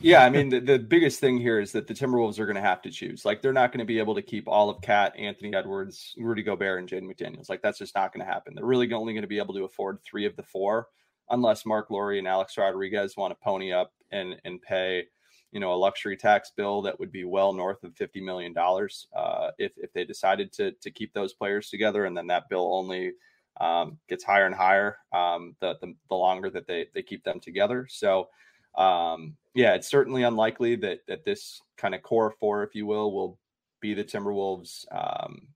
Yeah, 0.00 0.24
I 0.24 0.28
mean 0.28 0.48
the, 0.48 0.60
the 0.60 0.78
biggest 0.78 1.20
thing 1.20 1.38
here 1.38 1.60
is 1.60 1.72
that 1.72 1.86
the 1.86 1.94
Timberwolves 1.94 2.38
are 2.38 2.46
going 2.46 2.56
to 2.56 2.60
have 2.60 2.82
to 2.82 2.90
choose. 2.90 3.24
Like 3.24 3.40
they're 3.40 3.52
not 3.52 3.70
going 3.70 3.78
to 3.78 3.84
be 3.84 3.98
able 3.98 4.14
to 4.16 4.22
keep 4.22 4.48
all 4.48 4.68
of 4.68 4.82
KAT, 4.82 5.14
Anthony 5.16 5.54
Edwards, 5.54 6.14
Rudy 6.18 6.42
Gobert, 6.42 6.80
and 6.80 6.88
Jaden 6.88 7.08
McDaniels. 7.08 7.48
Like 7.48 7.62
that's 7.62 7.78
just 7.78 7.94
not 7.94 8.12
going 8.12 8.26
to 8.26 8.30
happen. 8.30 8.54
They're 8.54 8.64
really 8.64 8.92
only 8.92 9.12
going 9.12 9.22
to 9.22 9.28
be 9.28 9.38
able 9.38 9.54
to 9.54 9.64
afford 9.64 10.00
three 10.02 10.26
of 10.26 10.36
the 10.36 10.42
four 10.42 10.88
unless 11.30 11.64
Mark 11.64 11.90
Lore 11.90 12.12
and 12.12 12.28
Alex 12.28 12.58
Rodriguez 12.58 13.16
want 13.16 13.30
to 13.30 13.42
pony 13.42 13.72
up 13.72 13.92
and 14.10 14.36
and 14.44 14.60
pay, 14.60 15.04
you 15.52 15.60
know, 15.60 15.72
a 15.72 15.76
luxury 15.76 16.16
tax 16.16 16.52
bill 16.54 16.82
that 16.82 16.98
would 16.98 17.12
be 17.12 17.24
well 17.24 17.52
north 17.52 17.82
of 17.84 17.94
fifty 17.94 18.20
million 18.20 18.52
dollars 18.52 19.06
uh, 19.16 19.52
if 19.58 19.72
if 19.76 19.92
they 19.92 20.04
decided 20.04 20.52
to 20.54 20.72
to 20.72 20.90
keep 20.90 21.14
those 21.14 21.32
players 21.32 21.70
together, 21.70 22.04
and 22.04 22.16
then 22.16 22.26
that 22.26 22.48
bill 22.50 22.74
only 22.74 23.12
um, 23.60 23.96
gets 24.08 24.24
higher 24.24 24.46
and 24.46 24.54
higher 24.54 24.98
um, 25.12 25.54
the, 25.60 25.76
the, 25.80 25.94
the 26.10 26.16
longer 26.16 26.50
that 26.50 26.66
they 26.66 26.88
they 26.94 27.02
keep 27.02 27.22
them 27.24 27.38
together. 27.40 27.86
So. 27.88 28.28
Um, 28.76 29.36
yeah, 29.54 29.74
it's 29.74 29.88
certainly 29.88 30.22
unlikely 30.22 30.76
that 30.76 31.00
that 31.08 31.24
this 31.24 31.60
kind 31.76 31.94
of 31.94 32.02
core 32.02 32.34
four, 32.40 32.62
if 32.62 32.74
you 32.74 32.86
will, 32.86 33.12
will 33.12 33.38
be 33.80 33.94
the 33.94 34.04
Timberwolves 34.04 34.84
um, 34.92 35.48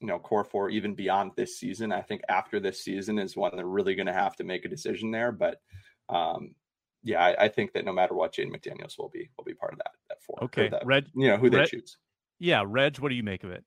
you 0.00 0.06
know 0.06 0.18
core 0.18 0.44
four 0.44 0.70
even 0.70 0.94
beyond 0.94 1.32
this 1.36 1.58
season. 1.58 1.92
I 1.92 2.02
think 2.02 2.22
after 2.28 2.60
this 2.60 2.82
season 2.82 3.18
is 3.18 3.36
when 3.36 3.52
they're 3.54 3.66
really 3.66 3.94
going 3.94 4.06
to 4.06 4.12
have 4.12 4.36
to 4.36 4.44
make 4.44 4.64
a 4.64 4.68
decision 4.68 5.10
there. 5.10 5.32
But 5.32 5.60
um, 6.08 6.54
yeah, 7.02 7.24
I, 7.24 7.44
I, 7.44 7.48
think 7.48 7.72
that 7.72 7.84
no 7.84 7.92
matter 7.92 8.14
what, 8.14 8.34
Jaden 8.34 8.54
McDaniels 8.54 8.98
will 8.98 9.08
be 9.08 9.30
will 9.36 9.44
be 9.44 9.54
part 9.54 9.72
of 9.72 9.78
that 9.78 9.92
that 10.08 10.22
four. 10.22 10.44
Okay, 10.44 10.68
that, 10.68 10.84
Red, 10.84 11.06
you 11.14 11.28
know 11.28 11.36
who 11.36 11.50
they 11.50 11.58
Red, 11.58 11.68
choose. 11.68 11.96
Yeah, 12.38 12.62
Reg, 12.66 12.98
what 12.98 13.08
do 13.08 13.14
you 13.14 13.22
make 13.22 13.44
of 13.44 13.50
it? 13.50 13.64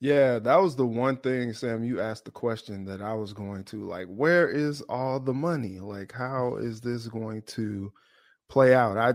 Yeah, 0.00 0.38
that 0.38 0.56
was 0.56 0.76
the 0.76 0.86
one 0.86 1.16
thing, 1.16 1.52
Sam. 1.52 1.82
You 1.82 2.00
asked 2.00 2.24
the 2.24 2.30
question 2.30 2.84
that 2.84 3.02
I 3.02 3.14
was 3.14 3.32
going 3.32 3.64
to 3.64 3.84
like. 3.84 4.06
Where 4.06 4.48
is 4.48 4.80
all 4.82 5.18
the 5.18 5.34
money? 5.34 5.80
Like, 5.80 6.12
how 6.12 6.56
is 6.56 6.80
this 6.80 7.08
going 7.08 7.42
to 7.42 7.92
play 8.48 8.74
out? 8.74 8.96
I, 8.98 9.14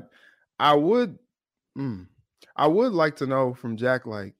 I 0.60 0.76
would, 0.76 1.18
mm, 1.78 2.08
I 2.56 2.68
would 2.68 2.94
like 2.94 3.16
to 3.18 3.28
know 3.28 3.54
from 3.54 3.78
Jack, 3.78 4.06
like, 4.06 4.36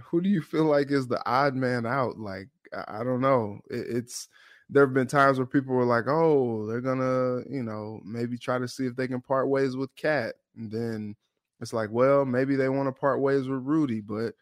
who 0.00 0.20
do 0.20 0.28
you 0.28 0.42
feel 0.42 0.64
like 0.64 0.90
is 0.90 1.08
the 1.08 1.22
odd 1.28 1.54
man 1.54 1.86
out? 1.86 2.18
Like, 2.18 2.48
I, 2.88 3.04
don't 3.04 3.20
know. 3.20 3.60
It, 3.70 3.86
it's 3.88 4.28
there 4.68 4.84
have 4.84 4.94
been 4.94 5.06
times 5.06 5.38
where 5.38 5.46
people 5.46 5.74
were 5.74 5.84
like, 5.84 6.04
"Oh, 6.08 6.66
they're 6.66 6.80
gonna, 6.80 7.42
you 7.48 7.62
know, 7.62 8.00
maybe 8.04 8.36
try 8.36 8.58
to 8.58 8.68
see 8.68 8.86
if 8.86 8.96
they 8.96 9.08
can 9.08 9.20
part 9.20 9.48
ways 9.48 9.76
with 9.76 9.94
KAT." 9.96 10.34
and 10.56 10.70
then 10.70 11.16
it's 11.60 11.72
like, 11.72 11.90
well, 11.90 12.24
maybe 12.24 12.56
they 12.56 12.68
want 12.68 12.88
to 12.88 12.92
part 12.92 13.20
ways 13.20 13.48
with 13.48 13.62
Rudy, 13.62 14.00
but 14.00 14.34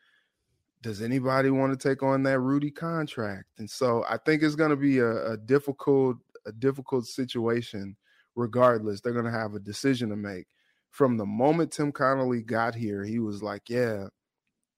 does 0.82 1.00
anybody 1.00 1.50
want 1.50 1.78
to 1.78 1.88
take 1.88 2.02
on 2.02 2.22
that 2.24 2.40
Rudy 2.40 2.70
contract? 2.70 3.46
And 3.58 3.68
so 3.70 4.04
I 4.08 4.18
think 4.18 4.42
it's 4.42 4.56
going 4.56 4.70
to 4.70 4.76
be 4.76 4.98
a, 4.98 5.32
a 5.32 5.36
difficult, 5.36 6.18
a 6.46 6.52
difficult 6.52 7.06
situation. 7.06 7.96
Regardless, 8.36 9.00
they're 9.00 9.12
going 9.12 9.24
to 9.24 9.30
have 9.30 9.54
a 9.54 9.60
decision 9.60 10.10
to 10.10 10.16
make. 10.16 10.46
From 10.90 11.16
the 11.16 11.26
moment 11.26 11.72
Tim 11.72 11.92
Connolly 11.92 12.42
got 12.42 12.74
here, 12.74 13.04
he 13.04 13.18
was 13.18 13.42
like, 13.42 13.68
"Yeah, 13.68 14.08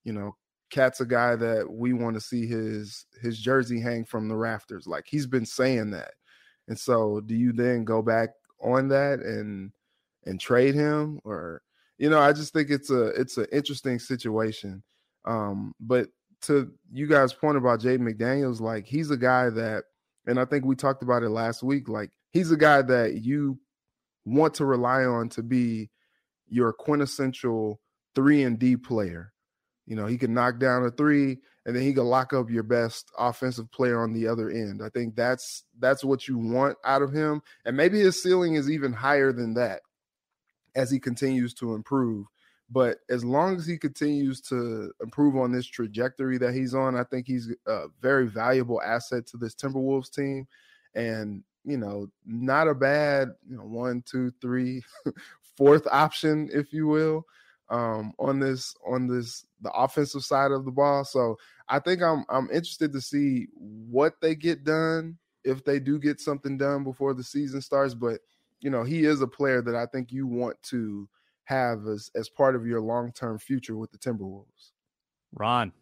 you 0.05 0.13
know, 0.13 0.37
KAT's 0.71 1.01
a 1.01 1.07
guy 1.07 1.37
that 1.37 1.71
we 1.71 1.93
want 1.93 2.15
to 2.15 2.21
see 2.21 2.47
his 2.47 3.07
his 3.21 3.39
jersey 3.39 3.81
hang 3.81 4.05
from 4.05 4.29
the 4.29 4.37
rafters. 4.37 4.87
Like 4.87 5.05
he's 5.07 5.27
been 5.27 5.47
saying 5.47 5.91
that. 5.91 6.13
And 6.69 6.79
so 6.79 7.21
do 7.21 7.35
you 7.35 7.53
then 7.53 7.85
go 7.85 8.03
back 8.03 8.31
on 8.61 8.89
that 8.89 9.21
and 9.21 9.73
and 10.25 10.41
trade 10.41 10.75
him 10.75 11.21
or 11.25 11.63
you 11.99 12.11
know, 12.11 12.21
I 12.21 12.33
just 12.33 12.53
think 12.53 12.71
it's 12.71 12.91
a 12.91 13.07
it's 13.09 13.37
an 13.37 13.47
interesting 13.53 13.99
situation. 13.99 14.83
Um, 15.25 15.75
but 15.81 16.09
to 16.43 16.71
you 16.93 17.07
guys' 17.07 17.33
point 17.33 17.57
about 17.57 17.81
Jaden 17.81 18.01
McDaniels, 18.01 18.61
like 18.61 18.87
he's 18.87 19.11
a 19.11 19.17
guy 19.17 19.49
that, 19.51 19.85
and 20.27 20.39
I 20.39 20.45
think 20.45 20.65
we 20.65 20.77
talked 20.77 21.03
about 21.03 21.23
it 21.23 21.31
last 21.31 21.63
week, 21.63 21.89
like 21.89 22.11
he's 22.37 22.51
a 22.51 22.57
guy 22.57 22.83
that 22.83 23.23
you 23.23 23.59
want 24.25 24.55
to 24.55 24.65
rely 24.65 25.05
on 25.05 25.29
to 25.31 25.43
be 25.43 25.91
your 26.49 26.73
quintessential 26.73 27.81
three 28.15 28.43
and 28.43 28.59
D 28.59 28.77
player 28.77 29.33
You 29.87 29.95
know, 29.95 30.07
he 30.07 30.19
can 30.19 30.35
knock 30.35 30.59
down 30.59 30.85
a 30.85 30.91
three 30.91 31.39
and 31.65 31.75
then 31.75 31.83
he 31.83 31.95
can 31.95 32.05
lock 32.05 32.33
up 32.33 32.51
your 32.51 32.65
best 32.65 33.11
offensive 33.19 33.71
player 33.71 34.03
on 34.03 34.13
the 34.13 34.27
other 34.27 34.51
end. 34.51 34.83
I 34.83 34.89
think 34.89 35.15
that's 35.15 35.65
that's 35.79 36.05
what 36.05 36.29
you 36.29 36.39
want 36.39 36.77
out 36.85 37.03
of 37.03 37.13
him. 37.13 37.41
And 37.65 37.77
maybe 37.77 38.01
his 38.01 38.23
ceiling 38.23 38.55
is 38.55 38.71
even 38.71 38.93
higher 38.93 39.33
than 39.33 39.55
that 39.55 39.81
as 40.75 40.91
he 40.91 40.99
continues 40.99 41.55
to 41.55 41.75
improve. 41.75 42.27
But 42.69 42.99
as 43.09 43.25
long 43.25 43.57
as 43.57 43.67
he 43.67 43.79
continues 43.79 44.41
to 44.43 44.93
improve 45.01 45.37
on 45.37 45.53
this 45.53 45.67
trajectory 45.67 46.37
that 46.39 46.53
he's 46.53 46.75
on, 46.75 46.97
I 46.97 47.05
think 47.05 47.29
he's 47.29 47.49
a 47.67 47.87
very 48.03 48.27
valuable 48.27 48.83
asset 48.83 49.25
to 49.29 49.37
this 49.37 49.55
Timberwolves 49.55 50.11
team. 50.11 50.49
And, 50.95 51.45
you 51.67 51.77
know, 51.77 52.09
not 52.25 52.69
a 52.69 52.75
bad, 52.75 53.31
you 53.47 53.57
know, 53.57 53.65
one, 53.65 54.03
two, 54.07 54.33
three, 54.41 54.83
fourth 55.57 55.87
option, 55.91 56.49
if 56.53 56.73
you 56.73 56.87
will, 56.87 57.27
um, 57.69 58.13
on 58.19 58.39
this 58.39 58.75
on 58.87 59.09
this 59.09 59.45
the 59.61 59.71
offensive 59.73 60.25
side 60.25 60.53
of 60.53 60.65
the 60.65 60.71
ball. 60.71 61.05
So 61.05 61.37
I 61.69 61.81
think 61.81 62.03
I'm 62.03 62.25
I'm 62.29 62.49
interested 62.51 62.93
to 62.93 63.01
see 63.01 63.49
what 63.55 64.15
they 64.23 64.37
get 64.37 64.65
done 64.65 65.19
if 65.45 65.65
they 65.65 65.81
do 65.81 65.99
get 65.99 66.21
something 66.21 66.57
done 66.57 66.85
before 66.85 67.15
the 67.15 67.25
season 67.25 67.61
starts. 67.61 67.95
But 67.95 68.21
you 68.61 68.71
know, 68.71 68.85
he 68.85 69.05
is 69.05 69.21
a 69.21 69.27
player 69.27 69.61
that 69.63 69.75
I 69.75 69.87
think 69.87 70.13
you 70.13 70.27
want 70.27 70.63
to 70.65 71.09
have 71.45 71.87
as 71.89 72.11
as 72.15 72.29
part 72.29 72.55
of 72.55 72.65
your 72.65 72.81
long 72.81 73.13
term 73.13 73.39
future 73.41 73.77
with 73.77 73.91
the 73.91 73.99
Timberwolves. 73.99 74.71
Ron. 75.35 75.73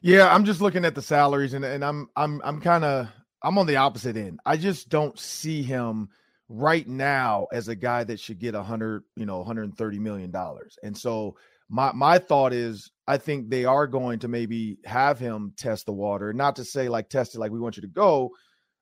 Yeah, 0.00 0.32
I'm 0.32 0.44
just 0.44 0.60
looking 0.60 0.84
at 0.84 0.94
the 0.94 1.02
salaries 1.02 1.54
and, 1.54 1.64
and 1.64 1.84
I'm 1.84 2.08
I'm 2.14 2.40
I'm 2.44 2.60
kind 2.60 2.84
of 2.84 3.08
I'm 3.44 3.58
on 3.58 3.66
the 3.66 3.76
opposite 3.76 4.16
end. 4.16 4.40
I 4.46 4.56
just 4.56 4.88
don't 4.88 5.18
see 5.18 5.62
him 5.62 6.08
right 6.48 6.88
now 6.88 7.46
as 7.52 7.68
a 7.68 7.74
guy 7.74 8.02
that 8.04 8.18
should 8.18 8.38
get 8.38 8.54
a 8.54 8.62
hundred, 8.62 9.04
you 9.16 9.26
know, 9.26 9.38
130 9.38 9.98
million 9.98 10.30
dollars. 10.30 10.78
And 10.82 10.96
so 10.96 11.36
my 11.68 11.92
my 11.92 12.18
thought 12.18 12.52
is 12.52 12.90
I 13.06 13.18
think 13.18 13.50
they 13.50 13.66
are 13.66 13.86
going 13.86 14.20
to 14.20 14.28
maybe 14.28 14.78
have 14.84 15.18
him 15.18 15.52
test 15.56 15.86
the 15.86 15.92
water, 15.92 16.32
not 16.32 16.56
to 16.56 16.64
say 16.64 16.88
like 16.88 17.08
test 17.08 17.34
it 17.34 17.38
like 17.38 17.52
we 17.52 17.60
want 17.60 17.76
you 17.76 17.82
to 17.82 17.88
go, 17.88 18.30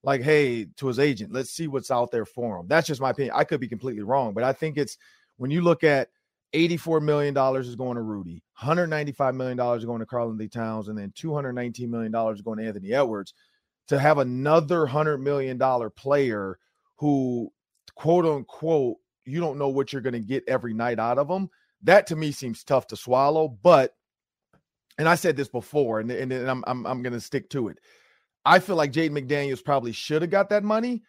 like 0.05 0.23
hey 0.23 0.67
to 0.77 0.87
his 0.87 0.99
agent, 0.99 1.33
let's 1.33 1.51
see 1.51 1.67
what's 1.67 1.91
out 1.91 2.13
there 2.13 2.25
for 2.25 2.59
him. 2.59 2.67
That's 2.69 2.87
just 2.87 3.01
my 3.01 3.11
opinion. 3.11 3.35
I 3.37 3.45
could 3.45 3.61
be 3.61 3.69
completely 3.69 4.03
wrong, 4.03 4.33
but 4.33 4.45
I 4.45 4.53
think 4.53 4.79
it's 4.79 4.97
when 5.39 5.51
you 5.51 5.63
look 5.63 5.83
at 5.83 6.09
84 6.53 7.01
million 7.01 7.35
dollars 7.35 7.67
is 7.67 7.77
going 7.77 7.97
to 7.97 8.03
Rudy, 8.03 8.43
195 8.61 9.35
million 9.35 9.57
dollars 9.57 9.83
is 9.83 9.87
going 9.87 10.01
to 10.01 10.07
Karl-Anthony 10.07 10.49
Towns, 10.49 10.89
and 10.89 10.99
then 10.99 11.13
219 11.17 11.91
million 11.91 12.13
dollars 12.13 12.39
is 12.39 12.43
going 12.43 12.59
to 12.59 12.67
Anthony 12.67 12.93
Edwards. 12.93 13.35
To 13.89 13.99
have 13.99 14.19
another 14.19 14.87
hundred 14.87 15.19
million 15.19 15.59
dollar 15.59 15.91
player 15.91 16.59
who 16.97 17.53
quote 17.95 18.25
unquote 18.25 18.97
you 19.25 19.41
don't 19.41 19.59
know 19.59 19.69
what 19.69 19.93
you're 19.93 20.03
going 20.03 20.13
to 20.15 20.21
get 20.21 20.45
every 20.49 20.73
night 20.73 20.99
out 20.99 21.19
of 21.19 21.29
them 21.29 21.51
that 21.83 22.07
to 22.09 22.17
me 22.17 22.33
seems 22.33 22.65
tough 22.65 22.87
to 22.89 22.97
swallow. 22.97 23.49
But, 23.49 23.95
and 24.99 25.09
I 25.09 25.15
said 25.15 25.37
this 25.37 25.49
before, 25.49 26.01
and, 26.01 26.11
and, 26.11 26.33
and 26.33 26.51
I'm, 26.51 26.65
I'm, 26.67 26.87
I'm 26.87 27.03
going 27.03 27.13
to 27.13 27.21
stick 27.21 27.51
to 27.51 27.69
it. 27.69 27.79
I 28.45 28.59
feel 28.59 28.77
like 28.77 28.93
Jaden 28.93 29.11
McDaniels 29.11 29.65
probably 29.65 29.93
should 29.93 30.23
have 30.23 30.31
got 30.31 30.51
that 30.51 30.65
money, 30.65 31.03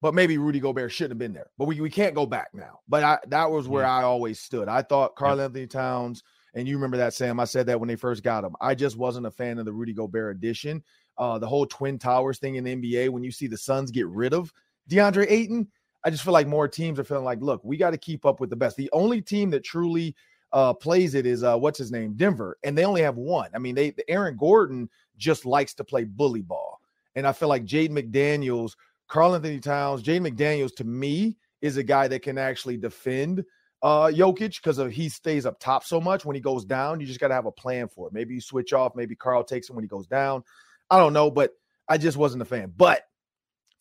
but 0.00 0.14
maybe 0.14 0.38
Rudy 0.38 0.60
Gobert 0.60 0.92
shouldn't 0.92 1.12
have 1.12 1.18
been 1.18 1.32
there. 1.32 1.50
But 1.58 1.66
we, 1.66 1.80
we 1.80 1.90
can't 1.90 2.14
go 2.14 2.26
back 2.26 2.48
now. 2.52 2.80
But 2.88 3.02
I, 3.02 3.18
that 3.28 3.50
was 3.50 3.68
where 3.68 3.82
yeah. 3.82 3.96
I 3.96 4.02
always 4.02 4.40
stood. 4.40 4.68
I 4.68 4.82
thought 4.82 5.16
Karl 5.16 5.38
yeah. 5.38 5.44
Anthony 5.44 5.66
Towns, 5.66 6.22
and 6.54 6.66
you 6.66 6.76
remember 6.76 6.96
that, 6.98 7.14
Sam. 7.14 7.40
I 7.40 7.44
said 7.44 7.66
that 7.66 7.78
when 7.78 7.88
they 7.88 7.96
first 7.96 8.22
got 8.22 8.44
him. 8.44 8.54
I 8.60 8.74
just 8.74 8.96
wasn't 8.96 9.26
a 9.26 9.30
fan 9.30 9.58
of 9.58 9.64
the 9.64 9.72
Rudy 9.72 9.92
Gobert 9.92 10.36
addition. 10.36 10.82
Uh, 11.20 11.38
the 11.38 11.46
whole 11.46 11.66
Twin 11.66 11.98
Towers 11.98 12.38
thing 12.38 12.54
in 12.54 12.64
the 12.64 12.74
NBA, 12.74 13.10
when 13.10 13.22
you 13.22 13.30
see 13.30 13.46
the 13.46 13.58
Suns 13.58 13.90
get 13.90 14.06
rid 14.08 14.32
of 14.32 14.50
DeAndre 14.88 15.26
Ayton, 15.28 15.68
I 16.02 16.08
just 16.08 16.24
feel 16.24 16.32
like 16.32 16.46
more 16.46 16.66
teams 16.66 16.98
are 16.98 17.04
feeling 17.04 17.24
like, 17.24 17.42
look, 17.42 17.62
we 17.62 17.76
got 17.76 17.90
to 17.90 17.98
keep 17.98 18.24
up 18.24 18.40
with 18.40 18.48
the 18.48 18.56
best. 18.56 18.78
The 18.78 18.88
only 18.92 19.20
team 19.20 19.50
that 19.50 19.62
truly 19.62 20.16
uh, 20.52 20.72
plays 20.72 21.14
it 21.14 21.26
is 21.26 21.44
uh, 21.44 21.58
what's 21.58 21.78
his 21.78 21.92
name, 21.92 22.14
Denver, 22.14 22.56
and 22.64 22.76
they 22.76 22.86
only 22.86 23.02
have 23.02 23.16
one. 23.16 23.50
I 23.54 23.58
mean, 23.58 23.74
they 23.74 23.94
Aaron 24.08 24.36
Gordon 24.36 24.88
just 25.18 25.44
likes 25.44 25.74
to 25.74 25.84
play 25.84 26.04
bully 26.04 26.42
ball, 26.42 26.80
and 27.14 27.26
I 27.26 27.32
feel 27.32 27.48
like 27.48 27.66
Jaden 27.66 27.90
McDaniels, 27.90 28.72
Karl-Anthony 29.08 29.60
Towns, 29.60 30.02
Jaden 30.02 30.26
McDaniels 30.26 30.74
to 30.76 30.84
me 30.84 31.36
is 31.60 31.76
a 31.76 31.82
guy 31.82 32.08
that 32.08 32.22
can 32.22 32.38
actually 32.38 32.78
defend 32.78 33.44
uh 33.82 34.06
Jokic 34.06 34.62
because 34.62 34.78
he 34.92 35.08
stays 35.08 35.46
up 35.46 35.60
top 35.60 35.84
so 35.84 36.00
much. 36.00 36.24
When 36.24 36.34
he 36.34 36.40
goes 36.40 36.64
down, 36.64 36.98
you 36.98 37.06
just 37.06 37.20
got 37.20 37.28
to 37.28 37.34
have 37.34 37.46
a 37.46 37.52
plan 37.52 37.88
for 37.88 38.08
it. 38.08 38.12
Maybe 38.12 38.34
you 38.34 38.40
switch 38.40 38.72
off. 38.72 38.96
Maybe 38.96 39.14
Karl 39.14 39.44
takes 39.44 39.68
him 39.68 39.76
when 39.76 39.84
he 39.84 39.88
goes 39.88 40.06
down. 40.06 40.42
I 40.90 40.98
don't 40.98 41.12
know, 41.12 41.30
but 41.30 41.52
I 41.88 41.98
just 41.98 42.16
wasn't 42.16 42.42
a 42.42 42.46
fan. 42.46 42.72
But 42.76 43.02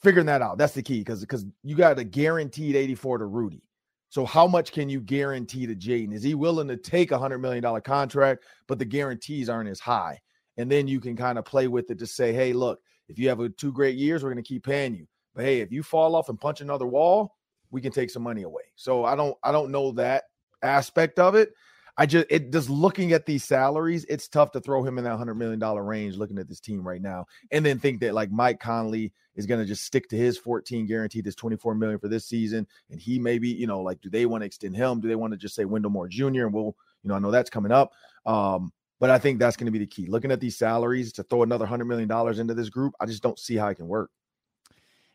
figuring 0.02 0.28
that 0.28 0.42
out. 0.42 0.58
That's 0.58 0.74
the 0.74 0.84
key 0.84 1.00
because 1.00 1.22
because 1.22 1.46
you 1.64 1.76
got 1.76 2.00
a 2.00 2.04
guaranteed 2.04 2.76
84 2.76 3.20
to 3.20 3.26
Rudy. 3.26 3.64
So 4.10 4.26
how 4.26 4.48
much 4.48 4.72
can 4.72 4.90
you 4.90 5.02
guarantee 5.02 5.68
to 5.68 5.76
Jaden? 5.76 6.14
Is 6.14 6.24
he 6.24 6.34
willing 6.34 6.68
to 6.70 6.78
take 6.78 7.12
a 7.12 7.18
hundred 7.18 7.40
million 7.40 7.62
dollar 7.62 7.82
contract, 7.82 8.44
but 8.68 8.80
the 8.80 8.86
guarantees 8.86 9.50
aren't 9.50 9.70
as 9.70 9.80
high? 9.80 10.20
And 10.58 10.70
then 10.70 10.88
you 10.88 11.00
can 11.00 11.16
kind 11.16 11.38
of 11.38 11.46
play 11.46 11.68
with 11.68 11.90
it 11.92 12.00
to 12.00 12.08
say, 12.08 12.34
hey, 12.34 12.52
look, 12.54 12.80
if 13.08 13.20
you 13.20 13.30
have 13.30 13.40
a 13.40 13.50
two 13.50 13.72
great 13.72 13.96
years, 13.98 14.24
we're 14.24 14.32
going 14.34 14.44
to 14.44 14.48
keep 14.48 14.64
paying 14.64 14.96
you. 14.96 15.08
But 15.36 15.46
hey, 15.46 15.62
if 15.62 15.72
you 15.72 15.84
fall 15.84 16.16
off 16.16 16.30
and 16.30 16.40
punch 16.40 16.62
another 16.62 16.88
wall, 16.88 17.36
we 17.72 17.82
can 17.82 17.92
take 17.92 18.10
some 18.10 18.24
money 18.24 18.44
away. 18.44 18.64
So 18.76 19.06
I 19.06 19.16
don't 19.16 19.38
I 19.44 19.52
don't 19.52 19.72
know 19.72 19.92
that 19.94 20.24
aspect 20.64 21.20
of 21.20 21.36
it. 21.36 21.54
I 22.00 22.06
just 22.06 22.28
it 22.30 22.54
just 22.54 22.70
looking 22.70 23.12
at 23.12 23.26
these 23.26 23.44
salaries, 23.44 24.06
it's 24.08 24.30
tough 24.30 24.54
to 24.54 24.62
throw 24.62 24.84
him 24.84 24.98
in 24.98 25.04
that 25.04 25.18
hundred 25.18 25.36
million 25.36 25.60
dollar 25.60 25.84
range. 25.84 26.16
Looking 26.16 26.40
at 26.40 26.48
this 26.48 26.62
team 26.62 26.88
right 26.88 27.02
now, 27.02 27.26
and 27.52 27.66
then 27.66 27.78
think 27.78 28.00
that 28.00 28.14
like 28.14 28.32
Mike 28.32 28.62
Conley 28.62 29.12
is 29.36 29.46
going 29.46 29.60
to 29.60 29.66
just 29.66 29.84
stick 29.84 30.08
to 30.10 30.16
his 30.16 30.38
14 30.38 30.86
guaranteed 30.86 31.26
this 31.26 31.36
24 31.36 31.76
million 31.76 32.00
for 32.00 32.08
this 32.08 32.26
season, 32.26 32.66
and 32.90 33.02
he 33.02 33.20
maybe 33.20 33.50
you 33.50 33.68
know 33.68 33.82
like 33.82 34.00
do 34.00 34.10
they 34.10 34.26
want 34.26 34.44
to 34.44 34.46
extend 34.46 34.78
him? 34.78 35.02
Do 35.02 35.10
they 35.10 35.16
want 35.16 35.34
to 35.34 35.38
just 35.38 35.56
say 35.56 35.66
Wendell 35.66 35.92
Moore 35.92 36.08
Jr. 36.08 36.46
and 36.46 36.54
we'll 36.54 36.74
you 37.04 37.10
know 37.10 37.16
I 37.16 37.20
know 37.20 37.32
that's 37.32 37.50
coming 37.50 37.74
up. 37.74 37.92
Um, 38.26 38.72
but 39.02 39.10
I 39.10 39.20
think 39.20 39.38
that's 39.38 39.58
going 39.58 39.66
to 39.66 39.72
be 39.72 39.80
the 39.80 39.86
key. 39.86 40.08
Looking 40.08 40.32
at 40.32 40.40
these 40.40 40.58
salaries 40.58 41.12
to 41.14 41.24
throw 41.24 41.44
another 41.44 41.66
hundred 41.66 41.86
million 41.86 42.08
dollars 42.08 42.40
into 42.40 42.54
this 42.54 42.70
group, 42.70 42.94
I 43.02 43.08
just 43.08 43.22
don't 43.22 43.38
see 43.38 43.58
how 43.58 43.68
it 43.68 43.76
can 43.76 43.90
work. 43.90 44.10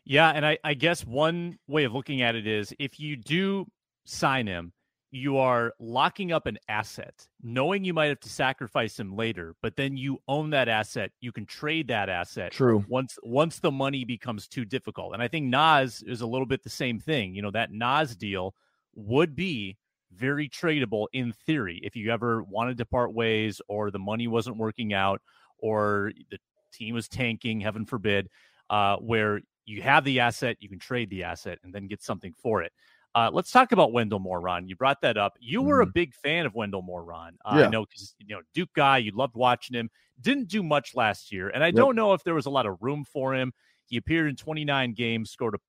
Yeah, 0.03 0.29
and 0.29 0.45
I, 0.45 0.59
I 0.63 0.75
guess 0.75 1.03
one 1.03 1.57
way 1.67 1.85
of 1.85 1.93
looking 1.93 2.21
at 2.21 2.35
it 2.35 2.45
is 2.45 2.75
if 2.77 2.99
you 2.99 3.15
do 3.15 3.65
sign 4.05 4.45
him 4.45 4.71
you 5.15 5.37
are 5.37 5.73
locking 5.79 6.33
up 6.33 6.45
an 6.45 6.57
asset, 6.67 7.25
knowing 7.41 7.85
you 7.85 7.93
might 7.93 8.07
have 8.07 8.19
to 8.19 8.29
sacrifice 8.29 8.99
him 8.99 9.15
later, 9.15 9.55
but 9.61 9.77
then 9.77 9.95
you 9.95 10.19
own 10.27 10.49
that 10.49 10.67
asset. 10.67 11.09
You 11.21 11.31
can 11.31 11.45
trade 11.45 11.87
that 11.87 12.09
asset. 12.09 12.51
True. 12.51 12.83
Once 12.89 13.17
once 13.23 13.59
the 13.59 13.71
money 13.71 14.03
becomes 14.03 14.45
too 14.45 14.65
difficult. 14.65 15.13
And 15.13 15.23
I 15.23 15.29
think 15.29 15.45
Naz 15.45 16.03
is 16.05 16.19
a 16.19 16.27
little 16.27 16.45
bit 16.45 16.63
the 16.63 16.69
same 16.69 16.99
thing. 16.99 17.33
You 17.33 17.41
know, 17.41 17.51
that 17.51 17.71
Naz 17.71 18.17
deal 18.17 18.55
would 18.93 19.37
be 19.37 19.77
very 20.11 20.49
tradable 20.49 21.07
in 21.13 21.31
theory 21.31 21.79
if 21.81 21.95
you 21.95 22.11
ever 22.11 22.43
wanted 22.43 22.77
to 22.79 22.85
part 22.85 23.13
ways 23.13 23.61
or 23.69 23.91
the 23.91 23.99
money 23.99 24.27
wasn't 24.27 24.57
working 24.57 24.93
out 24.93 25.21
or 25.59 26.11
the 26.29 26.37
team 26.73 26.93
was 26.93 27.07
tanking, 27.07 27.61
heaven 27.61 27.85
forbid, 27.85 28.27
uh, 28.69 28.97
where 28.97 29.39
you 29.65 29.81
have 29.81 30.03
the 30.03 30.19
asset, 30.19 30.57
you 30.59 30.67
can 30.67 30.79
trade 30.79 31.09
the 31.09 31.23
asset 31.23 31.57
and 31.63 31.73
then 31.73 31.87
get 31.87 32.03
something 32.03 32.33
for 32.37 32.61
it. 32.61 32.73
Uh, 33.15 33.29
let's 33.31 33.49
talk 33.49 33.71
about 33.71 33.93
Wendell 33.93 34.19
Moore, 34.19 34.41
Ron. 34.41 34.67
You 34.67 34.75
brought 34.75 34.99
that 35.01 35.17
up. 35.17 35.37
You 35.39 35.61
were 35.61 35.81
mm-hmm. 35.81 35.89
a 35.89 35.93
big 35.93 36.13
fan 36.13 36.45
of 36.45 36.53
Wendell 36.53 36.81
Moore, 36.81 37.03
Ron. 37.03 37.37
Uh, 37.45 37.55
yeah. 37.59 37.67
I 37.67 37.69
know 37.69 37.85
because 37.85 38.13
you 38.19 38.35
know 38.35 38.41
Duke 38.53 38.69
guy. 38.75 38.97
You 38.97 39.11
loved 39.11 39.35
watching 39.35 39.75
him. 39.75 39.89
Didn't 40.19 40.49
do 40.49 40.61
much 40.61 40.95
last 40.95 41.31
year, 41.31 41.49
and 41.49 41.63
I 41.63 41.67
yep. 41.67 41.75
don't 41.75 41.95
know 41.95 42.13
if 42.13 42.23
there 42.25 42.35
was 42.35 42.45
a 42.45 42.49
lot 42.49 42.65
of 42.65 42.77
room 42.81 43.05
for 43.05 43.33
him. 43.33 43.53
He 43.87 43.97
appeared 43.97 44.29
in 44.29 44.35
29 44.35 44.93
games, 44.93 45.31
scored 45.31 45.55
a 45.55 45.59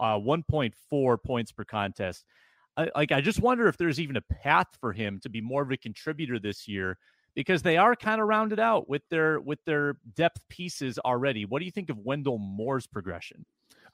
uh, 0.00 0.18
1.4 0.18 1.22
points 1.24 1.52
per 1.52 1.64
contest. 1.64 2.24
I, 2.76 2.90
like 2.94 3.12
I 3.12 3.20
just 3.20 3.40
wonder 3.40 3.66
if 3.66 3.76
there's 3.76 3.98
even 3.98 4.16
a 4.16 4.22
path 4.22 4.68
for 4.80 4.92
him 4.92 5.18
to 5.22 5.28
be 5.28 5.40
more 5.40 5.62
of 5.62 5.70
a 5.72 5.76
contributor 5.76 6.38
this 6.38 6.68
year 6.68 6.98
because 7.34 7.62
they 7.62 7.76
are 7.76 7.96
kind 7.96 8.20
of 8.20 8.28
rounded 8.28 8.60
out 8.60 8.88
with 8.88 9.02
their 9.10 9.40
with 9.40 9.58
their 9.64 9.96
depth 10.14 10.46
pieces 10.48 10.98
already. 10.98 11.44
What 11.44 11.58
do 11.58 11.64
you 11.64 11.70
think 11.70 11.90
of 11.90 11.98
Wendell 11.98 12.38
Moore's 12.38 12.86
progression? 12.86 13.44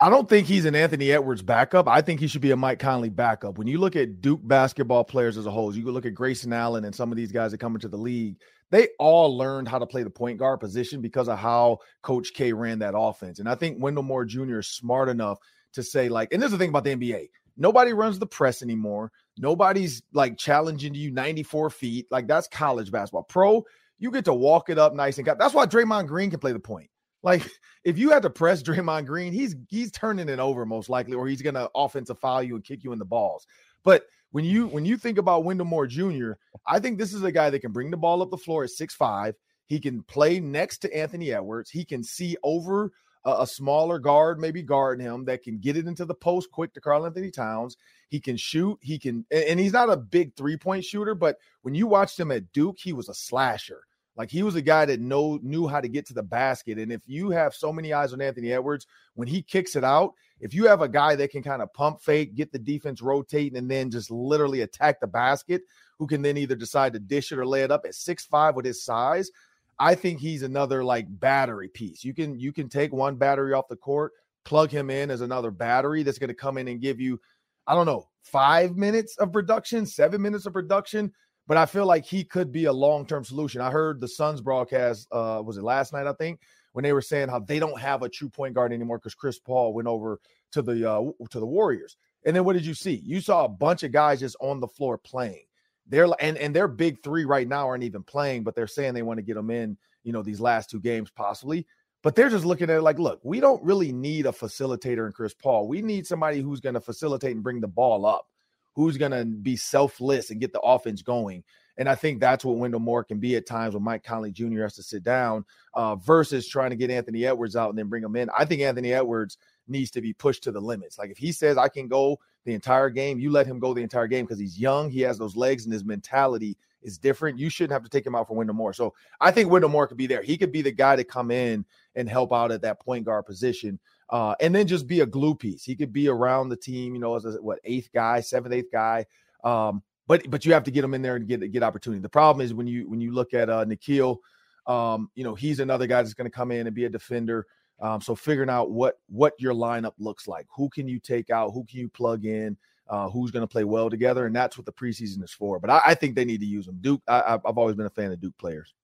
I 0.03 0.11
don't 0.11 0.29
think 0.29 0.49
he's 0.49 0.65
an 0.65 0.75
Anthony 0.75 1.13
Edwards 1.13 1.43
backup. 1.43 1.87
I 1.87 2.01
think 2.01 2.19
he 2.19 2.27
should 2.27 2.41
be 2.41 2.51
a 2.51 2.57
Mike 2.57 2.81
Conley 2.81 3.09
backup. 3.09 3.57
When 3.57 3.69
you 3.69 3.79
look 3.79 3.95
at 3.95 4.21
Duke 4.21 4.41
basketball 4.43 5.05
players 5.05 5.39
as 5.39 5.47
a 5.47 5.51
whole, 5.53 5.73
you 5.73 5.89
look 5.93 6.05
at 6.05 6.13
Grayson 6.13 6.53
Allen 6.53 6.85
and 6.85 6.93
some 6.93 7.13
of 7.13 7.17
these 7.17 7.31
guys 7.31 7.53
that 7.53 7.59
come 7.59 7.77
into 7.77 7.87
the 7.87 7.97
league, 7.97 8.35
they 8.71 8.89
all 8.99 9.39
learned 9.39 9.69
how 9.69 9.79
to 9.79 9.87
play 9.87 10.03
the 10.03 10.11
point 10.11 10.39
guard 10.39 10.59
position 10.59 11.03
because 11.03 11.29
of 11.29 11.39
how 11.39 11.79
Coach 12.03 12.35
K 12.35 12.53
ran 12.53 12.81
that 12.81 12.99
offense. 12.99 13.39
And 13.39 13.49
I 13.49 13.55
think 13.55 13.81
Wendell 13.81 14.03
Moore 14.03 14.25
Jr. 14.25 14.59
is 14.59 14.67
smart 14.67 15.09
enough 15.09 15.39
to 15.75 15.85
say, 15.85 16.09
like, 16.09 16.33
and 16.33 16.43
this 16.43 16.49
is 16.49 16.53
the 16.53 16.59
thing 16.59 16.71
about 16.71 16.83
the 16.83 16.97
NBA. 16.97 17.29
Nobody 17.57 17.93
runs 17.93 18.19
the 18.19 18.27
press 18.27 18.61
anymore. 18.61 19.13
Nobody's 19.39 20.03
like 20.13 20.37
challenging 20.37 20.95
you 20.95 21.13
94 21.13 21.71
feet. 21.71 22.09
Like 22.11 22.27
that's 22.27 22.49
college 22.49 22.91
basketball. 22.91 23.23
Pro, 23.23 23.65
you 24.01 24.11
get 24.11 24.25
to 24.25 24.35
walk 24.35 24.69
it 24.69 24.81
up 24.81 24.95
nice 24.95 25.19
and. 25.19 25.29
That's 25.29 25.55
why 25.55 25.67
Draymond 25.67 26.09
Green 26.09 26.31
can 26.31 26.41
play 26.41 26.51
the 26.51 26.59
point. 26.59 26.91
Like 27.23 27.49
if 27.85 27.99
you 27.99 28.11
had 28.11 28.23
to 28.23 28.31
press 28.31 28.63
Draymond 28.63 29.07
Green, 29.07 29.33
he's 29.33 29.57
he's 29.69 29.91
turning 29.93 30.29
it 30.29 30.39
over 30.39 30.67
most 30.67 30.89
likely, 30.89 31.15
or 31.15 31.27
he's 31.27 31.43
gonna 31.43 31.69
offensive 31.75 32.19
foul 32.19 32.43
you 32.43 32.55
and 32.55 32.65
kick 32.65 32.85
you 32.85 32.93
in 32.93 32.99
the 32.99 33.05
balls. 33.05 33.47
But 33.85 34.07
when 34.31 34.45
you 34.45 34.67
when 34.67 34.85
you 34.85 34.97
think 34.97 35.19
about 35.19 35.45
Wendell 35.45 35.67
Moore 35.67 35.87
Jr., 35.87 36.33
I 36.67 36.81
think 36.81 36.99
this 36.99 37.13
is 37.13 37.23
a 37.23 37.33
guy 37.33 37.51
that 37.51 37.61
can 37.61 37.73
bring 37.73 37.91
the 37.91 37.97
ball 37.97 38.23
up 38.23 38.31
the 38.31 38.37
floor 38.37 38.65
at 38.65 38.71
six 38.71 38.95
five. 38.95 39.35
He 39.67 39.81
can 39.81 40.03
play 40.03 40.41
next 40.41 40.79
to 40.79 40.95
Anthony 40.95 41.33
Edwards. 41.33 41.71
He 41.71 41.85
can 41.85 42.03
see 42.03 42.37
over 42.43 42.93
a, 43.25 43.43
a 43.43 43.47
smaller 43.47 43.99
guard, 43.99 44.39
maybe 44.39 44.63
guarding 44.63 45.07
him 45.07 45.25
that 45.27 45.43
can 45.43 45.59
get 45.59 45.77
it 45.77 45.87
into 45.87 46.05
the 46.05 46.15
post 46.15 46.51
quick 46.51 46.75
to 46.75 46.81
Karl-Anthony 46.81 47.31
Towns. 47.31 47.77
He 48.09 48.21
can 48.21 48.37
shoot. 48.37 48.79
He 48.83 48.99
can, 48.99 49.25
and 49.31 49.59
he's 49.59 49.73
not 49.73 49.91
a 49.91 49.97
big 49.97 50.35
three 50.35 50.57
point 50.57 50.85
shooter, 50.85 51.15
but 51.15 51.39
when 51.63 51.75
you 51.75 51.87
watched 51.87 52.19
him 52.19 52.31
at 52.31 52.53
Duke, 52.53 52.79
he 52.79 52.93
was 52.93 53.09
a 53.09 53.15
slasher. 53.15 53.83
Like 54.17 54.31
he 54.31 54.43
was 54.43 54.57
a 54.57 54.63
guy 54.63 54.85
that 54.85 55.01
know 55.01 55.39
knew 55.43 55.67
how 55.67 55.81
to 55.81 55.89
get 55.89 56.07
to 56.07 56.15
the 56.15 56.23
basket. 56.23 56.79
And 56.79 56.93
if 56.93 57.03
you 57.07 57.31
have 57.31 57.55
so 57.55 57.73
many 57.73 57.93
eyes 57.93 58.13
on 58.13 58.21
Anthony 58.21 58.53
Edwards, 58.53 58.87
when 59.15 59.27
he 59.27 59.43
kicks 59.43 59.75
it 59.75 59.85
out, 59.85 60.13
if 60.39 60.53
you 60.53 60.67
have 60.67 60.83
a 60.83 60.89
guy 60.89 61.15
that 61.17 61.31
can 61.31 61.43
kind 61.43 61.63
of 61.63 61.73
pump 61.73 62.03
fake, 62.03 62.35
get 62.35 62.53
the 62.53 62.59
defense 62.59 63.01
rotating, 63.01 63.57
and 63.57 63.71
then 63.71 63.91
just 63.91 64.11
literally 64.11 64.61
attack 64.61 65.01
the 65.01 65.07
basket, 65.07 65.63
who 65.99 66.07
can 66.07 66.21
then 66.21 66.37
either 66.37 66.55
decide 66.55 66.93
to 66.93 66.99
dish 66.99 67.33
it 67.33 67.39
or 67.39 67.47
lay 67.47 67.63
it 67.63 67.71
up 67.71 67.85
at 67.87 67.95
six 67.95 68.25
five 68.25 68.55
with 68.55 68.67
his 68.67 68.85
size, 68.85 69.31
I 69.79 69.95
think 69.95 70.21
he's 70.21 70.43
another 70.43 70.85
like 70.85 71.07
battery 71.09 71.69
piece. 71.69 72.05
You 72.05 72.13
can 72.13 72.39
you 72.39 72.53
can 72.53 72.69
take 72.69 72.93
one 72.93 73.17
battery 73.17 73.55
off 73.55 73.69
the 73.69 73.77
court, 73.77 74.13
plug 74.45 74.71
him 74.71 74.91
in 74.91 75.11
as 75.11 75.23
another 75.23 75.51
battery 75.51 76.03
that's 76.03 76.19
going 76.19 76.29
to 76.29 76.35
come 76.35 76.59
in 76.59 76.69
and 76.69 76.81
give 76.81 77.01
you, 77.01 77.19
I 77.67 77.75
don't 77.75 77.87
know, 77.87 78.09
five 78.23 78.77
minutes 78.77 79.17
of 79.17 79.33
production, 79.33 79.87
seven 79.87 80.21
minutes 80.21 80.47
of 80.47 80.53
production 80.53 81.13
but 81.47 81.57
I 81.57 81.67
feel 81.67 81.87
like 81.87 82.05
he 82.05 82.25
could 82.25 82.53
be 82.53 82.67
a 82.67 82.73
long 82.73 83.07
term 83.07 83.25
solution. 83.25 83.61
I 83.61 83.71
heard 83.71 84.01
the 84.01 84.09
Suns 84.09 84.41
broadcast, 84.41 85.09
uh, 85.11 85.43
was 85.45 85.57
it 85.57 85.65
last 85.65 85.93
night? 85.93 86.07
I 86.07 86.13
think 86.13 86.41
when 86.73 86.83
they 86.83 86.93
were 86.93 87.03
saying 87.03 87.29
how 87.29 87.41
they 87.41 87.59
don't 87.59 87.79
have 87.81 88.03
a 88.03 88.09
true 88.09 88.29
point 88.29 88.55
guard 88.55 88.73
anymore 88.73 88.99
because 88.99 89.15
Chris 89.15 89.39
Paul 89.39 89.75
went 89.75 89.89
over 89.89 90.19
to 90.53 90.63
the 90.63 90.91
uh, 90.91 91.11
to 91.31 91.41
the 91.41 91.47
Warriors. 91.47 91.97
And 92.25 92.37
then 92.37 92.45
what 92.45 92.55
did 92.55 92.65
you 92.65 92.75
see? 92.75 93.03
You 93.05 93.21
saw 93.21 93.45
a 93.45 93.49
bunch 93.49 93.83
of 93.83 93.93
guys 93.93 94.21
just 94.21 94.37
on 94.41 94.61
the 94.61 94.69
floor 94.69 94.99
playing. 94.99 95.45
They're 95.87 96.09
and 96.21 96.37
and 96.39 96.55
their 96.55 96.69
big 96.69 97.03
three 97.03 97.25
right 97.25 97.49
now 97.49 97.67
aren't 97.67 97.85
even 97.85 98.03
playing, 98.03 98.45
but 98.45 98.55
they're 98.55 98.67
saying 98.67 98.95
they 98.95 99.03
want 99.03 99.19
to 99.19 99.23
get 99.23 99.35
them 99.35 99.51
in. 99.51 99.77
You 100.05 100.13
know, 100.13 100.23
these 100.23 100.41
last 100.41 100.71
two 100.71 100.81
games 100.81 101.11
possibly. 101.11 101.67
But 102.03 102.17
they're 102.17 102.31
just 102.31 102.45
looking 102.45 102.69
at 102.69 102.79
it 102.79 102.83
like, 102.83 102.99
look, 102.99 103.21
we 103.23 103.39
don't 103.39 103.63
really 103.63 103.93
need 103.93 104.27
a 104.27 104.33
facilitator 104.33 105.07
in 105.07 105.13
Chris 105.13 105.35
Paul. 105.35 105.69
We 105.69 105.83
need 105.83 106.05
somebody 106.05 106.41
who's 106.41 106.59
going 106.59 106.75
to 106.75 106.81
facilitate 106.81 107.35
and 107.35 107.45
bring 107.45 107.61
the 107.61 107.69
ball 107.69 108.05
up 108.05 108.27
who's 108.75 108.97
going 108.97 109.13
to 109.13 109.25
be 109.25 109.57
selfless 109.57 110.31
and 110.31 110.41
get 110.41 110.53
the 110.53 110.61
offense 110.61 111.03
going. 111.03 111.45
And 111.79 111.89
I 111.89 111.95
think 111.95 112.21
that's 112.21 112.45
what 112.45 112.59
Wendell 112.59 112.81
Moore 112.81 113.05
can 113.05 113.19
be 113.19 113.37
at 113.37 113.47
times 113.47 113.75
when 113.75 113.83
Mike 113.83 114.05
Conley 114.05 114.31
Jr. 114.31 114.63
has 114.63 114.75
to 114.75 114.83
sit 114.83 115.03
down 115.03 115.45
uh, 115.75 115.97
versus 115.97 116.47
trying 116.47 116.71
to 116.71 116.77
get 116.77 116.91
Anthony 116.91 117.25
Edwards 117.25 117.57
out 117.57 117.71
and 117.71 117.79
then 117.79 117.89
bring 117.89 118.05
him 118.05 118.17
in. 118.17 118.29
I 118.37 118.45
think 118.45 118.61
Anthony 118.61 118.93
Edwards 118.93 119.39
needs 119.69 119.91
to 119.93 120.03
be 120.03 120.13
pushed 120.13 120.43
to 120.45 120.53
the 120.53 120.61
limits. 120.61 120.99
Like 120.99 121.11
if 121.11 121.17
he 121.17 121.33
says, 121.33 121.57
I 121.57 121.69
can 121.69 121.89
go 121.89 122.19
the 122.45 122.53
entire 122.53 122.91
game, 122.91 123.19
you 123.19 123.31
let 123.31 123.47
him 123.47 123.59
go 123.59 123.73
the 123.73 123.83
entire 123.83 124.07
game 124.07 124.27
because 124.27 124.39
he's 124.39 124.59
young, 124.59 124.91
he 124.91 125.01
has 125.01 125.17
those 125.17 125.37
legs, 125.37 125.65
and 125.65 125.73
his 125.73 125.85
mentality 125.85 126.59
is 126.83 126.99
different. 126.99 127.39
You 127.39 127.49
shouldn't 127.49 127.73
have 127.73 127.85
to 127.85 127.89
take 127.89 128.05
him 128.05 128.15
out 128.15 128.29
for 128.29 128.35
Wendell 128.35 128.57
Moore. 128.57 128.73
So 128.73 128.93
I 129.21 129.31
think 129.31 129.51
Wendell 129.51 129.71
Moore 129.71 129.87
could 129.87 129.97
be 129.97 130.07
there. 130.07 130.23
He 130.23 130.37
could 130.37 130.53
be 130.53 130.63
the 130.63 130.73
guy 130.73 130.97
to 130.97 131.05
come 131.05 131.31
in 131.31 131.65
and 131.95 132.09
help 132.09 132.33
out 132.33 132.53
at 132.53 132.63
that 132.63 132.81
point 132.81 133.05
guard 133.05 133.25
position 133.25 133.79
uh, 134.11 134.35
and 134.41 134.55
then 134.55 134.67
just 134.67 134.87
be 134.87 135.01
a 135.01 135.07
glue 135.07 135.35
piece. 135.35 135.65
He 135.65 135.77
could 135.77 135.93
be 135.93 136.09
around 136.09 136.49
the 136.49 136.57
team, 136.57 136.95
you 136.95 137.01
know, 137.01 137.15
as 137.15 137.25
a 137.25 137.33
what 137.33 137.61
eighth 137.65 137.91
guy, 137.95 138.21
seventh, 138.21 138.55
eighth 138.55 138.71
guy. 138.73 139.07
Um, 139.45 139.83
but 140.07 140.29
but 140.31 140.45
you 140.45 140.53
have 140.53 140.65
to 140.65 140.71
get 140.71 140.85
him 140.85 140.95
in 140.95 141.03
there 141.03 141.17
and 141.17 141.27
get 141.27 141.51
get 141.53 141.63
opportunity. 141.63 142.03
The 142.03 142.09
problem 142.09 142.45
is 142.45 142.55
when 142.55 142.67
you 142.67 142.89
when 142.89 143.01
you 143.01 143.13
look 143.13 143.35
at 143.35 143.49
uh, 143.49 143.65
Nickeil, 143.65 144.19
um, 144.67 145.11
you 145.15 145.25
know, 145.25 145.35
he's 145.35 145.61
another 145.61 145.87
guy 145.87 146.03
that's 146.03 146.15
going 146.15 146.31
to 146.31 146.35
come 146.35 146.51
in 146.51 146.67
and 146.67 146.75
be 146.75 146.85
a 146.85 146.89
defender. 146.89 147.47
Um, 147.81 148.01
so 148.01 148.15
figuring 148.15 148.51
out 148.51 148.71
what 148.71 148.99
what 149.09 149.35
your 149.39 149.55
lineup 149.55 149.95
looks 149.99 150.29
like, 150.29 150.47
who 150.55 150.69
can 150.69 150.87
you 150.87 150.99
take 150.99 151.31
out, 151.31 151.51
who 151.53 151.65
can 151.65 151.81
you 151.81 151.89
plug 151.89 152.25
in, 152.25 152.57
uh, 152.89 153.09
who's 153.09 153.31
going 153.31 153.43
to 153.43 153.49
play 153.49 153.65
well 153.65 153.91
together, 153.91 154.27
and 154.27 154.37
that's 154.37 154.57
what 154.59 154.67
the 154.67 154.73
preseason 154.73 155.23
is 155.25 155.33
for. 155.33 155.59
But 155.59 155.71
I, 155.71 155.81
I 155.87 155.95
think 155.95 156.15
they 156.15 156.25
need 156.25 156.41
to 156.41 156.47
use 156.47 156.67
them. 156.67 156.79
Duke, 156.81 157.03
I, 157.09 157.39
I've 157.45 157.59
always 157.59 157.75
been 157.75 157.87
a 157.87 157.91
fan 157.91 158.13
of 158.13 158.21
Duke 158.21 158.37
players. 158.39 158.75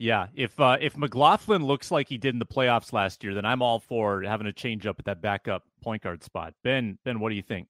Yeah, 0.00 0.28
if 0.36 0.58
uh, 0.60 0.76
if 0.80 0.96
McLaughlin 0.96 1.64
looks 1.64 1.90
like 1.90 2.08
he 2.08 2.18
did 2.18 2.32
in 2.32 2.38
the 2.38 2.46
playoffs 2.46 2.92
last 2.92 3.24
year, 3.24 3.34
then 3.34 3.44
I'm 3.44 3.60
all 3.62 3.80
for 3.80 4.22
having 4.22 4.46
a 4.46 4.52
change 4.52 4.86
up 4.86 5.00
at 5.00 5.06
that 5.06 5.20
backup 5.20 5.64
point 5.82 6.02
guard 6.02 6.22
spot. 6.22 6.54
Ben, 6.62 6.98
Ben, 7.04 7.18
what 7.18 7.30
do 7.30 7.34
you 7.34 7.42
think? 7.42 7.66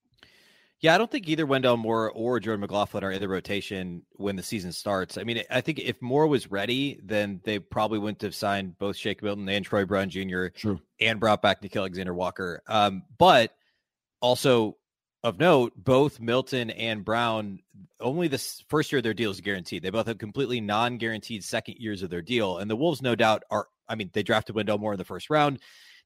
Yeah, 0.80 0.94
I 0.94 0.98
don't 0.98 1.10
think 1.10 1.26
either 1.26 1.46
Wendell 1.46 1.78
Moore 1.78 2.10
or 2.10 2.38
Jordan 2.38 2.60
McLaughlin 2.60 3.02
are 3.02 3.10
in 3.10 3.20
the 3.20 3.28
rotation 3.28 4.02
when 4.12 4.36
the 4.36 4.42
season 4.42 4.72
starts. 4.72 5.16
I 5.16 5.24
mean, 5.24 5.42
I 5.50 5.62
think 5.62 5.78
if 5.78 6.00
Moore 6.02 6.26
was 6.26 6.50
ready, 6.50 7.00
then 7.02 7.40
they 7.44 7.58
probably 7.58 7.98
wouldn't 7.98 8.20
have 8.20 8.34
signed 8.34 8.78
both 8.78 8.94
Shake 8.94 9.22
Milton 9.22 9.48
and 9.48 9.64
Troy 9.64 9.86
Brown 9.86 10.10
Jr. 10.10 10.48
True. 10.48 10.78
and 11.00 11.18
brought 11.18 11.40
back 11.40 11.62
Nickeil 11.62 11.78
Alexander 11.78 12.14
Walker. 12.14 12.62
Um, 12.68 13.04
but 13.16 13.54
also 14.20 14.76
of 15.24 15.38
note, 15.38 15.72
both 15.76 16.20
Milton 16.20 16.70
and 16.70 17.04
Brown 17.04 17.60
only 18.00 18.28
the 18.28 18.38
first 18.68 18.92
year 18.92 18.98
of 18.98 19.02
their 19.02 19.14
deal 19.14 19.30
is 19.30 19.40
guaranteed. 19.40 19.82
They 19.82 19.90
both 19.90 20.06
have 20.06 20.18
completely 20.18 20.60
non-guaranteed 20.60 21.42
second 21.42 21.76
years 21.78 22.02
of 22.02 22.10
their 22.10 22.22
deal, 22.22 22.58
and 22.58 22.70
the 22.70 22.76
Wolves, 22.76 23.02
no 23.02 23.14
doubt, 23.14 23.42
are. 23.50 23.66
I 23.88 23.94
mean, 23.94 24.10
they 24.12 24.22
drafted 24.22 24.54
Wendell 24.54 24.78
Moore 24.78 24.92
in 24.92 24.98
the 24.98 25.04
first 25.04 25.30
round. 25.30 25.60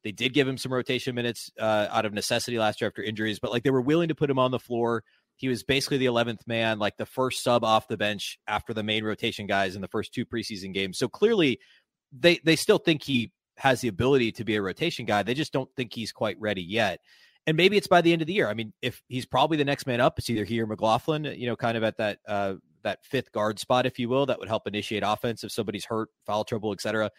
They 0.05 0.13
did 0.13 0.33
give 0.33 0.49
him 0.49 0.57
some 0.57 0.73
rotation 0.73 1.15
minutes 1.15 1.51
uh, 1.61 1.89
out 1.91 2.07
of 2.07 2.13
necessity 2.13 2.59
last 2.59 2.81
year 2.81 2.89
after 2.89 3.03
injuries, 3.03 3.39
but 3.39 3.51
like 3.51 3.65
they 3.65 3.71
were 3.71 3.81
willing 3.81 4.09
to 4.09 4.15
put 4.15 4.31
him 4.31 4.39
on 4.39 4.51
the 4.51 4.59
floor. 4.59 5.05
He 5.37 5.49
was 5.49 5.63
basically 5.63 5.99
the 5.99 6.07
11th 6.07 6.47
man, 6.47 6.79
like 6.79 6.97
the 6.97 7.07
first 7.07 7.43
sub 7.43 7.65
off 7.65 7.89
the 7.89 7.97
bench 7.97 8.39
after 8.47 8.73
the 8.73 8.83
main 8.83 9.05
rotation 9.05 9.47
guys 9.47 9.75
in 9.75 9.83
the 9.83 9.89
first 9.89 10.13
two 10.15 10.25
preseason 10.25 10.73
games. 10.73 10.99
So 10.99 11.09
clearly, 11.09 11.59
they 12.13 12.41
they 12.45 12.57
still 12.57 12.79
think 12.79 13.03
he 13.03 13.33
has 13.59 13.81
the 13.81 13.89
ability 13.89 14.33
to 14.33 14.45
be 14.45 14.57
a 14.57 14.63
rotation 14.63 15.07
guy. 15.07 15.23
They 15.23 15.35
just 15.35 15.53
don't 15.53 15.71
think 15.77 15.93
he's 15.93 16.13
quite 16.13 16.41
ready 16.41 16.63
yet 16.63 17.01
and 17.47 17.57
maybe 17.57 17.77
it's 17.77 17.87
by 17.87 18.01
the 18.01 18.13
end 18.13 18.23
of 18.23 18.27
the 18.27 18.35
year. 18.35 18.49
I 18.49 18.55
mean, 18.55 18.73
if 18.83 19.03
he's 19.09 19.27
probably 19.27 19.57
the 19.57 19.65
next 19.65 19.87
man 19.87 20.01
up, 20.01 20.19
it's 20.19 20.31
either 20.31 20.45
he 20.45 20.61
or 20.61 20.67
McLaughlin, 20.67 21.25
you 21.25 21.47
know, 21.47 21.57
kind 21.57 21.77
of 21.77 21.83
at 21.83 21.97
that 21.99 22.19
uh, 22.27 22.55
that 22.83 23.05
fifth 23.05 23.33
guard 23.33 23.59
spot, 23.59 23.87
if 23.87 23.99
you 23.99 24.09
will, 24.09 24.27
that 24.27 24.39
would 24.39 24.49
help 24.49 24.67
initiate 24.67 25.03
offense 25.05 25.45
if 25.45 25.53
somebody's 25.53 25.85
hurt, 25.85 26.09
foul 26.27 26.45
trouble, 26.45 26.73
etc. 26.73 27.11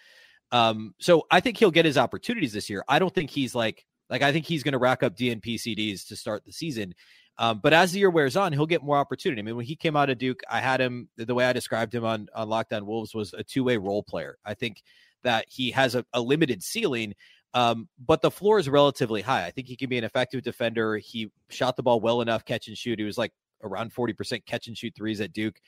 Um, 0.51 0.93
so 0.99 1.24
I 1.32 1.39
think 1.39 1.57
he'll 1.57 1.71
get 1.71 1.86
his 1.86 1.97
opportunities 1.97 2.53
this 2.53 2.69
year. 2.69 2.84
I 2.88 2.99
don't 2.99 3.13
think 3.13 3.30
he's 3.30 3.55
like 3.55 3.86
like 4.09 4.21
I 4.21 4.32
think 4.32 4.45
he's 4.45 4.63
going 4.63 4.74
to 4.74 4.80
rack 4.80 5.03
up 5.03 5.15
DNP 5.15 5.55
CDs 5.55 6.07
to 6.07 6.15
start 6.15 6.43
the 6.45 6.53
season. 6.53 6.93
Um, 7.39 7.59
but 7.63 7.74
as 7.74 7.91
the 7.91 7.99
year 7.99 8.11
wears 8.11 8.38
on, 8.38 8.53
he'll 8.53 8.67
get 8.67 8.84
more 8.84 8.97
opportunity. 8.97 9.41
I 9.41 9.43
mean, 9.43 9.55
when 9.55 9.65
he 9.65 9.76
came 9.76 9.95
out 9.95 10.11
of 10.11 10.19
Duke, 10.19 10.41
I 10.47 10.59
had 10.59 10.80
him 10.80 11.09
the 11.17 11.34
way 11.34 11.45
I 11.45 11.53
described 11.53 11.93
him 11.95 12.05
on 12.05 12.28
on 12.36 12.47
Locked 12.47 12.74
On 12.74 12.86
Wolves 12.86 13.13
was 13.13 13.34
a 13.34 13.43
two 13.43 13.63
way 13.63 13.78
role 13.78 14.03
player. 14.03 14.38
I 14.45 14.53
think 14.53 14.84
that 15.24 15.45
he 15.49 15.71
has 15.71 15.95
a, 15.95 16.05
a 16.13 16.21
limited 16.21 16.61
ceiling, 16.61 17.13
um, 17.54 17.88
but 18.04 18.22
the 18.22 18.32
floor 18.32 18.60
is 18.60 18.68
relatively 18.68 19.22
high. 19.22 19.45
I 19.45 19.51
think 19.51 19.68
he 19.68 19.76
can 19.76 19.89
be 19.89 19.97
an 19.97 20.04
effective 20.04 20.41
defender. 20.41 20.97
He 20.97 21.32
shot 21.49 21.76
the 21.76 21.84
ball 21.84 21.99
well 21.99 22.22
enough, 22.22 22.45
catch 22.45 22.68
and 22.68 22.78
shoot. 22.78 22.99
He 22.99 23.06
was 23.06 23.18
like 23.18 23.32
around 23.64 23.93
40% 23.93 24.45
catch 24.45 24.68
and 24.68 24.78
shoot 24.78 24.93
threes 24.95 25.22
at 25.22 25.34
Duke. 25.34 25.60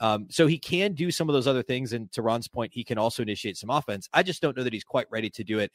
Um, 0.00 0.26
so 0.30 0.46
he 0.46 0.58
can 0.58 0.94
do 0.94 1.10
some 1.10 1.28
of 1.28 1.34
those 1.34 1.46
other 1.46 1.62
things. 1.62 1.92
And 1.92 2.10
to 2.12 2.22
Ron's 2.22 2.48
point, 2.48 2.72
he 2.72 2.82
can 2.82 2.98
also 2.98 3.22
initiate 3.22 3.56
some 3.56 3.70
offense. 3.70 4.08
I 4.12 4.22
just 4.22 4.42
don't 4.42 4.56
know 4.56 4.64
that 4.64 4.72
he's 4.72 4.84
quite 4.84 5.06
ready 5.10 5.30
to 5.30 5.44
do 5.44 5.58
it 5.58 5.70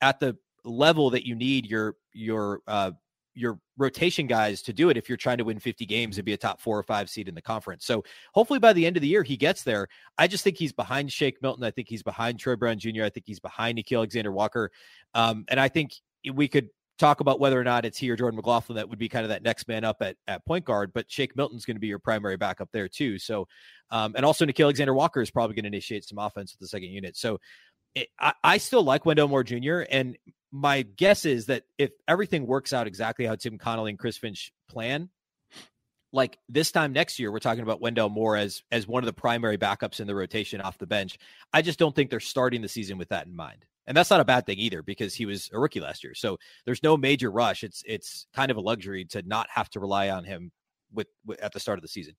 at 0.00 0.20
the 0.20 0.36
level 0.64 1.10
that 1.10 1.26
you 1.26 1.34
need 1.34 1.66
your 1.66 1.94
your 2.12 2.60
uh, 2.66 2.90
your 3.36 3.60
rotation 3.76 4.26
guys 4.26 4.62
to 4.62 4.72
do 4.72 4.88
it 4.88 4.96
if 4.96 5.08
you're 5.08 5.18
trying 5.18 5.38
to 5.38 5.44
win 5.44 5.58
50 5.58 5.84
games 5.86 6.16
and 6.16 6.24
be 6.24 6.32
a 6.32 6.36
top 6.36 6.60
four 6.60 6.78
or 6.78 6.82
five 6.82 7.10
seed 7.10 7.28
in 7.28 7.34
the 7.34 7.42
conference. 7.42 7.84
So 7.84 8.02
hopefully 8.32 8.58
by 8.58 8.72
the 8.72 8.86
end 8.86 8.96
of 8.96 9.02
the 9.02 9.08
year 9.08 9.22
he 9.22 9.36
gets 9.36 9.62
there. 9.62 9.88
I 10.16 10.26
just 10.26 10.42
think 10.42 10.56
he's 10.56 10.72
behind 10.72 11.12
Shake 11.12 11.42
Milton. 11.42 11.62
I 11.62 11.70
think 11.70 11.88
he's 11.88 12.02
behind 12.02 12.40
Troy 12.40 12.56
Brown 12.56 12.78
Jr. 12.78 13.04
I 13.04 13.10
think 13.10 13.26
he's 13.26 13.40
behind 13.40 13.78
Nickeil 13.78 13.98
Alexander 13.98 14.32
Walker. 14.32 14.72
Um, 15.14 15.44
and 15.48 15.60
I 15.60 15.68
think 15.68 15.92
we 16.32 16.48
could 16.48 16.70
talk 16.98 17.20
about 17.20 17.38
whether 17.38 17.60
or 17.60 17.64
not 17.64 17.84
it's 17.84 17.98
he 17.98 18.10
or 18.10 18.16
Jordan 18.16 18.36
McLaughlin 18.36 18.76
that 18.76 18.88
would 18.88 18.98
be 18.98 19.08
kind 19.08 19.24
of 19.24 19.28
that 19.28 19.42
next 19.42 19.68
man 19.68 19.84
up 19.84 19.98
at, 20.00 20.16
at 20.26 20.46
point 20.46 20.64
guard, 20.64 20.92
but 20.94 21.10
Shake 21.10 21.36
Milton's 21.36 21.66
going 21.66 21.76
to 21.76 21.80
be 21.80 21.88
your 21.88 21.98
primary 21.98 22.36
backup 22.38 22.70
there 22.72 22.88
too. 22.88 23.18
So, 23.18 23.46
um, 23.90 24.14
and 24.16 24.24
also 24.24 24.46
Nickeil 24.46 24.64
Alexander 24.64 24.94
Walker 24.94 25.20
is 25.20 25.30
probably 25.30 25.54
going 25.54 25.64
to 25.64 25.68
initiate 25.68 26.04
some 26.04 26.18
offense 26.18 26.54
with 26.54 26.60
the 26.60 26.68
second 26.68 26.88
unit. 26.88 27.16
So 27.16 27.38
it, 27.96 28.08
I, 28.20 28.34
I 28.44 28.58
still 28.58 28.84
like 28.84 29.04
Wendell 29.04 29.26
Moore 29.26 29.42
Jr. 29.42 29.80
and 29.90 30.16
my 30.52 30.82
guess 30.82 31.24
is 31.24 31.46
that 31.46 31.64
if 31.76 31.90
everything 32.06 32.46
works 32.46 32.72
out 32.72 32.86
exactly 32.86 33.26
how 33.26 33.34
Tim 33.34 33.58
Connolly 33.58 33.90
and 33.90 33.98
Chris 33.98 34.16
Finch 34.16 34.52
plan, 34.68 35.10
like 36.12 36.38
this 36.48 36.70
time 36.70 36.92
next 36.92 37.18
year, 37.18 37.32
we're 37.32 37.40
talking 37.40 37.62
about 37.62 37.80
Wendell 37.80 38.08
Moore 38.08 38.36
as 38.36 38.62
as 38.70 38.86
one 38.86 39.02
of 39.02 39.06
the 39.06 39.12
primary 39.12 39.58
backups 39.58 39.98
in 39.98 40.06
the 40.06 40.14
rotation 40.14 40.60
off 40.60 40.78
the 40.78 40.86
bench. 40.86 41.18
I 41.52 41.62
just 41.62 41.78
don't 41.78 41.94
think 41.94 42.10
they're 42.10 42.20
starting 42.20 42.62
the 42.62 42.68
season 42.68 42.96
with 42.96 43.08
that 43.08 43.26
in 43.26 43.34
mind. 43.34 43.64
And 43.86 43.96
that's 43.96 44.10
not 44.10 44.20
a 44.20 44.24
bad 44.24 44.46
thing 44.46 44.58
either 44.58 44.82
because 44.82 45.14
he 45.14 45.26
was 45.26 45.50
a 45.52 45.60
rookie 45.60 45.80
last 45.80 46.02
year. 46.02 46.14
So 46.14 46.38
there's 46.64 46.82
no 46.82 46.96
major 46.96 47.30
rush. 47.30 47.64
It's 47.64 47.82
it's 47.86 48.26
kind 48.34 48.50
of 48.50 48.56
a 48.56 48.60
luxury 48.60 49.04
to 49.06 49.22
not 49.22 49.48
have 49.50 49.68
to 49.70 49.80
rely 49.80 50.10
on 50.10 50.24
him 50.24 50.52
with, 50.92 51.08
with 51.24 51.40
at 51.40 51.52
the 51.52 51.60
start 51.60 51.78
of 51.78 51.82
the 51.82 51.88
season. 51.88 52.14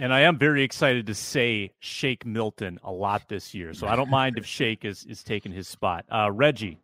And 0.00 0.14
I 0.14 0.20
am 0.20 0.38
very 0.38 0.62
excited 0.62 1.06
to 1.08 1.14
say 1.14 1.72
Shake 1.78 2.24
Milton 2.24 2.80
a 2.82 2.90
lot 2.90 3.28
this 3.28 3.52
year. 3.52 3.74
So 3.74 3.86
I 3.86 3.96
don't 3.96 4.08
mind 4.08 4.38
if 4.38 4.46
Shake 4.56 4.86
is 4.86 5.04
is 5.04 5.22
taking 5.22 5.52
his 5.52 5.68
spot. 5.68 6.06
Uh, 6.10 6.30
Reggie, 6.32 6.78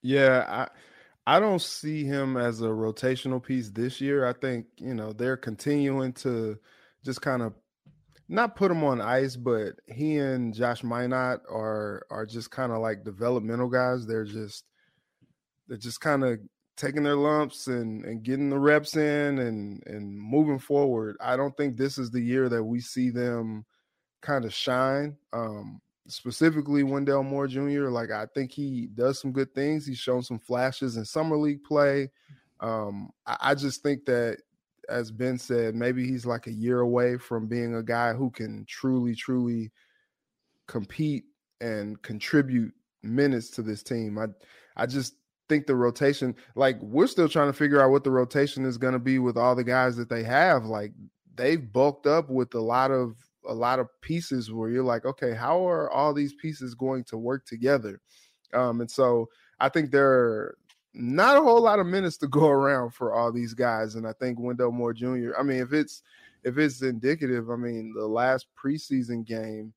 Yeah, 0.00 0.68
I 1.26 1.36
I 1.36 1.40
don't 1.40 1.60
see 1.60 2.04
him 2.04 2.38
as 2.38 2.62
a 2.62 2.68
rotational 2.68 3.42
piece 3.42 3.68
this 3.68 4.00
year. 4.00 4.26
I 4.26 4.32
think, 4.32 4.66
you 4.78 4.94
know, 4.94 5.12
they're 5.12 5.36
continuing 5.36 6.14
to 6.14 6.58
just 7.04 7.20
kind 7.20 7.42
of 7.42 7.52
not 8.26 8.56
put 8.56 8.70
him 8.70 8.82
on 8.82 9.02
ice, 9.02 9.36
but 9.36 9.74
he 9.86 10.16
and 10.16 10.54
Josh 10.54 10.80
Minott 10.80 11.40
are 11.50 12.06
are 12.10 12.24
just 12.24 12.50
kind 12.50 12.72
of 12.72 12.78
like 12.78 13.04
developmental 13.04 13.68
guys. 13.68 14.06
They're 14.06 14.24
just 14.24 14.64
they're 15.68 15.76
just 15.76 16.00
kind 16.00 16.24
of 16.24 16.38
taking 16.76 17.02
their 17.02 17.16
lumps 17.16 17.66
and 17.66 18.04
and 18.04 18.22
getting 18.22 18.50
the 18.50 18.58
reps 18.58 18.96
in 18.96 19.38
and 19.38 19.82
and 19.86 20.16
moving 20.18 20.58
forward. 20.58 21.16
I 21.20 21.36
don't 21.36 21.56
think 21.56 21.76
this 21.76 21.98
is 21.98 22.10
the 22.10 22.20
year 22.20 22.48
that 22.48 22.64
we 22.64 22.80
see 22.80 23.10
them 23.10 23.64
kind 24.22 24.44
of 24.44 24.52
shine. 24.52 25.16
Um, 25.32 25.80
specifically 26.08 26.82
Wendell 26.82 27.22
Moore 27.22 27.46
Jr. 27.46 27.88
Like 27.88 28.10
I 28.10 28.26
think 28.34 28.52
he 28.52 28.88
does 28.94 29.20
some 29.20 29.32
good 29.32 29.54
things. 29.54 29.86
He's 29.86 29.98
shown 29.98 30.22
some 30.22 30.38
flashes 30.38 30.96
in 30.96 31.04
summer 31.04 31.36
league 31.36 31.64
play. 31.64 32.10
Um, 32.60 33.10
I, 33.26 33.36
I 33.40 33.54
just 33.54 33.82
think 33.82 34.04
that, 34.06 34.38
as 34.88 35.10
Ben 35.10 35.38
said, 35.38 35.74
maybe 35.74 36.06
he's 36.06 36.26
like 36.26 36.46
a 36.46 36.52
year 36.52 36.80
away 36.80 37.16
from 37.16 37.46
being 37.46 37.74
a 37.74 37.82
guy 37.82 38.12
who 38.12 38.30
can 38.30 38.64
truly, 38.68 39.14
truly 39.14 39.70
compete 40.66 41.24
and 41.60 42.00
contribute 42.02 42.72
minutes 43.02 43.50
to 43.50 43.62
this 43.62 43.82
team. 43.82 44.18
I 44.18 44.26
I 44.76 44.86
just 44.86 45.14
think 45.48 45.66
the 45.66 45.76
rotation, 45.76 46.34
like 46.54 46.80
we're 46.80 47.06
still 47.06 47.28
trying 47.28 47.48
to 47.48 47.52
figure 47.52 47.82
out 47.82 47.90
what 47.90 48.04
the 48.04 48.10
rotation 48.10 48.64
is 48.64 48.78
going 48.78 48.92
to 48.92 48.98
be 48.98 49.18
with 49.18 49.36
all 49.36 49.54
the 49.54 49.64
guys 49.64 49.96
that 49.96 50.08
they 50.08 50.22
have. 50.22 50.64
Like 50.64 50.92
they've 51.34 51.72
bulked 51.72 52.06
up 52.06 52.30
with 52.30 52.54
a 52.54 52.60
lot 52.60 52.90
of 52.90 53.16
a 53.46 53.54
lot 53.54 53.78
of 53.78 53.88
pieces 54.00 54.50
where 54.50 54.70
you're 54.70 54.82
like, 54.82 55.04
okay, 55.04 55.34
how 55.34 55.68
are 55.68 55.90
all 55.90 56.14
these 56.14 56.34
pieces 56.34 56.74
going 56.74 57.04
to 57.04 57.18
work 57.18 57.44
together? 57.44 58.00
Um, 58.54 58.80
and 58.80 58.90
so 58.90 59.28
I 59.60 59.68
think 59.68 59.90
there 59.90 60.10
are 60.10 60.58
not 60.94 61.36
a 61.36 61.42
whole 61.42 61.60
lot 61.60 61.78
of 61.78 61.86
minutes 61.86 62.16
to 62.18 62.28
go 62.28 62.48
around 62.48 62.90
for 62.90 63.12
all 63.12 63.32
these 63.32 63.54
guys. 63.54 63.96
And 63.96 64.06
I 64.06 64.12
think 64.12 64.38
Wendell 64.38 64.72
Moore 64.72 64.94
Jr. 64.94 65.32
I 65.38 65.42
mean, 65.42 65.58
if 65.58 65.72
it's 65.72 66.02
if 66.44 66.58
it's 66.58 66.82
indicative, 66.82 67.50
I 67.50 67.56
mean, 67.56 67.94
the 67.96 68.06
last 68.06 68.46
preseason 68.62 69.24
game, 69.24 69.72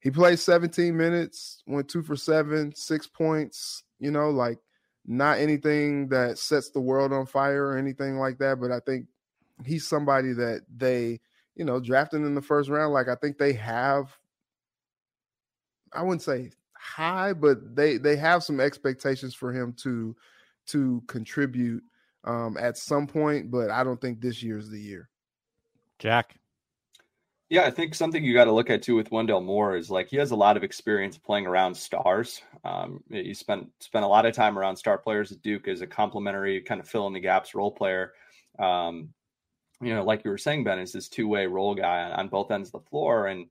he 0.00 0.10
played 0.10 0.38
17 0.38 0.96
minutes, 0.96 1.62
went 1.66 1.88
two 1.88 2.02
for 2.02 2.16
seven, 2.16 2.72
six 2.74 3.06
points. 3.06 3.82
You 3.98 4.10
know, 4.10 4.30
like 4.30 4.58
not 5.06 5.38
anything 5.38 6.08
that 6.08 6.38
sets 6.38 6.70
the 6.70 6.80
world 6.80 7.12
on 7.12 7.26
fire 7.26 7.66
or 7.66 7.78
anything 7.78 8.18
like 8.18 8.38
that. 8.38 8.60
But 8.60 8.72
I 8.72 8.80
think 8.80 9.06
he's 9.64 9.88
somebody 9.88 10.32
that 10.32 10.62
they, 10.74 11.20
you 11.54 11.64
know, 11.64 11.80
drafting 11.80 12.26
in 12.26 12.34
the 12.34 12.42
first 12.42 12.68
round. 12.68 12.92
Like 12.92 13.08
I 13.08 13.14
think 13.14 13.38
they 13.38 13.52
have, 13.54 14.16
I 15.92 16.02
wouldn't 16.02 16.22
say 16.22 16.50
high, 16.72 17.32
but 17.32 17.76
they 17.76 17.98
they 17.98 18.16
have 18.16 18.42
some 18.42 18.60
expectations 18.60 19.34
for 19.34 19.52
him 19.52 19.72
to 19.82 20.16
to 20.66 21.02
contribute 21.06 21.84
um, 22.24 22.56
at 22.58 22.76
some 22.76 23.06
point. 23.06 23.50
But 23.50 23.70
I 23.70 23.84
don't 23.84 24.00
think 24.00 24.20
this 24.20 24.42
year 24.42 24.58
is 24.58 24.70
the 24.70 24.80
year. 24.80 25.08
Jack. 25.98 26.36
Yeah, 27.48 27.62
I 27.62 27.70
think 27.70 27.94
something 27.94 28.24
you 28.24 28.34
got 28.34 28.46
to 28.46 28.52
look 28.52 28.70
at 28.70 28.82
too 28.82 28.96
with 28.96 29.12
Wendell 29.12 29.40
Moore 29.40 29.76
is 29.76 29.88
like 29.88 30.08
he 30.08 30.16
has 30.16 30.32
a 30.32 30.36
lot 30.36 30.56
of 30.56 30.64
experience 30.64 31.16
playing 31.16 31.46
around 31.46 31.76
stars. 31.76 32.42
Um, 32.64 33.04
he 33.08 33.32
spent 33.34 33.68
spent 33.78 34.04
a 34.04 34.08
lot 34.08 34.26
of 34.26 34.34
time 34.34 34.58
around 34.58 34.76
star 34.76 34.98
players 34.98 35.30
at 35.30 35.42
Duke 35.42 35.68
as 35.68 35.80
a 35.80 35.86
complementary 35.86 36.60
kind 36.60 36.80
of 36.80 36.88
fill 36.88 37.06
in 37.06 37.12
the 37.12 37.20
gaps 37.20 37.54
role 37.54 37.70
player. 37.70 38.14
Um, 38.58 39.10
you 39.80 39.94
know, 39.94 40.02
like 40.02 40.24
you 40.24 40.30
were 40.30 40.38
saying, 40.38 40.64
Ben, 40.64 40.80
is 40.80 40.92
this 40.92 41.08
two 41.08 41.28
way 41.28 41.46
role 41.46 41.74
guy 41.74 42.02
on, 42.02 42.12
on, 42.12 42.28
both 42.28 42.50
ends 42.50 42.70
of 42.70 42.72
the 42.82 42.88
floor. 42.90 43.28
And 43.28 43.46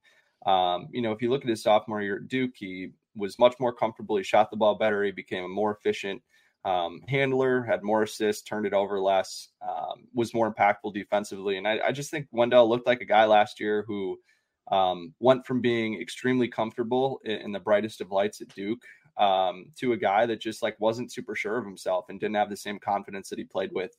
um, 0.45 0.89
you 0.91 1.01
know, 1.01 1.13
if 1.13 1.21
you 1.21 1.29
look 1.29 1.43
at 1.43 1.49
his 1.49 1.63
sophomore 1.63 2.01
year 2.01 2.17
at 2.17 2.27
Duke, 2.27 2.51
he 2.55 2.91
was 3.15 3.39
much 3.39 3.55
more 3.61 3.71
comfortable. 3.71 4.17
He 4.17 4.23
shot 4.23 4.51
the 4.51 4.57
ball 4.57 4.75
better. 4.75 5.03
He 5.05 5.11
became 5.11 5.45
a 5.45 5.47
more 5.49 5.71
efficient 5.71 6.21
um, 6.65 7.01
handler, 7.07 7.61
had 7.61 7.83
more 7.83 8.03
assists, 8.03 8.41
turned 8.41 8.65
it 8.65 8.73
over 8.73 8.99
less, 8.99 9.49
um, 9.61 10.07
was 10.15 10.33
more 10.33 10.51
impactful 10.51 10.93
defensively. 10.95 11.57
And 11.57 11.67
I, 11.67 11.79
I, 11.85 11.91
just 11.91 12.09
think 12.09 12.27
Wendell 12.31 12.67
looked 12.67 12.87
like 12.87 13.01
a 13.01 13.05
guy 13.05 13.25
last 13.25 13.59
year 13.59 13.85
who 13.87 14.19
um, 14.71 15.13
went 15.19 15.45
from 15.45 15.61
being 15.61 16.01
extremely 16.01 16.47
comfortable 16.47 17.21
in, 17.23 17.37
in, 17.37 17.51
the 17.51 17.59
brightest 17.59 18.01
of 18.01 18.11
lights 18.11 18.41
at 18.41 18.47
Duke 18.55 18.83
um, 19.17 19.67
to 19.77 19.93
a 19.93 19.97
guy 19.97 20.25
that 20.25 20.41
just 20.41 20.63
like 20.63 20.75
wasn't 20.79 21.13
super 21.13 21.35
sure 21.35 21.57
of 21.57 21.65
himself 21.65 22.05
and 22.09 22.19
didn't 22.19 22.35
have 22.35 22.49
the 22.49 22.57
same 22.57 22.79
confidence 22.79 23.29
that 23.29 23.37
he 23.37 23.45
played 23.45 23.71
with. 23.71 23.95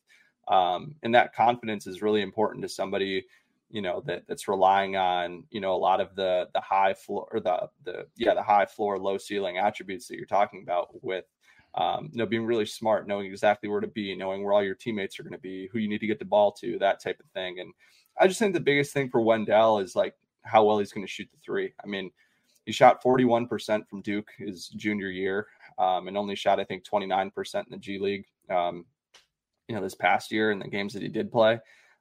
Um, 0.48 0.96
and 1.04 1.14
that 1.14 1.34
confidence 1.34 1.86
is 1.86 2.02
really 2.02 2.20
important 2.20 2.62
to 2.62 2.68
somebody 2.68 3.24
you 3.68 3.82
know 3.82 4.00
that 4.06 4.22
that's 4.28 4.46
relying 4.46 4.94
on 4.94 5.42
you 5.50 5.60
know 5.60 5.74
a 5.74 5.76
lot 5.76 6.00
of 6.00 6.14
the 6.14 6.48
the 6.54 6.60
high 6.60 6.94
floor 6.94 7.26
or 7.32 7.40
the 7.40 7.68
the 7.82 8.06
yeah 8.16 8.32
the 8.32 8.42
high 8.42 8.64
floor 8.64 8.96
low 8.96 9.18
ceiling 9.18 9.58
attributes 9.58 10.06
that 10.06 10.16
you're 10.16 10.24
talking 10.24 10.62
about 10.62 10.88
with 11.02 11.24
um, 11.76 12.08
you 12.12 12.18
know, 12.18 12.26
being 12.26 12.46
really 12.46 12.66
smart, 12.66 13.06
knowing 13.06 13.26
exactly 13.26 13.68
where 13.68 13.80
to 13.80 13.86
be, 13.86 14.14
knowing 14.16 14.42
where 14.42 14.54
all 14.54 14.62
your 14.62 14.74
teammates 14.74 15.20
are 15.20 15.22
going 15.22 15.32
to 15.32 15.38
be, 15.38 15.68
who 15.72 15.78
you 15.78 15.88
need 15.88 16.00
to 16.00 16.06
get 16.06 16.18
the 16.18 16.24
ball 16.24 16.52
to, 16.52 16.78
that 16.78 17.02
type 17.02 17.20
of 17.20 17.26
thing. 17.32 17.60
And 17.60 17.72
I 18.18 18.26
just 18.26 18.38
think 18.38 18.54
the 18.54 18.60
biggest 18.60 18.92
thing 18.92 19.10
for 19.10 19.20
Wendell 19.20 19.78
is 19.80 19.94
like 19.94 20.14
how 20.42 20.64
well 20.64 20.78
he's 20.78 20.92
going 20.92 21.06
to 21.06 21.12
shoot 21.12 21.28
the 21.30 21.38
three. 21.44 21.74
I 21.84 21.86
mean, 21.86 22.10
he 22.64 22.72
shot 22.72 23.02
41% 23.02 23.86
from 23.88 24.00
Duke 24.02 24.30
his 24.38 24.68
junior 24.68 25.10
year 25.10 25.48
um, 25.78 26.08
and 26.08 26.16
only 26.16 26.34
shot, 26.34 26.58
I 26.58 26.64
think, 26.64 26.84
29% 26.84 27.30
in 27.54 27.64
the 27.70 27.76
G 27.76 27.98
League, 27.98 28.24
um, 28.50 28.86
you 29.68 29.74
know, 29.74 29.82
this 29.82 29.94
past 29.94 30.32
year 30.32 30.50
in 30.50 30.58
the 30.58 30.68
games 30.68 30.94
that 30.94 31.02
he 31.02 31.08
did 31.08 31.30
play. 31.30 31.60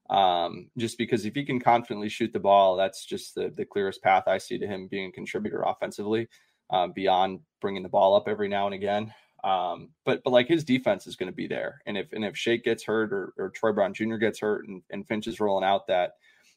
Um, 0.09 0.69
just 0.78 0.97
because 0.97 1.26
if 1.26 1.34
he 1.34 1.43
can 1.43 1.59
confidently 1.59 2.09
shoot 2.09 2.32
the 2.32 2.39
ball, 2.39 2.76
that's 2.76 3.05
just 3.05 3.36
the, 3.36 3.51
the 3.55 3.65
clearest 3.65 4.01
path 4.01 4.23
I 4.28 4.38
see 4.38 4.57
to 4.57 4.67
him 4.67 4.88
being 4.88 5.09
a 5.09 5.11
contributor 5.11 5.63
offensively 5.63 6.28
uh, 6.69 6.88
beyond 6.88 7.39
bringing 7.59 7.84
the 7.84 7.89
ball 7.89 8.15
up 8.15 8.28
every 8.28 8.47
now 8.47 8.67
and 8.67 8.76
again. 8.76 9.13
Um, 9.45 9.89
but 10.05 10.23
but 10.23 10.31
like 10.31 10.47
his 10.47 10.63
defense 10.63 11.05
is 11.05 11.15
going 11.15 11.31
to 11.31 11.35
be 11.35 11.47
there, 11.47 11.81
and 11.85 11.97
if 11.97 12.11
and 12.13 12.25
if 12.25 12.35
Shake 12.35 12.63
gets 12.63 12.83
hurt 12.83 13.13
or, 13.13 13.31
or 13.37 13.51
Troy 13.51 13.71
Brown 13.71 13.93
Jr. 13.93 14.15
gets 14.15 14.39
hurt 14.39 14.67
and, 14.67 14.81
and 14.89 15.07
Finch 15.07 15.27
is 15.27 15.39
rolling 15.39 15.63
out 15.63 15.85
that 15.87 16.13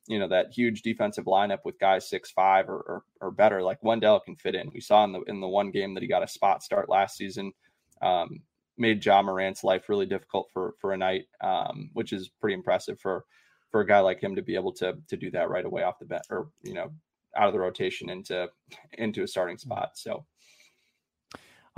you 0.07 0.19
know 0.19 0.27
that 0.29 0.53
huge 0.53 0.81
defensive 0.81 1.27
lineup 1.27 1.59
with 1.67 1.79
guys 1.79 2.09
six 2.09 2.31
five 2.31 2.71
or, 2.71 2.81
or, 2.81 3.03
or 3.21 3.31
better, 3.31 3.63
like 3.63 3.83
Wendell 3.83 4.21
can 4.21 4.37
fit 4.37 4.55
in. 4.55 4.71
We 4.73 4.81
saw 4.81 5.05
in 5.05 5.13
the 5.13 5.21
in 5.23 5.41
the 5.41 5.49
one 5.49 5.71
game 5.71 5.93
that 5.95 6.03
he 6.03 6.09
got 6.09 6.23
a 6.23 6.29
spot 6.29 6.63
start 6.63 6.89
last 6.89 7.19
season, 7.19 7.53
um, 8.01 8.41
made 8.79 9.05
Ja 9.05 9.21
Morant's 9.21 9.65
life 9.65 9.91
really 9.91 10.07
difficult 10.07 10.49
for 10.51 10.75
for 10.81 10.95
a 10.95 10.97
night, 10.97 11.27
um, 11.43 11.91
which 11.93 12.15
is 12.15 12.31
pretty 12.41 12.55
impressive 12.55 12.99
for 12.99 13.27
for 13.71 13.83
a 13.83 13.87
guy 13.87 14.01
like 14.01 14.19
him 14.19 14.35
to 14.35 14.43
be 14.43 14.55
able 14.55 14.73
to 14.73 14.95
to 15.09 15.17
do 15.19 15.31
that 15.33 15.51
right 15.51 15.67
away 15.67 15.83
off 15.83 15.99
the 15.99 16.07
bat 16.07 16.25
or 16.31 16.49
you 16.63 16.73
know 16.73 16.91
out 17.37 17.49
of 17.49 17.53
the 17.53 17.61
rotation 17.61 18.09
into 18.09 18.49
into 18.95 19.25
a 19.25 19.29
starting 19.29 19.59
spot. 19.59 19.91
So 19.95 20.25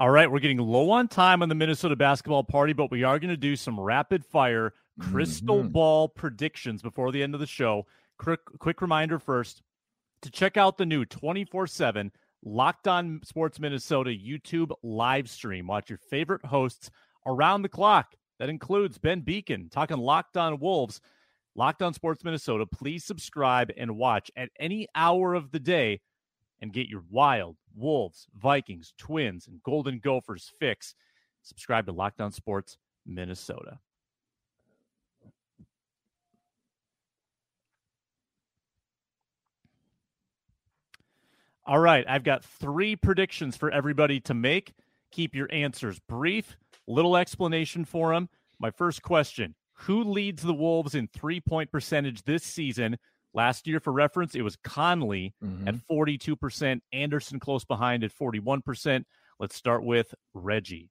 all 0.00 0.08
right, 0.08 0.30
we're 0.30 0.38
getting 0.38 0.56
low 0.56 0.90
on 0.90 1.08
time 1.08 1.42
on 1.42 1.50
the 1.50 1.54
Minnesota 1.54 1.94
basketball 1.94 2.42
party, 2.42 2.72
but 2.72 2.90
we 2.90 3.04
are 3.04 3.18
going 3.18 3.28
to 3.28 3.36
do 3.36 3.54
some 3.54 3.78
rapid 3.78 4.24
fire 4.24 4.72
crystal 4.98 5.58
mm-hmm. 5.58 5.68
ball 5.68 6.08
predictions 6.08 6.80
before 6.80 7.12
the 7.12 7.22
end 7.22 7.34
of 7.34 7.40
the 7.40 7.46
show. 7.46 7.86
Quick, 8.18 8.40
quick 8.58 8.80
reminder 8.80 9.18
first 9.18 9.60
to 10.22 10.30
check 10.30 10.56
out 10.56 10.78
the 10.78 10.86
new 10.86 11.04
24 11.04 11.66
7 11.66 12.10
Locked 12.42 12.88
On 12.88 13.20
Sports 13.24 13.60
Minnesota 13.60 14.08
YouTube 14.08 14.72
live 14.82 15.28
stream. 15.28 15.66
Watch 15.66 15.90
your 15.90 15.98
favorite 15.98 16.46
hosts 16.46 16.90
around 17.26 17.60
the 17.60 17.68
clock. 17.68 18.14
That 18.38 18.48
includes 18.48 18.96
Ben 18.96 19.20
Beecken 19.20 19.70
talking 19.70 19.98
Locked 19.98 20.38
On 20.38 20.58
Wolves, 20.58 21.02
Locked 21.54 21.82
On 21.82 21.92
Sports 21.92 22.24
Minnesota. 22.24 22.64
Please 22.64 23.04
subscribe 23.04 23.70
and 23.76 23.98
watch 23.98 24.30
at 24.34 24.48
any 24.58 24.88
hour 24.94 25.34
of 25.34 25.50
the 25.50 25.60
day 25.60 26.00
and 26.62 26.72
get 26.72 26.88
your 26.88 27.04
wild 27.10 27.58
Wolves, 27.74 28.28
Vikings, 28.36 28.94
Twins, 28.98 29.46
and 29.46 29.62
Golden 29.62 29.98
Gophers 29.98 30.52
fix. 30.58 30.94
Subscribe 31.42 31.86
to 31.86 31.92
Locked 31.92 32.20
On 32.20 32.32
Sports 32.32 32.76
Minnesota. 33.06 33.78
All 41.66 41.78
right, 41.78 42.04
I've 42.08 42.24
got 42.24 42.44
three 42.44 42.96
predictions 42.96 43.56
for 43.56 43.70
everybody 43.70 44.18
to 44.20 44.34
make. 44.34 44.72
Keep 45.12 45.36
your 45.36 45.48
answers 45.52 46.00
brief, 46.00 46.56
little 46.88 47.16
explanation 47.16 47.84
for 47.84 48.12
them. 48.12 48.28
My 48.58 48.70
first 48.70 49.02
question 49.02 49.54
Who 49.74 50.02
leads 50.02 50.42
the 50.42 50.52
Wolves 50.54 50.96
in 50.96 51.06
three 51.06 51.40
point 51.40 51.70
percentage 51.70 52.22
this 52.24 52.42
season? 52.42 52.98
Last 53.32 53.66
year, 53.66 53.80
for 53.80 53.92
reference, 53.92 54.34
it 54.34 54.42
was 54.42 54.56
Conley 54.56 55.34
mm-hmm. 55.42 55.68
at 55.68 55.74
42%, 55.90 56.80
Anderson 56.92 57.38
close 57.38 57.64
behind 57.64 58.02
at 58.02 58.12
41%. 58.16 59.04
Let's 59.38 59.54
start 59.54 59.84
with 59.84 60.14
Reggie. 60.34 60.90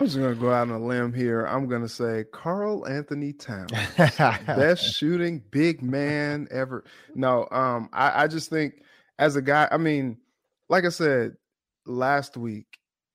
I'm 0.00 0.06
just 0.06 0.18
going 0.18 0.34
to 0.34 0.40
go 0.40 0.50
out 0.50 0.62
on 0.62 0.70
a 0.70 0.84
limb 0.84 1.12
here. 1.12 1.44
I'm 1.44 1.68
going 1.68 1.82
to 1.82 1.88
say 1.88 2.24
Karl-Anthony 2.32 3.34
Towns, 3.34 3.70
best 4.18 4.96
shooting 4.96 5.40
big 5.52 5.80
man 5.80 6.48
ever. 6.50 6.82
No, 7.14 7.46
um, 7.52 7.88
I, 7.92 8.24
I 8.24 8.26
just 8.26 8.50
think 8.50 8.82
as 9.20 9.36
a 9.36 9.42
guy, 9.42 9.68
I 9.70 9.76
mean, 9.76 10.18
like 10.68 10.84
I 10.84 10.88
said 10.88 11.36
last 11.86 12.36
week, 12.36 12.66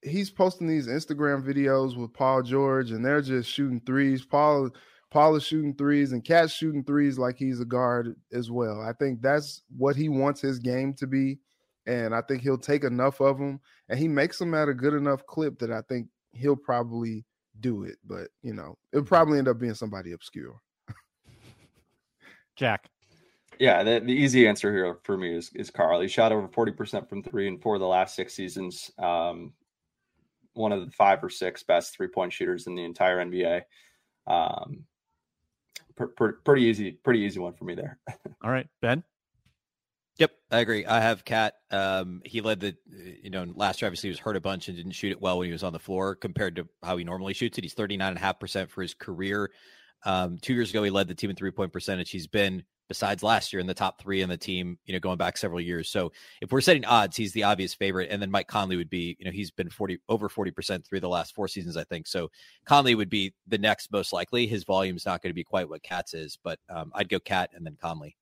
he's 0.02 0.30
posting 0.30 0.68
these 0.68 0.88
Instagram 0.88 1.44
videos 1.44 1.98
with 1.98 2.14
Paul 2.14 2.42
George, 2.42 2.92
and 2.92 3.04
they're 3.04 3.22
just 3.22 3.50
shooting 3.50 3.82
threes. 3.82 4.24
Paul 4.24 4.70
Paul 5.10 5.36
is 5.36 5.44
shooting 5.44 5.74
threes 5.74 6.12
and 6.12 6.24
KAT's 6.24 6.52
shooting 6.52 6.84
threes 6.84 7.18
like 7.18 7.38
he's 7.38 7.62
a 7.62 7.66
guard 7.66 8.16
as 8.32 8.52
well. 8.52 8.82
I 8.82 8.94
think 8.94 9.22
that's 9.22 9.64
what 9.78 9.96
he 9.96 10.10
wants 10.10 10.42
his 10.42 10.60
game 10.60 10.94
to 10.96 11.08
be. 11.08 11.40
And 11.86 12.14
I 12.14 12.22
think 12.22 12.42
he'll 12.42 12.58
take 12.58 12.84
enough 12.84 13.22
of 13.22 13.38
them 13.38 13.62
and 13.88 13.98
he 13.98 14.10
makes 14.10 14.38
them 14.38 14.54
at 14.54 14.68
a 14.68 14.74
good 14.74 14.94
enough 14.94 15.26
clip 15.26 15.58
that 15.60 15.72
I 15.72 15.82
think 15.88 16.08
he'll 16.34 16.58
probably 16.58 17.24
do 17.62 17.84
it. 17.84 17.98
But, 18.06 18.28
you 18.44 18.54
know, 18.54 18.78
it'll 18.92 19.06
probably 19.06 19.38
end 19.38 19.48
up 19.48 19.60
being 19.60 19.74
somebody 19.74 20.12
obscure. 20.12 20.60
Jack. 22.58 22.90
Yeah, 23.60 23.84
the, 23.84 24.02
the 24.02 24.14
easy 24.14 24.48
answer 24.48 24.72
here 24.74 24.98
for 25.04 25.18
me 25.18 25.36
is, 25.36 25.50
is 25.56 25.72
Karl. 25.72 26.02
He 26.02 26.10
shot 26.10 26.34
over 26.34 26.48
40% 26.50 27.08
from 27.08 27.24
three 27.24 27.48
and 27.48 27.62
four 27.62 27.76
of 27.76 27.82
the 27.82 27.88
last 27.88 28.16
six 28.16 28.34
seasons. 28.34 28.92
Um, 29.00 29.54
one 30.54 30.74
of 30.74 30.86
the 30.86 30.92
five 30.92 31.24
or 31.24 31.30
six 31.30 31.64
best 31.64 31.96
three 31.96 32.08
point 32.08 32.34
shooters 32.34 32.68
in 32.68 32.76
the 32.76 32.84
entire 32.84 33.24
NBA. 33.24 33.62
Um, 34.28 34.84
pretty 35.98 36.64
easy, 36.64 36.92
pretty 36.92 37.22
easy 37.22 37.40
one 37.40 37.54
for 37.54 37.66
me 37.66 37.76
there. 37.76 38.00
All 38.44 38.52
right, 38.52 38.68
Ben. 38.82 39.04
Yep, 40.18 40.32
I 40.52 40.60
agree. 40.60 40.86
I 40.86 41.00
have 41.00 41.24
KAT. 41.26 41.54
Um, 41.70 42.22
he 42.26 42.42
led 42.42 42.60
the, 42.60 42.76
you 43.22 43.30
know, 43.30 43.46
last 43.54 43.82
year 43.82 43.88
obviously 43.88 44.08
he 44.08 44.12
was 44.12 44.20
hurt 44.20 44.36
a 44.36 44.42
bunch 44.42 44.68
and 44.68 44.76
didn't 44.76 44.94
shoot 44.94 45.12
it 45.12 45.22
well 45.22 45.38
when 45.38 45.46
he 45.46 45.52
was 45.52 45.64
on 45.64 45.74
the 45.74 45.80
floor 45.80 46.16
compared 46.16 46.56
to 46.56 46.68
how 46.82 46.98
he 46.98 47.04
normally 47.04 47.34
shoots 47.34 47.58
it. 47.58 47.64
He's 47.64 47.76
39.5% 47.76 48.70
for 48.70 48.82
his 48.82 48.96
career. 48.96 49.52
Um, 50.06 50.38
two 50.42 50.54
years 50.54 50.72
ago, 50.72 50.82
he 50.82 50.90
led 50.90 51.08
the 51.08 51.14
team 51.14 51.30
in 51.30 51.36
three 51.36 51.52
point 51.52 51.72
percentage. 51.72 52.10
He's 52.10 52.28
been, 52.28 52.64
besides 52.88 53.24
last 53.24 53.54
year, 53.54 53.60
in 53.60 53.68
the 53.68 53.74
top 53.74 54.02
three 54.02 54.22
in 54.22 54.30
the 54.30 54.38
team, 54.38 54.78
you 54.86 54.94
know, 54.94 55.00
going 55.00 55.18
back 55.18 55.38
several 55.38 55.62
years. 55.62 55.90
So 55.90 56.12
if 56.42 56.52
we're 56.52 56.62
setting 56.62 56.86
odds, 56.86 57.18
he's 57.18 57.34
the 57.34 57.44
obvious 57.44 57.74
favorite. 57.74 58.10
And 58.12 58.22
then 58.22 58.32
Mike 58.32 58.48
Conley 58.48 58.78
would 58.78 58.90
be, 58.90 59.16
you 59.20 59.26
know, 59.26 59.32
he's 59.32 59.52
been 59.52 59.70
40 59.70 60.00
over 60.10 60.30
40% 60.30 60.86
through 60.86 61.00
the 61.00 61.10
last 61.10 61.36
four 61.36 61.48
seasons, 61.48 61.78
I 61.78 61.84
think. 61.84 62.08
So 62.08 62.30
Conley 62.66 62.96
would 62.96 63.10
be 63.10 63.34
the 63.48 63.58
next 63.58 63.92
most 63.92 64.14
likely. 64.14 64.48
His 64.48 64.64
volume 64.64 64.96
is 64.96 65.06
not 65.06 65.22
going 65.22 65.32
to 65.32 65.36
be 65.36 65.44
quite 65.44 65.70
what 65.70 65.84
KAT's 65.84 66.14
is, 66.14 66.38
but 66.44 66.60
um, 66.70 66.92
I'd 66.96 67.10
go 67.10 67.20
KAT 67.20 67.52
and 67.54 67.66
then 67.66 67.78
Conley. 67.82 68.16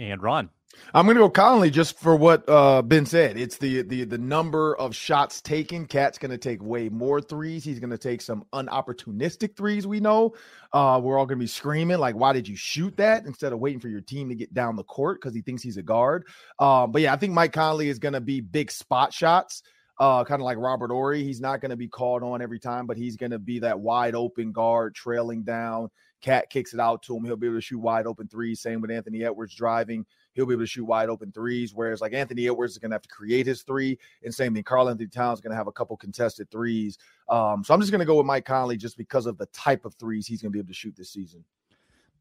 And 0.00 0.22
Ron. 0.22 0.48
I'm 0.94 1.04
going 1.04 1.16
to 1.16 1.22
go 1.22 1.28
Conley 1.28 1.68
just 1.70 1.98
for 1.98 2.16
what 2.16 2.48
uh, 2.48 2.80
Ben 2.80 3.04
said. 3.04 3.36
It's 3.36 3.58
the 3.58 3.82
the 3.82 4.04
the 4.04 4.16
number 4.16 4.74
of 4.76 4.94
shots 4.94 5.42
taken. 5.42 5.84
KAT's 5.84 6.16
going 6.16 6.30
to 6.30 6.38
take 6.38 6.62
way 6.62 6.88
more 6.88 7.20
threes. 7.20 7.64
He's 7.64 7.80
going 7.80 7.90
to 7.90 7.98
take 7.98 8.22
some 8.22 8.44
unopportunistic 8.54 9.56
threes. 9.56 9.86
We 9.86 10.00
know 10.00 10.34
uh, 10.72 10.98
we're 11.02 11.18
all 11.18 11.26
going 11.26 11.38
to 11.38 11.42
be 11.42 11.48
screaming 11.48 11.98
like, 11.98 12.14
"Why 12.14 12.32
did 12.32 12.48
you 12.48 12.56
shoot 12.56 12.96
that?" 12.96 13.26
Instead 13.26 13.52
of 13.52 13.58
waiting 13.58 13.78
for 13.78 13.88
your 13.88 14.00
team 14.00 14.30
to 14.30 14.34
get 14.34 14.54
down 14.54 14.76
the 14.76 14.84
court 14.84 15.20
because 15.20 15.34
he 15.34 15.42
thinks 15.42 15.62
he's 15.62 15.76
a 15.76 15.82
guard. 15.82 16.26
Um, 16.58 16.92
but 16.92 17.02
yeah, 17.02 17.12
I 17.12 17.16
think 17.16 17.34
Mike 17.34 17.52
Conley 17.52 17.90
is 17.90 17.98
going 17.98 18.14
to 18.14 18.22
be 18.22 18.40
big 18.40 18.70
spot 18.70 19.12
shots. 19.12 19.62
Uh, 19.98 20.24
kind 20.24 20.40
of 20.40 20.46
like 20.46 20.56
Robert 20.56 20.90
Horry. 20.90 21.22
He's 21.24 21.42
not 21.42 21.60
going 21.60 21.72
to 21.72 21.76
be 21.76 21.88
called 21.88 22.22
on 22.22 22.40
every 22.40 22.58
time, 22.58 22.86
but 22.86 22.96
he's 22.96 23.16
going 23.16 23.32
to 23.32 23.38
be 23.38 23.58
that 23.58 23.80
wide 23.80 24.14
open 24.14 24.52
guard 24.52 24.94
trailing 24.94 25.42
down. 25.42 25.90
KAT 26.22 26.50
kicks 26.50 26.74
it 26.74 26.80
out 26.80 27.02
to 27.04 27.16
him. 27.16 27.24
He'll 27.24 27.36
be 27.36 27.46
able 27.46 27.56
to 27.56 27.62
shoot 27.62 27.78
wide 27.78 28.06
open 28.06 28.28
threes. 28.28 28.60
Same 28.60 28.80
with 28.80 28.90
Anthony 28.90 29.24
Edwards 29.24 29.54
driving 29.54 30.04
he'll 30.34 30.46
be 30.46 30.54
able 30.54 30.62
to 30.62 30.66
shoot 30.66 30.84
wide 30.84 31.08
open 31.08 31.32
threes. 31.32 31.74
Whereas 31.74 32.00
like 32.00 32.12
Anthony 32.12 32.46
Edwards 32.46 32.72
is 32.72 32.78
going 32.78 32.90
to 32.90 32.94
have 32.94 33.02
to 33.02 33.08
create 33.08 33.46
his 33.46 33.62
three, 33.62 33.98
and 34.24 34.34
same 34.34 34.54
thing. 34.54 34.62
Karl-Anthony 34.62 35.08
Towns 35.08 35.38
is 35.38 35.40
going 35.42 35.50
to 35.50 35.56
have 35.56 35.66
a 35.66 35.72
couple 35.72 35.96
contested 35.96 36.50
threes. 36.50 36.98
Um, 37.28 37.64
so 37.64 37.74
I'm 37.74 37.80
just 37.80 37.92
going 37.92 38.00
to 38.00 38.06
go 38.06 38.16
with 38.16 38.26
Mike 38.26 38.44
Conley 38.44 38.76
just 38.76 38.96
because 38.96 39.26
of 39.26 39.38
the 39.38 39.46
type 39.46 39.84
of 39.84 39.94
threes 39.94 40.26
he's 40.26 40.42
going 40.42 40.50
to 40.50 40.52
be 40.52 40.58
able 40.58 40.68
to 40.68 40.74
shoot 40.74 40.96
this 40.96 41.10
season. 41.10 41.44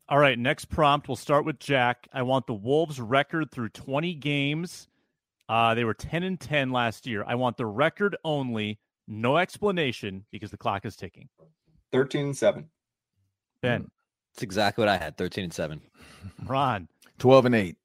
All 0.07 0.17
right, 0.17 0.39
next 0.39 0.65
prompt. 0.65 1.07
We'll 1.07 1.15
start 1.15 1.45
with 1.45 1.59
Jack. 1.59 2.07
I 2.11 2.23
want 2.23 2.47
the 2.47 2.53
Wolves 2.53 2.99
record 2.99 3.51
through 3.51 3.69
20 3.69 4.15
games. 4.15 4.87
Uh, 5.47 5.75
they 5.75 5.83
were 5.83 5.93
10 5.93 6.23
and 6.23 6.39
10 6.39 6.71
last 6.71 7.05
year. 7.05 7.23
I 7.27 7.35
want 7.35 7.57
the 7.57 7.65
record 7.65 8.15
only, 8.23 8.79
no 9.07 9.37
explanation 9.37 10.25
because 10.31 10.51
the 10.51 10.57
clock 10.57 10.85
is 10.85 10.95
ticking. 10.95 11.29
13 11.91 12.25
and 12.25 12.37
7. 12.37 12.69
Ben. 13.61 13.89
It's 14.33 14.43
exactly 14.43 14.83
what 14.83 14.89
I 14.89 14.97
had 14.97 15.17
13 15.17 15.45
and 15.45 15.53
7. 15.53 15.81
Ron. 16.45 16.87
12 17.17 17.45
and 17.45 17.55
8. 17.55 17.77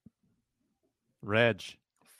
Reg. 1.22 1.62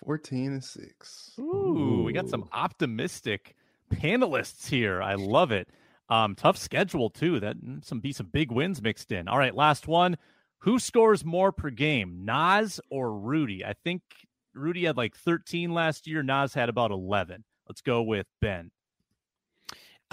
14 0.05 0.53
and 0.53 0.65
6. 0.65 1.33
Ooh, 1.39 2.03
we 2.05 2.13
got 2.13 2.29
some 2.29 2.49
optimistic 2.53 3.55
panelists 3.93 4.69
here. 4.69 5.03
I 5.03 5.15
love 5.15 5.53
it. 5.53 5.69
Um, 6.11 6.35
tough 6.35 6.59
schedule 6.59 7.11
too. 7.11 7.41
That 7.41 7.57
mm, 7.57 7.85
some 7.85 8.01
be 8.01 8.13
some 8.13 8.27
big 8.27 8.53
wins 8.53 8.83
mixed 8.83 9.13
in. 9.13 9.29
All 9.29 9.39
right, 9.39 9.55
last 9.55 9.89
one. 9.89 10.17
Who 10.59 10.79
scores 10.79 11.25
more 11.25 11.53
per 11.53 11.71
game, 11.71 12.25
Naz 12.25 12.81
or 12.91 13.19
Rudy? 13.19 13.65
I 13.65 13.75
think 13.85 14.03
Rudy 14.55 14.85
had 14.85 14.97
like 14.97 15.17
13 15.17 15.73
last 15.73 16.07
year. 16.07 16.23
Naz 16.23 16.55
had 16.55 16.69
about 16.69 16.91
11. 16.91 17.45
Let's 17.69 17.81
go 17.81 18.03
with 18.03 18.27
Ben. 18.41 18.71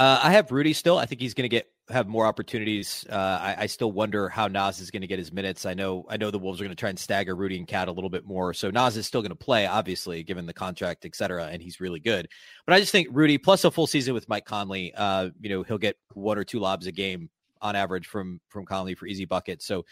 Uh, 0.02 0.20
I 0.24 0.32
have 0.32 0.52
Rudy 0.52 0.74
still. 0.74 0.98
I 0.98 1.06
think 1.06 1.22
he's 1.22 1.36
going 1.36 1.44
to 1.44 1.50
get 1.50 1.70
have 1.92 2.08
more 2.08 2.26
opportunities. 2.26 3.06
Uh, 3.08 3.14
I, 3.16 3.56
I, 3.60 3.66
still 3.68 3.92
wonder 3.92 4.30
how 4.30 4.48
Naz 4.48 4.80
is 4.80 4.90
going 4.90 5.02
to 5.02 5.08
get 5.08 5.20
his 5.20 5.32
minutes. 5.32 5.64
I 5.64 5.76
know 5.76 6.08
I 6.10 6.18
know 6.18 6.32
the 6.32 6.40
Wolves 6.40 6.60
are 6.60 6.64
going 6.64 6.76
to 6.76 6.80
try 6.80 6.90
and 6.90 6.98
stagger 6.98 7.36
Rudy 7.36 7.56
and 7.56 7.68
KAT 7.68 7.88
a 7.88 7.92
little 7.92 8.10
bit 8.10 8.26
more. 8.26 8.52
So 8.56 8.72
Naz 8.72 8.98
is 8.98 9.06
still 9.06 9.22
going 9.22 9.30
to 9.30 9.36
play, 9.36 9.68
obviously, 9.68 10.24
given 10.24 10.48
the 10.48 10.56
contract, 10.56 11.06
et 11.06 11.16
cetera, 11.16 11.46
and 11.46 11.62
he's 11.62 11.80
really 11.80 12.00
good. 12.00 12.28
But 12.66 12.74
I 12.74 12.80
just 12.80 12.92
think 12.92 13.10
Rudy 13.12 13.38
plus 13.38 13.64
a 13.64 13.70
full 13.70 13.86
season 13.86 14.16
with 14.16 14.28
Mike 14.28 14.46
Conley, 14.46 14.92
uh, 14.96 15.30
you 15.40 15.50
know, 15.50 15.62
he'll 15.62 15.78
get 15.78 15.98
one 16.16 16.40
or 16.40 16.46
two 16.46 16.58
lobs 16.58 16.88
a 16.88 16.92
game 16.92 17.30
on 17.62 17.76
average 17.76 18.08
from 18.08 18.40
from 18.50 18.66
Conley 18.66 18.96
for 18.96 19.06
easy 19.06 19.26
buckets. 19.26 19.66
So, 19.66 19.86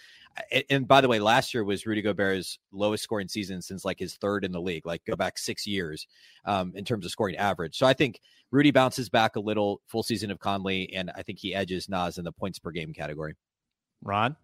and 0.70 0.88
by 0.88 1.01
the 1.01 1.07
way, 1.07 1.20
last 1.20 1.53
year 1.53 1.63
was 1.63 1.86
Rudy 1.86 2.01
Gobert's 2.01 2.59
lowest 2.72 3.03
scoring 3.03 3.28
season 3.28 3.61
since 3.61 3.86
like 3.86 3.99
his 3.99 4.15
third 4.15 4.45
in 4.45 4.51
the 4.51 4.61
league. 4.61 4.86
Like 4.86 5.03
go 5.05 5.15
back 5.15 5.38
six 5.38 5.65
years 5.67 6.07
um, 6.45 6.74
in 6.76 6.86
terms 6.86 7.05
of 7.05 7.11
scoring 7.11 7.36
average. 7.38 7.78
So 7.78 7.86
I 7.86 7.93
think 7.93 8.20
Rudy 8.51 8.72
bounces 8.72 9.09
back 9.09 9.36
a 9.36 9.39
little 9.39 9.82
full 9.88 10.03
season 10.03 10.32
of 10.32 10.39
Conley, 10.39 10.93
and 10.93 11.11
I 11.15 11.22
think 11.22 11.39
he 11.39 11.53
edges 11.53 11.89
Naz 11.89 12.17
in 12.17 12.26
the 12.26 12.32
points 12.32 12.59
per 12.59 12.72
game 12.72 12.93
category. 12.93 13.36
Ron. 14.01 14.36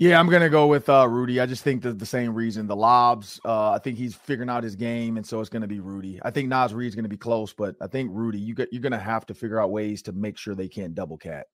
Yeah, 0.00 0.20
I'm 0.20 0.28
gonna 0.28 0.48
go 0.48 0.68
with 0.68 0.88
uh, 0.88 1.08
Rudy. 1.08 1.40
I 1.40 1.46
just 1.46 1.64
think 1.64 1.82
that 1.82 1.98
the 1.98 2.06
same 2.06 2.32
reason. 2.32 2.68
The 2.68 2.76
lobs, 2.76 3.40
uh, 3.44 3.72
I 3.72 3.78
think 3.78 3.98
he's 3.98 4.14
figuring 4.14 4.48
out 4.48 4.62
his 4.62 4.76
game, 4.76 5.16
and 5.16 5.26
so 5.26 5.40
it's 5.40 5.50
gonna 5.50 5.66
be 5.66 5.80
Rudy. 5.80 6.20
I 6.22 6.30
think 6.30 6.48
Naz 6.48 6.72
Reid's 6.72 6.94
gonna 6.94 7.08
be 7.08 7.16
close, 7.16 7.52
but 7.52 7.74
I 7.80 7.88
think 7.88 8.10
Rudy, 8.12 8.38
you 8.38 8.54
get, 8.54 8.68
you're 8.72 8.80
gonna 8.82 8.96
have 8.96 9.26
to 9.26 9.34
figure 9.34 9.60
out 9.60 9.72
ways 9.72 10.00
to 10.02 10.12
make 10.12 10.38
sure 10.38 10.54
they 10.54 10.68
can't 10.68 10.94
double 10.94 11.18
KAT. 11.18 11.46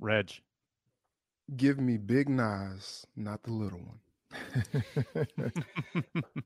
Reg. 0.00 0.32
Give 1.56 1.78
me 1.78 1.96
big 1.96 2.28
Naz, 2.28 3.06
not 3.16 3.42
the 3.42 3.52
little 3.52 3.78
one. 3.78 4.00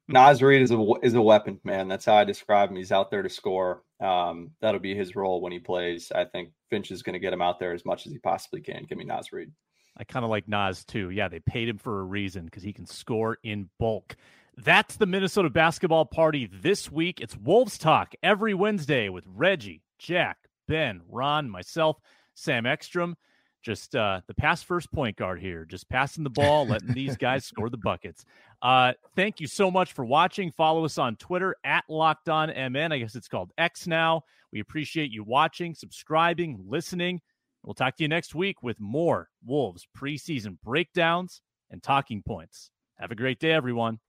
Naz 0.09 0.43
Reid 0.43 0.63
is 0.63 0.71
a 0.71 0.93
is 1.03 1.15
a 1.15 1.23
weapon, 1.23 1.59
man. 1.65 1.89
That's 1.89 2.05
how 2.05 2.15
I 2.15 2.25
describe 2.25 2.71
him. 2.71 2.77
He's 2.77 2.93
out 2.93 3.11
there 3.11 3.23
to 3.23 3.29
score. 3.29 3.83
Um, 4.01 4.51
that'll 4.61 4.81
be 4.81 4.95
his 4.95 5.17
role 5.17 5.41
when 5.41 5.53
he 5.53 5.59
plays. 5.59 6.13
I 6.15 6.25
think 6.25 6.51
Finch 6.69 6.91
is 6.91 7.03
going 7.03 7.15
to 7.15 7.19
get 7.19 7.33
him 7.33 7.43
out 7.43 7.59
there 7.59 7.73
as 7.73 7.85
much 7.85 8.07
as 8.07 8.13
he 8.13 8.19
possibly 8.19 8.61
can. 8.61 8.85
Give 8.85 8.99
me 8.99 9.05
Naz 9.05 9.33
Reid. 9.33 9.51
I 9.97 10.05
kind 10.05 10.25
of 10.25 10.31
like 10.31 10.49
Naz 10.49 10.85
too. 10.85 11.11
Yeah, 11.11 11.29
they 11.29 11.41
paid 11.41 11.69
him 11.69 11.79
for 11.79 12.01
a 12.01 12.05
reason 12.05 12.45
because 12.45 12.63
he 12.63 12.73
can 12.73 12.87
score 12.87 13.39
in 13.43 13.71
bulk. 13.79 14.17
That's 14.57 14.97
the 14.97 15.07
Minnesota 15.07 15.49
basketball 15.49 16.05
party 16.05 16.49
this 16.53 16.91
week. 16.91 17.21
It's 17.21 17.37
Wolves 17.37 17.79
Talk 17.79 18.15
every 18.23 18.53
Wednesday 18.53 19.09
with 19.09 19.25
Reggie, 19.27 19.83
Jack, 19.99 20.39
Ben, 20.69 21.01
Ron, 21.09 21.49
myself, 21.49 21.99
Sam 22.35 22.67
Ekstrom 22.67 23.17
just 23.63 23.95
uh, 23.95 24.21
the 24.27 24.35
pass 24.35 24.63
first 24.63 24.91
point 24.93 25.17
guard 25.17 25.41
here, 25.41 25.65
just 25.65 25.89
passing 25.89 26.25
the 26.25 26.31
ball, 26.31 26.67
letting 26.67 26.93
these 26.95 27.17
guys 27.17 27.45
score 27.45 27.71
the 27.71 27.77
buckets. 27.77 28.25
Uh, 28.63 28.93
thank 29.17 29.41
you 29.41 29.47
so 29.47 29.71
much 29.71 29.93
for 29.93 30.05
watching. 30.05 30.51
Follow 30.51 30.85
us 30.85 30.99
on 30.99 31.17
Twitter 31.17 31.57
at 31.65 31.85
Locked 31.89 32.29
On 32.29 32.49
MN. 32.49 32.93
I 32.93 32.99
guess 32.99 33.15
it's 33.15 33.29
called 33.29 33.53
X 33.59 33.87
now. 33.87 34.23
We 34.53 34.61
appreciate 34.61 35.11
you 35.11 35.23
watching, 35.25 35.75
subscribing, 35.75 36.65
listening. 36.67 37.21
We'll 37.63 37.75
talk 37.75 37.97
to 37.97 38.05
you 38.05 38.09
next 38.09 38.35
week 38.35 38.63
with 38.63 38.81
more 38.81 39.29
Wolves 39.45 39.87
preseason 39.97 40.57
breakdowns 40.65 41.43
and 41.71 41.83
talking 41.83 42.23
points. 42.23 42.71
Have 42.99 43.13
a 43.13 43.15
great 43.17 43.39
day, 43.39 43.53
everyone. 43.53 44.01